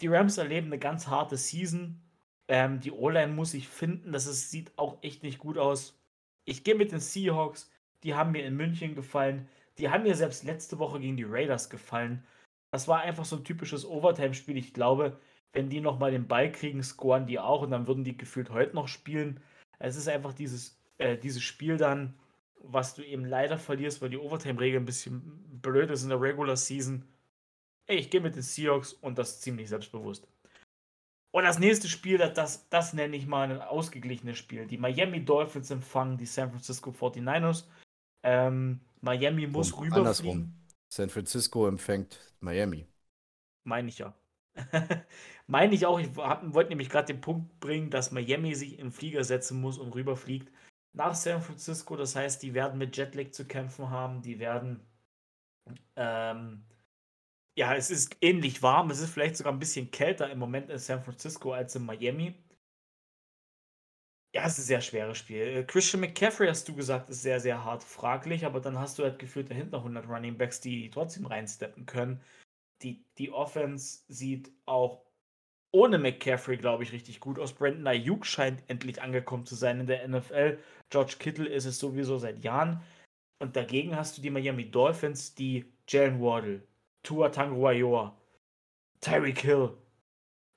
[0.00, 2.00] Die Rams erleben eine ganz harte Season.
[2.48, 4.12] Ähm, die O-Line muss ich finden.
[4.12, 5.98] Das ist, sieht auch echt nicht gut aus.
[6.44, 7.70] Ich gehe mit den Seahawks.
[8.02, 9.48] Die haben mir in München gefallen.
[9.78, 12.24] Die haben mir selbst letzte Woche gegen die Raiders gefallen.
[12.72, 14.56] Das war einfach so ein typisches Overtime-Spiel.
[14.56, 15.18] Ich glaube,
[15.52, 18.74] wenn die nochmal den Ball kriegen, scoren die auch und dann würden die gefühlt heute
[18.74, 19.40] noch spielen.
[19.78, 22.14] Es ist einfach dieses, äh, dieses Spiel dann,
[22.56, 25.20] was du eben leider verlierst, weil die Overtime-Regel ein bisschen
[25.60, 27.04] blöd ist in der Regular Season.
[27.86, 30.26] Ey, ich gehe mit den Seahawks und das ziemlich selbstbewusst.
[31.32, 34.66] Und das nächste Spiel, das, das nenne ich mal ein ausgeglichenes Spiel.
[34.66, 37.64] Die Miami Dolphins empfangen die San Francisco 49ers.
[38.22, 39.98] Ähm, Miami muss und rüberfliegen.
[40.06, 40.54] Andersrum.
[40.92, 42.86] San Francisco empfängt Miami.
[43.64, 44.14] Meine ich ja.
[45.46, 45.98] Meine ich auch.
[45.98, 49.78] Ich wollte nämlich gerade den Punkt bringen, dass Miami sich in den Flieger setzen muss
[49.78, 50.52] und rüberfliegt
[50.92, 51.96] nach San Francisco.
[51.96, 54.20] Das heißt, die werden mit Jetlag zu kämpfen haben.
[54.20, 54.80] Die werden
[55.96, 56.62] ähm,
[57.56, 58.90] ja, es ist ähnlich warm.
[58.90, 62.34] Es ist vielleicht sogar ein bisschen kälter im Moment in San Francisco als in Miami.
[64.34, 65.42] Ja, es ist ein sehr schweres Spiel.
[65.42, 69.02] Äh, Christian McCaffrey, hast du gesagt, ist sehr, sehr hart fraglich, aber dann hast du
[69.02, 72.20] halt gefühlt dahinter 100 Running Backs, die trotzdem reinsteppen können.
[72.82, 75.04] Die, die Offense sieht auch
[75.70, 77.52] ohne McCaffrey, glaube ich, richtig gut aus.
[77.54, 80.58] Brandon Ayuk scheint endlich angekommen zu sein in der NFL.
[80.90, 82.82] George Kittle ist es sowieso seit Jahren.
[83.38, 86.62] Und dagegen hast du die Miami Dolphins, die Jalen Wardle,
[87.02, 88.16] Tua Tanguayoa,
[89.00, 89.76] Tyreek Hill.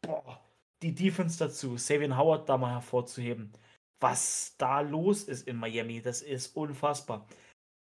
[0.02, 0.40] Boah,
[0.82, 3.52] die Defense dazu, Savian Howard da mal hervorzuheben.
[4.00, 7.28] Was da los ist in Miami, das ist unfassbar.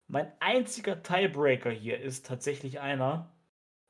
[0.07, 3.35] Mein einziger Tiebreaker hier ist tatsächlich einer,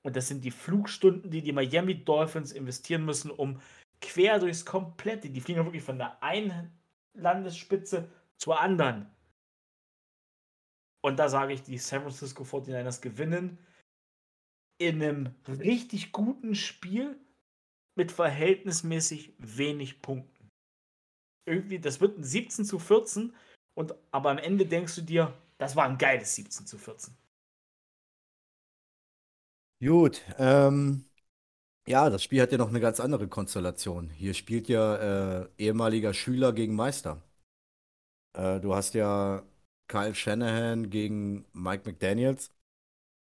[0.02, 3.60] und das sind die Flugstunden, die die Miami Dolphins investieren müssen, um
[4.00, 6.70] quer durchs komplette, die fliegen wirklich von der einen
[7.14, 9.10] Landesspitze zur anderen.
[11.02, 13.58] Und da sage ich, die San Francisco 49ers gewinnen
[14.78, 17.18] in einem richtig guten Spiel
[17.94, 20.33] mit verhältnismäßig wenig Punkten.
[21.46, 23.34] Irgendwie, das wird ein 17 zu 14
[23.74, 27.14] und aber am Ende denkst du dir, das war ein geiles 17 zu 14.
[29.80, 31.04] Gut, ähm,
[31.88, 34.10] ja, das Spiel hat ja noch eine ganz andere Konstellation.
[34.10, 37.22] Hier spielt ja äh, ehemaliger Schüler gegen Meister.
[38.36, 39.42] Äh, du hast ja
[39.88, 42.50] Kyle Shanahan gegen Mike McDaniels.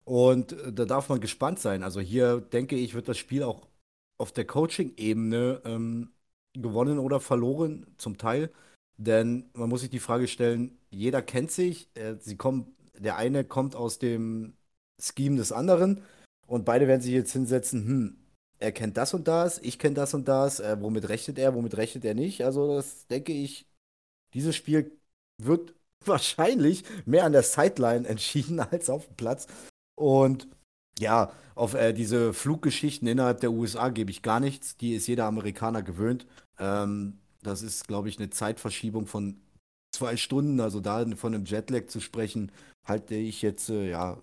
[0.04, 1.82] Und äh, da darf man gespannt sein.
[1.84, 3.68] Also hier denke ich, wird das Spiel auch
[4.18, 6.12] auf der Coaching-Ebene ähm,
[6.60, 8.50] gewonnen oder verloren, zum Teil.
[8.98, 13.76] Denn man muss sich die Frage stellen, jeder kennt sich, sie kommen, der eine kommt
[13.76, 14.54] aus dem
[14.98, 16.02] Scheme des anderen
[16.46, 18.16] und beide werden sich jetzt hinsetzen, hm,
[18.58, 21.76] er kennt das und das, ich kenne das und das, äh, womit rechnet er, womit
[21.76, 22.44] rechnet er nicht.
[22.44, 23.66] Also das denke ich,
[24.34, 24.98] dieses Spiel
[25.42, 25.74] wird
[26.04, 29.46] wahrscheinlich mehr an der Sideline entschieden als auf dem Platz.
[29.98, 30.48] Und
[30.98, 34.76] ja, auf äh, diese Fluggeschichten innerhalb der USA gebe ich gar nichts.
[34.76, 36.26] Die ist jeder Amerikaner gewöhnt.
[36.58, 39.40] Ähm, das ist, glaube ich, eine Zeitverschiebung von
[39.92, 40.60] zwei Stunden.
[40.60, 42.52] Also da von einem Jetlag zu sprechen,
[42.84, 44.18] halte ich jetzt, äh, ja,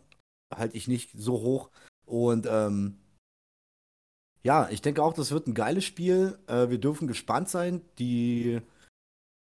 [0.54, 1.70] halte ich nicht so hoch.
[2.06, 2.98] Und ähm,
[4.44, 6.38] ja, ich denke auch, das wird ein geiles Spiel.
[6.48, 7.82] Äh, wir dürfen gespannt sein.
[7.98, 8.62] Die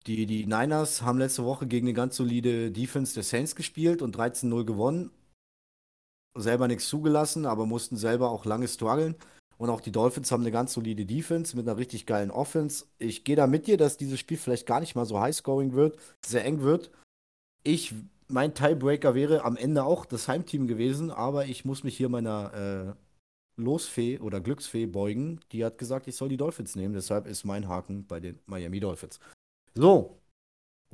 [0.07, 4.17] die, die Niners haben letzte Woche gegen eine ganz solide Defense der Saints gespielt und
[4.17, 5.11] 13-0 gewonnen.
[6.35, 9.17] Selber nichts zugelassen, aber mussten selber auch lange strugglen.
[9.59, 12.87] Und auch die Dolphins haben eine ganz solide Defense mit einer richtig geilen Offense.
[12.99, 15.99] Ich gehe da mit dir, dass dieses Spiel vielleicht gar nicht mal so high-scoring wird,
[16.25, 16.91] sehr eng wird.
[17.63, 17.95] Ich,
[18.29, 22.97] mein Tiebreaker wäre am Ende auch das Heimteam gewesen, aber ich muss mich hier meiner
[22.97, 25.39] äh, Losfee oder Glücksfee beugen.
[25.53, 26.95] Die hat gesagt, ich soll die Dolphins nehmen.
[26.95, 29.21] Deshalb ist mein Haken bei den Miami Dolphins.
[29.75, 30.19] So,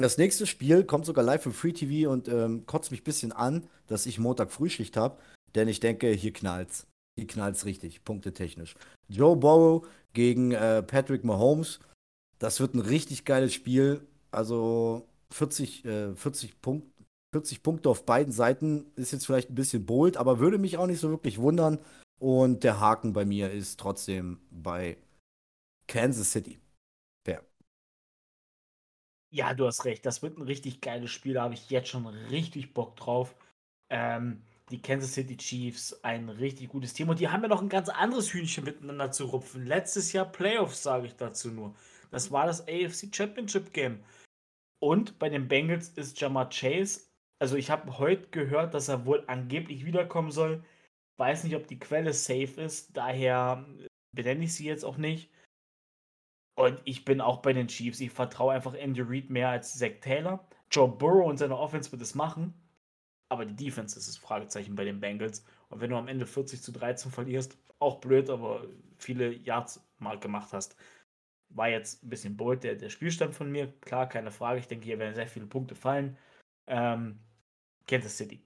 [0.03, 3.33] das nächste Spiel kommt sogar live im Free TV und ähm, kotzt mich ein bisschen
[3.33, 5.19] an, dass ich Montag Frühschicht habe,
[5.55, 6.87] denn ich denke, hier knallt's.
[7.19, 8.77] Hier knallt's richtig, punktetechnisch.
[9.09, 11.81] Joe Burrow gegen äh, Patrick Mahomes.
[12.39, 14.07] Das wird ein richtig geiles Spiel.
[14.31, 16.87] Also 40, äh, 40, Punkt,
[17.35, 20.87] 40 Punkte auf beiden Seiten ist jetzt vielleicht ein bisschen bold, aber würde mich auch
[20.87, 21.79] nicht so wirklich wundern.
[22.21, 24.97] Und der Haken bei mir ist trotzdem bei
[25.87, 26.59] Kansas City.
[29.31, 30.07] Ja, du hast recht.
[30.07, 31.35] Das wird ein richtig geiles Spiel.
[31.35, 33.35] Da habe ich jetzt schon richtig Bock drauf.
[33.91, 37.09] Ähm, die Kansas City Chiefs, ein richtig gutes Team.
[37.09, 39.67] Und die haben ja noch ein ganz anderes Hühnchen miteinander zu rupfen.
[39.67, 41.75] Letztes Jahr Playoffs, sage ich dazu nur.
[42.11, 44.01] Das war das AFC Championship Game.
[44.81, 47.01] Und bei den Bengals ist Jamar Chase.
[47.41, 50.65] Also ich habe heute gehört, dass er wohl angeblich wiederkommen soll.
[51.19, 52.97] Weiß nicht, ob die Quelle safe ist.
[52.97, 53.67] Daher
[54.15, 55.31] benenne ich sie jetzt auch nicht.
[56.59, 58.01] Und ich bin auch bei den Chiefs.
[58.01, 60.45] Ich vertraue einfach Andy Reid mehr als Zach Taylor.
[60.73, 62.53] Joe Burrow und seine Offense wird es machen.
[63.29, 65.45] Aber die Defense ist das Fragezeichen bei den Bengals.
[65.69, 68.67] Und wenn du am Ende 40 zu 13 verlierst, auch blöd, aber
[68.97, 70.77] viele Yards mal gemacht hast,
[71.51, 73.73] war jetzt ein bisschen bold der, der Spielstand von mir.
[73.83, 74.59] Klar, keine Frage.
[74.59, 76.19] Ich denke, hier werden sehr viele Punkte fallen.
[76.67, 77.21] Ähm,
[77.87, 78.43] Kansas City.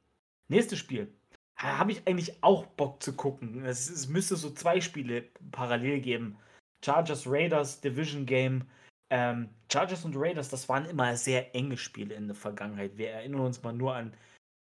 [0.48, 1.10] Nächstes Spiel.
[1.56, 3.64] Habe ich eigentlich auch Bock zu gucken.
[3.64, 6.36] Es, es müsste so zwei Spiele parallel geben.
[6.84, 8.64] Chargers Raiders Division Game.
[9.10, 12.96] Ähm, Chargers und Raiders, das waren immer sehr enge Spiele in der Vergangenheit.
[12.96, 14.14] Wir erinnern uns mal nur an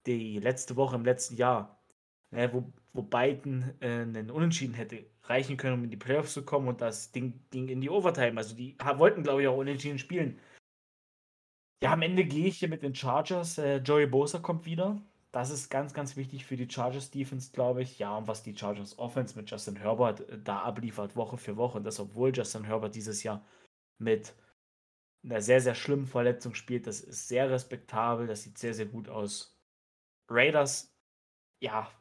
[0.07, 1.79] die letzte Woche im letzten Jahr,
[2.31, 6.43] ne, wo, wo Biden äh, einen Unentschieden hätte reichen können, um in die Playoffs zu
[6.43, 8.37] kommen und das Ding ging in die Overtime.
[8.37, 10.39] Also die wollten, glaube ich, auch Unentschieden spielen.
[11.83, 13.57] Ja, am Ende gehe ich hier mit den Chargers.
[13.57, 15.01] Äh, Joey Bosa kommt wieder.
[15.31, 17.99] Das ist ganz, ganz wichtig für die Chargers Defense, glaube ich.
[17.99, 21.77] Ja, und was die Chargers Offense mit Justin Herbert äh, da abliefert, Woche für Woche.
[21.77, 23.45] Und das, obwohl Justin Herbert dieses Jahr
[23.99, 24.33] mit
[25.23, 26.87] einer sehr, sehr schlimmen Verletzung spielt.
[26.87, 28.27] Das ist sehr respektabel.
[28.27, 29.59] Das sieht sehr, sehr gut aus.
[30.29, 30.95] Raiders,
[31.61, 31.91] ja.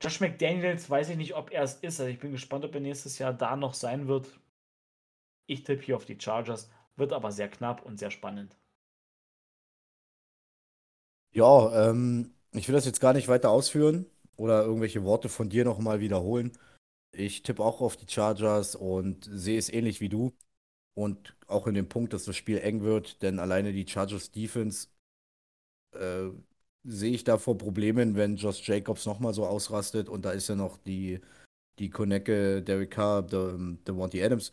[0.00, 2.00] Josh McDaniels, weiß ich nicht, ob er es ist.
[2.00, 4.40] Also ich bin gespannt, ob er nächstes Jahr da noch sein wird.
[5.46, 6.70] Ich tippe hier auf die Chargers.
[6.96, 8.59] Wird aber sehr knapp und sehr spannend.
[11.32, 15.64] Ja, ähm, ich will das jetzt gar nicht weiter ausführen oder irgendwelche Worte von dir
[15.64, 16.52] nochmal wiederholen.
[17.12, 20.32] Ich tippe auch auf die Chargers und sehe es ähnlich wie du.
[20.94, 24.88] Und auch in dem Punkt, dass das Spiel eng wird, denn alleine die Chargers Defense
[25.92, 26.30] äh,
[26.84, 30.56] sehe ich da vor Problemen, wenn Josh Jacobs nochmal so ausrastet und da ist ja
[30.56, 31.20] noch die,
[31.78, 34.52] die Konecke, Derek Carr, Devontae Adams.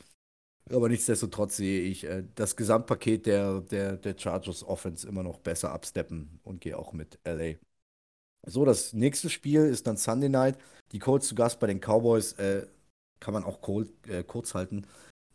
[0.69, 5.72] Aber nichtsdestotrotz sehe ich äh, das Gesamtpaket der, der, der Chargers Offense immer noch besser
[5.72, 7.56] absteppen und gehe auch mit LA.
[8.45, 10.57] So, das nächste Spiel ist dann Sunday Night.
[10.91, 12.34] Die Colts zu Gast bei den Cowboys.
[12.34, 12.68] Äh,
[13.19, 14.85] kann man auch cold, äh, kurz halten.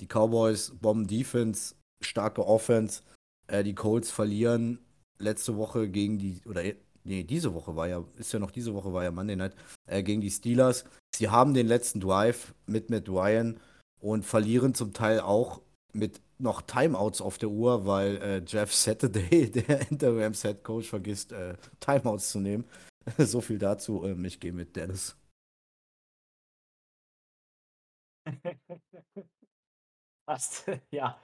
[0.00, 3.02] Die Cowboys bomben Defense, starke Offense.
[3.48, 4.78] Äh, die Colts verlieren
[5.18, 6.62] letzte Woche gegen die, oder
[7.04, 9.54] nee, diese Woche war ja, ist ja noch diese Woche war ja Monday Night,
[9.86, 10.84] äh, gegen die Steelers.
[11.14, 13.60] Sie haben den letzten Drive mit Matt Ryan
[14.02, 15.62] und verlieren zum Teil auch
[15.92, 21.32] mit noch Timeouts auf der Uhr, weil äh, Jeff Saturday, der Interims Head Coach, vergisst,
[21.32, 22.64] äh, Timeouts zu nehmen.
[23.18, 24.04] so viel dazu.
[24.04, 25.16] Ähm, ich gehe mit Dennis.
[30.26, 31.18] Passt, ja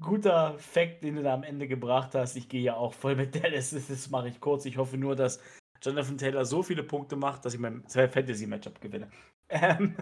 [0.00, 2.36] guter Fact, den du da am Ende gebracht hast.
[2.36, 3.70] Ich gehe ja auch voll mit Dallas.
[3.70, 4.64] Das, mache ich kurz.
[4.64, 5.40] Ich hoffe nur, dass
[5.82, 9.10] Jonathan Taylor so viele Punkte macht, dass ich mein Fantasy-Matchup gewinne.
[9.48, 9.96] Ähm,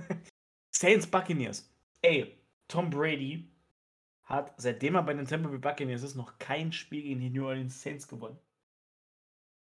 [0.74, 1.70] Saints Buccaneers.
[2.04, 3.50] Ey, Tom Brady
[4.24, 7.46] hat, seitdem er bei den Tampa Bay Buccaneers ist, noch kein Spiel gegen die New
[7.46, 8.38] Orleans Saints gewonnen.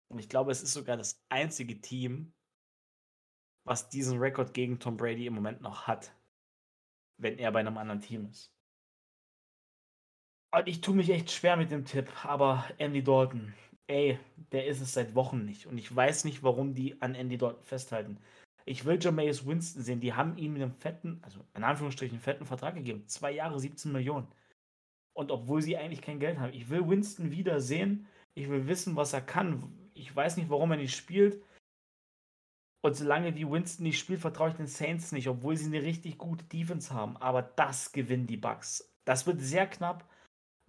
[0.08, 2.34] Und ich glaube, es ist sogar das einzige Team,
[3.64, 6.16] was diesen Rekord gegen Tom Brady im Moment noch hat,
[7.18, 8.52] wenn er bei einem anderen Team ist.
[10.52, 13.54] Und ich tue mich echt schwer mit dem Tipp, aber Andy Dalton,
[13.86, 14.18] ey,
[14.52, 15.68] der ist es seit Wochen nicht.
[15.68, 18.18] Und ich weiß nicht, warum die an Andy Dalton festhalten.
[18.66, 20.00] Ich will Jameis Winston sehen.
[20.00, 23.08] Die haben ihm einen fetten, also in Anführungsstrichen fetten Vertrag gegeben.
[23.08, 24.28] Zwei Jahre, 17 Millionen.
[25.14, 26.54] Und obwohl sie eigentlich kein Geld haben.
[26.54, 28.08] Ich will Winston wieder sehen.
[28.34, 29.90] Ich will wissen, was er kann.
[29.94, 31.44] Ich weiß nicht, warum er nicht spielt.
[32.84, 36.18] Und solange wie Winston nicht spielt, vertraue ich den Saints nicht, obwohl sie eine richtig
[36.18, 37.18] gute Defense haben.
[37.18, 38.92] Aber das gewinnen die Bucks.
[39.06, 40.08] Das wird sehr knapp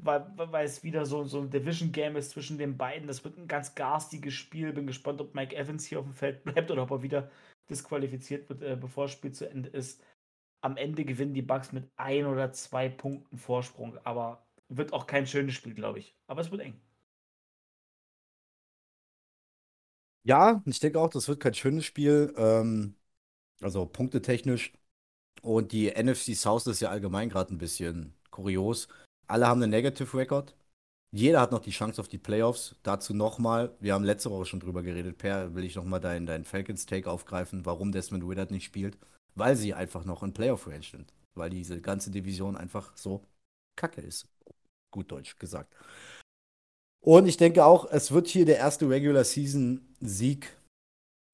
[0.02, 3.06] weil, weil es wieder so, so ein Division-Game ist zwischen den beiden.
[3.06, 4.72] Das wird ein ganz garstiges Spiel.
[4.72, 7.30] Bin gespannt, ob Mike Evans hier auf dem Feld bleibt oder ob er wieder
[7.72, 10.02] disqualifiziert wird, äh, bevor das Spiel zu Ende ist.
[10.62, 15.26] Am Ende gewinnen die Bucks mit ein oder zwei Punkten Vorsprung, aber wird auch kein
[15.26, 16.16] schönes Spiel, glaube ich.
[16.28, 16.80] Aber es wird eng.
[20.24, 22.32] Ja, ich denke auch, das wird kein schönes Spiel.
[22.36, 22.94] Ähm,
[23.60, 24.72] also punktetechnisch.
[25.42, 28.88] Und die NFC South ist ja allgemein gerade ein bisschen kurios.
[29.28, 30.56] Alle haben einen Negative Record.
[31.14, 32.74] Jeder hat noch die Chance auf die Playoffs.
[32.82, 36.44] Dazu nochmal, wir haben letzte Woche schon drüber geredet, Per, will ich nochmal deinen dein
[36.44, 38.96] Falcons-Take aufgreifen, warum Desmond Willard nicht spielt.
[39.34, 41.12] Weil sie einfach noch in Playoff-Range sind.
[41.34, 43.24] Weil diese ganze Division einfach so
[43.76, 44.26] kacke ist.
[44.90, 45.74] Gut Deutsch gesagt.
[47.04, 50.56] Und ich denke auch, es wird hier der erste Regular Season Sieg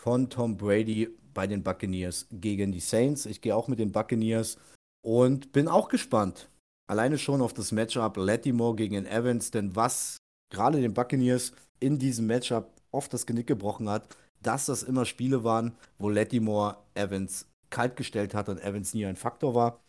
[0.00, 3.26] von Tom Brady bei den Buccaneers gegen die Saints.
[3.26, 4.59] Ich gehe auch mit den Buccaneers
[5.05, 6.48] und bin auch gespannt.
[6.89, 10.16] Alleine schon auf das Matchup Lattimore gegen Evans, denn was
[10.51, 15.44] gerade den Buccaneers in diesem Matchup oft das Genick gebrochen hat, dass das immer Spiele
[15.44, 19.81] waren, wo Lattimore Evans kalt gestellt hat und Evans nie ein Faktor war.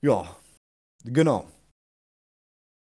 [0.00, 0.36] Ja,
[1.04, 1.46] genau.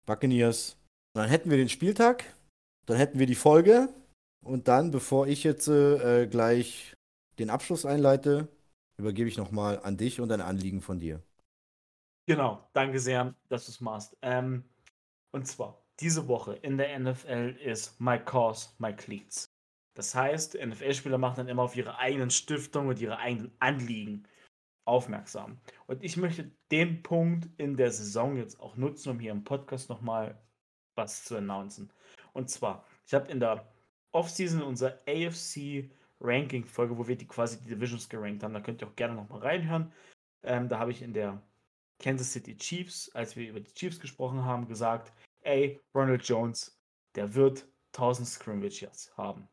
[0.06, 0.76] Buccaneers.
[1.14, 2.24] Dann hätten wir den Spieltag,
[2.84, 3.88] dann hätten wir die Folge
[4.44, 6.94] und dann, bevor ich jetzt äh, gleich
[7.38, 8.48] den Abschluss einleite,
[8.98, 11.22] übergebe ich nochmal an dich und ein Anliegen von dir.
[12.26, 14.16] Genau, danke sehr, dass du es machst.
[14.22, 14.64] Ähm,
[15.30, 19.48] und zwar, diese Woche in der NFL ist My Cause, My Cleats.
[19.94, 24.26] Das heißt, NFL-Spieler machen dann immer auf ihre eigenen Stiftungen und ihre eigenen Anliegen
[24.84, 25.58] aufmerksam.
[25.86, 29.88] Und ich möchte den Punkt in der Saison jetzt auch nutzen, um hier im Podcast
[29.88, 30.36] nochmal
[30.96, 31.92] was zu announcen.
[32.32, 33.72] Und zwar, ich habe in der
[34.12, 35.90] Offseason unsere AFC
[36.20, 39.40] Ranking-Folge, wo wir die quasi die Divisions gerankt haben, da könnt ihr auch gerne nochmal
[39.40, 39.92] reinhören.
[40.42, 41.42] Ähm, da habe ich in der
[41.98, 45.12] Kansas City Chiefs, als wir über die Chiefs gesprochen haben, gesagt,
[45.42, 46.78] ey, Ronald Jones,
[47.14, 49.48] der wird 1000 Scrimmage Yards haben.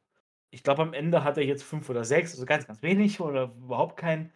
[0.51, 3.45] Ich glaube, am Ende hat er jetzt 5 oder 6, also ganz, ganz wenig oder
[3.45, 4.31] überhaupt keinen.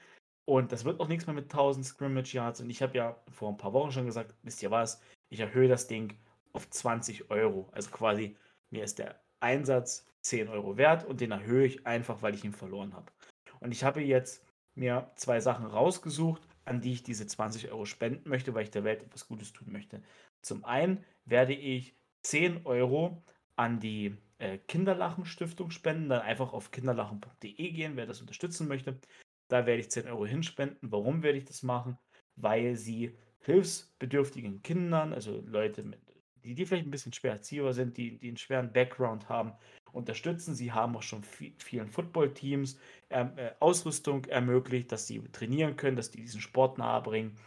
[0.45, 2.61] Und das wird auch nichts mehr mit 1000 Scrimmage Yards.
[2.61, 5.67] Und ich habe ja vor ein paar Wochen schon gesagt, wisst ihr was, ich erhöhe
[5.67, 6.17] das Ding
[6.53, 7.69] auf 20 Euro.
[7.73, 8.37] Also quasi,
[8.69, 12.53] mir ist der Einsatz 10 Euro wert und den erhöhe ich einfach, weil ich ihn
[12.53, 13.11] verloren habe.
[13.59, 14.43] Und ich habe jetzt
[14.75, 18.83] mir zwei Sachen rausgesucht, an die ich diese 20 Euro spenden möchte, weil ich der
[18.83, 20.01] Welt etwas Gutes tun möchte.
[20.41, 23.23] Zum einen werde ich 10 Euro
[23.55, 28.99] an die äh, Kinderlachen-Stiftung spenden, dann einfach auf kinderlachen.de gehen, wer das unterstützen möchte.
[29.47, 30.91] Da werde ich 10 Euro hinspenden.
[30.91, 31.97] Warum werde ich das machen?
[32.35, 35.99] Weil sie hilfsbedürftigen Kindern, also Leute mit
[36.47, 39.51] die, die vielleicht ein bisschen schwer erziehbar sind, die, die einen schweren Background haben,
[39.97, 40.55] unterstützen.
[40.55, 42.79] Sie haben auch schon vielen Footballteams
[43.09, 47.37] ähm, äh, Ausrüstung ermöglicht, dass sie trainieren können, dass die diesen Sport nahe bringen.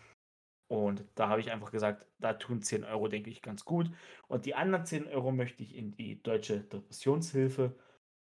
[0.68, 3.90] Und da habe ich einfach gesagt, da tun 10 Euro, denke ich, ganz gut.
[4.28, 7.74] Und die anderen 10 Euro möchte ich in die Deutsche Depressionshilfe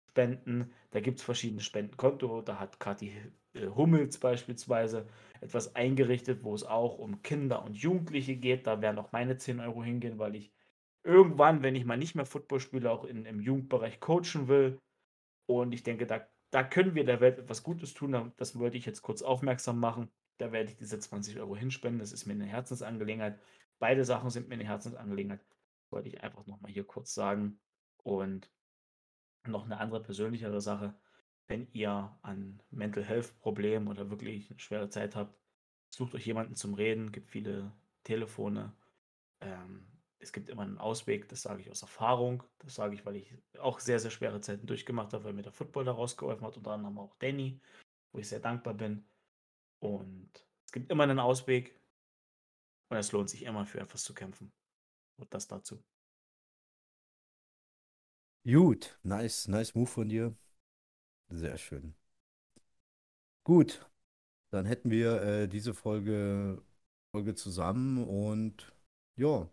[0.09, 0.71] spenden.
[0.91, 2.41] Da gibt es verschiedene Spendenkonto.
[2.41, 3.13] Da hat Kathi
[3.53, 5.07] äh, Hummels beispielsweise
[5.41, 8.65] etwas eingerichtet, wo es auch um Kinder und Jugendliche geht.
[8.67, 10.51] Da werden auch meine 10 Euro hingehen, weil ich
[11.03, 14.79] irgendwann, wenn ich mal nicht mehr Football spiele, auch in, im Jugendbereich coachen will.
[15.45, 18.33] Und ich denke, da, da können wir der Welt etwas Gutes tun.
[18.37, 20.11] Das wollte ich jetzt kurz aufmerksam machen.
[20.37, 21.99] Da werde ich diese 20 Euro hinspenden.
[21.99, 23.39] Das ist mir eine Herzensangelegenheit.
[23.79, 25.41] Beide Sachen sind mir eine Herzensangelegenheit.
[25.89, 27.59] Wollte ich einfach nochmal hier kurz sagen.
[28.03, 28.49] Und
[29.47, 30.93] noch eine andere persönlichere Sache.
[31.47, 35.35] Wenn ihr an Mental Health Problemen oder wirklich eine schwere Zeit habt,
[35.89, 37.11] sucht euch jemanden zum Reden.
[37.11, 37.71] Gibt viele
[38.03, 38.73] Telefone.
[39.41, 39.87] Ähm,
[40.19, 42.43] es gibt immer einen Ausweg, das sage ich aus Erfahrung.
[42.59, 45.53] Das sage ich, weil ich auch sehr, sehr schwere Zeiten durchgemacht habe, weil mir der
[45.53, 47.59] Football da rausgeholfen hat, unter anderem auch Danny,
[48.11, 49.07] wo ich sehr dankbar bin.
[49.79, 50.29] Und
[50.65, 51.79] es gibt immer einen Ausweg
[52.89, 54.51] und es lohnt sich immer für etwas zu kämpfen.
[55.17, 55.81] Und das dazu.
[58.45, 60.35] Gut, nice, nice Move von dir.
[61.29, 61.95] Sehr schön.
[63.43, 63.89] Gut,
[64.51, 66.61] dann hätten wir äh, diese Folge,
[67.11, 68.73] Folge zusammen und
[69.15, 69.49] ja,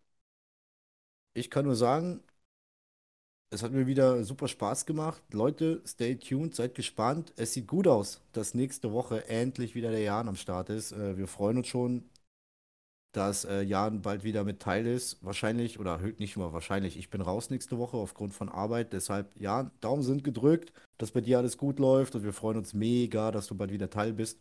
[1.37, 2.21] ich kann nur sagen,
[3.51, 5.23] es hat mir wieder super Spaß gemacht.
[5.33, 7.33] Leute, stay tuned, seid gespannt.
[7.37, 10.93] Es sieht gut aus, dass nächste Woche endlich wieder der Jan am Start ist.
[10.93, 12.05] Äh, wir freuen uns schon,
[13.13, 15.25] dass äh, Jan bald wieder mit Teil ist.
[15.25, 18.93] Wahrscheinlich, oder nicht nur wahrscheinlich, ich bin raus nächste Woche aufgrund von Arbeit.
[18.93, 22.75] Deshalb, Jan, Daumen sind gedrückt, dass bei dir alles gut läuft und wir freuen uns
[22.75, 24.41] mega, dass du bald wieder Teil bist.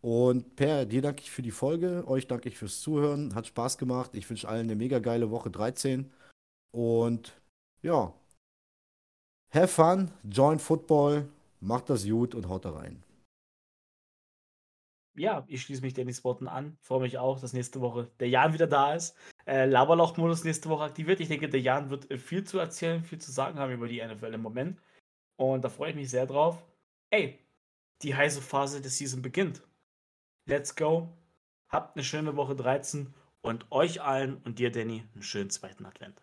[0.00, 3.76] Und Per, dir danke ich für die Folge, euch danke ich fürs Zuhören, hat Spaß
[3.76, 4.12] gemacht.
[4.14, 6.10] Ich wünsche allen eine mega geile Woche 13.
[6.72, 7.40] Und
[7.82, 8.14] ja,
[9.52, 11.28] have fun, join Football,
[11.60, 13.02] macht das gut und haut da rein.
[15.16, 16.78] Ja, ich schließe mich Dennis Worten an.
[16.80, 19.16] Freue mich auch, dass nächste Woche der Jan wieder da ist.
[19.44, 21.20] Äh, Laberloch-Modus nächste Woche aktiviert.
[21.20, 24.04] Ich denke, der Jan wird äh, viel zu erzählen, viel zu sagen haben über die
[24.04, 24.80] NFL im Moment.
[25.36, 26.64] Und da freue ich mich sehr drauf.
[27.10, 27.38] Ey,
[28.02, 29.62] die heiße Phase der Season beginnt.
[30.46, 31.08] Let's go.
[31.68, 36.22] Habt eine schöne Woche 13 und euch allen und dir, Danny, einen schönen zweiten Advent.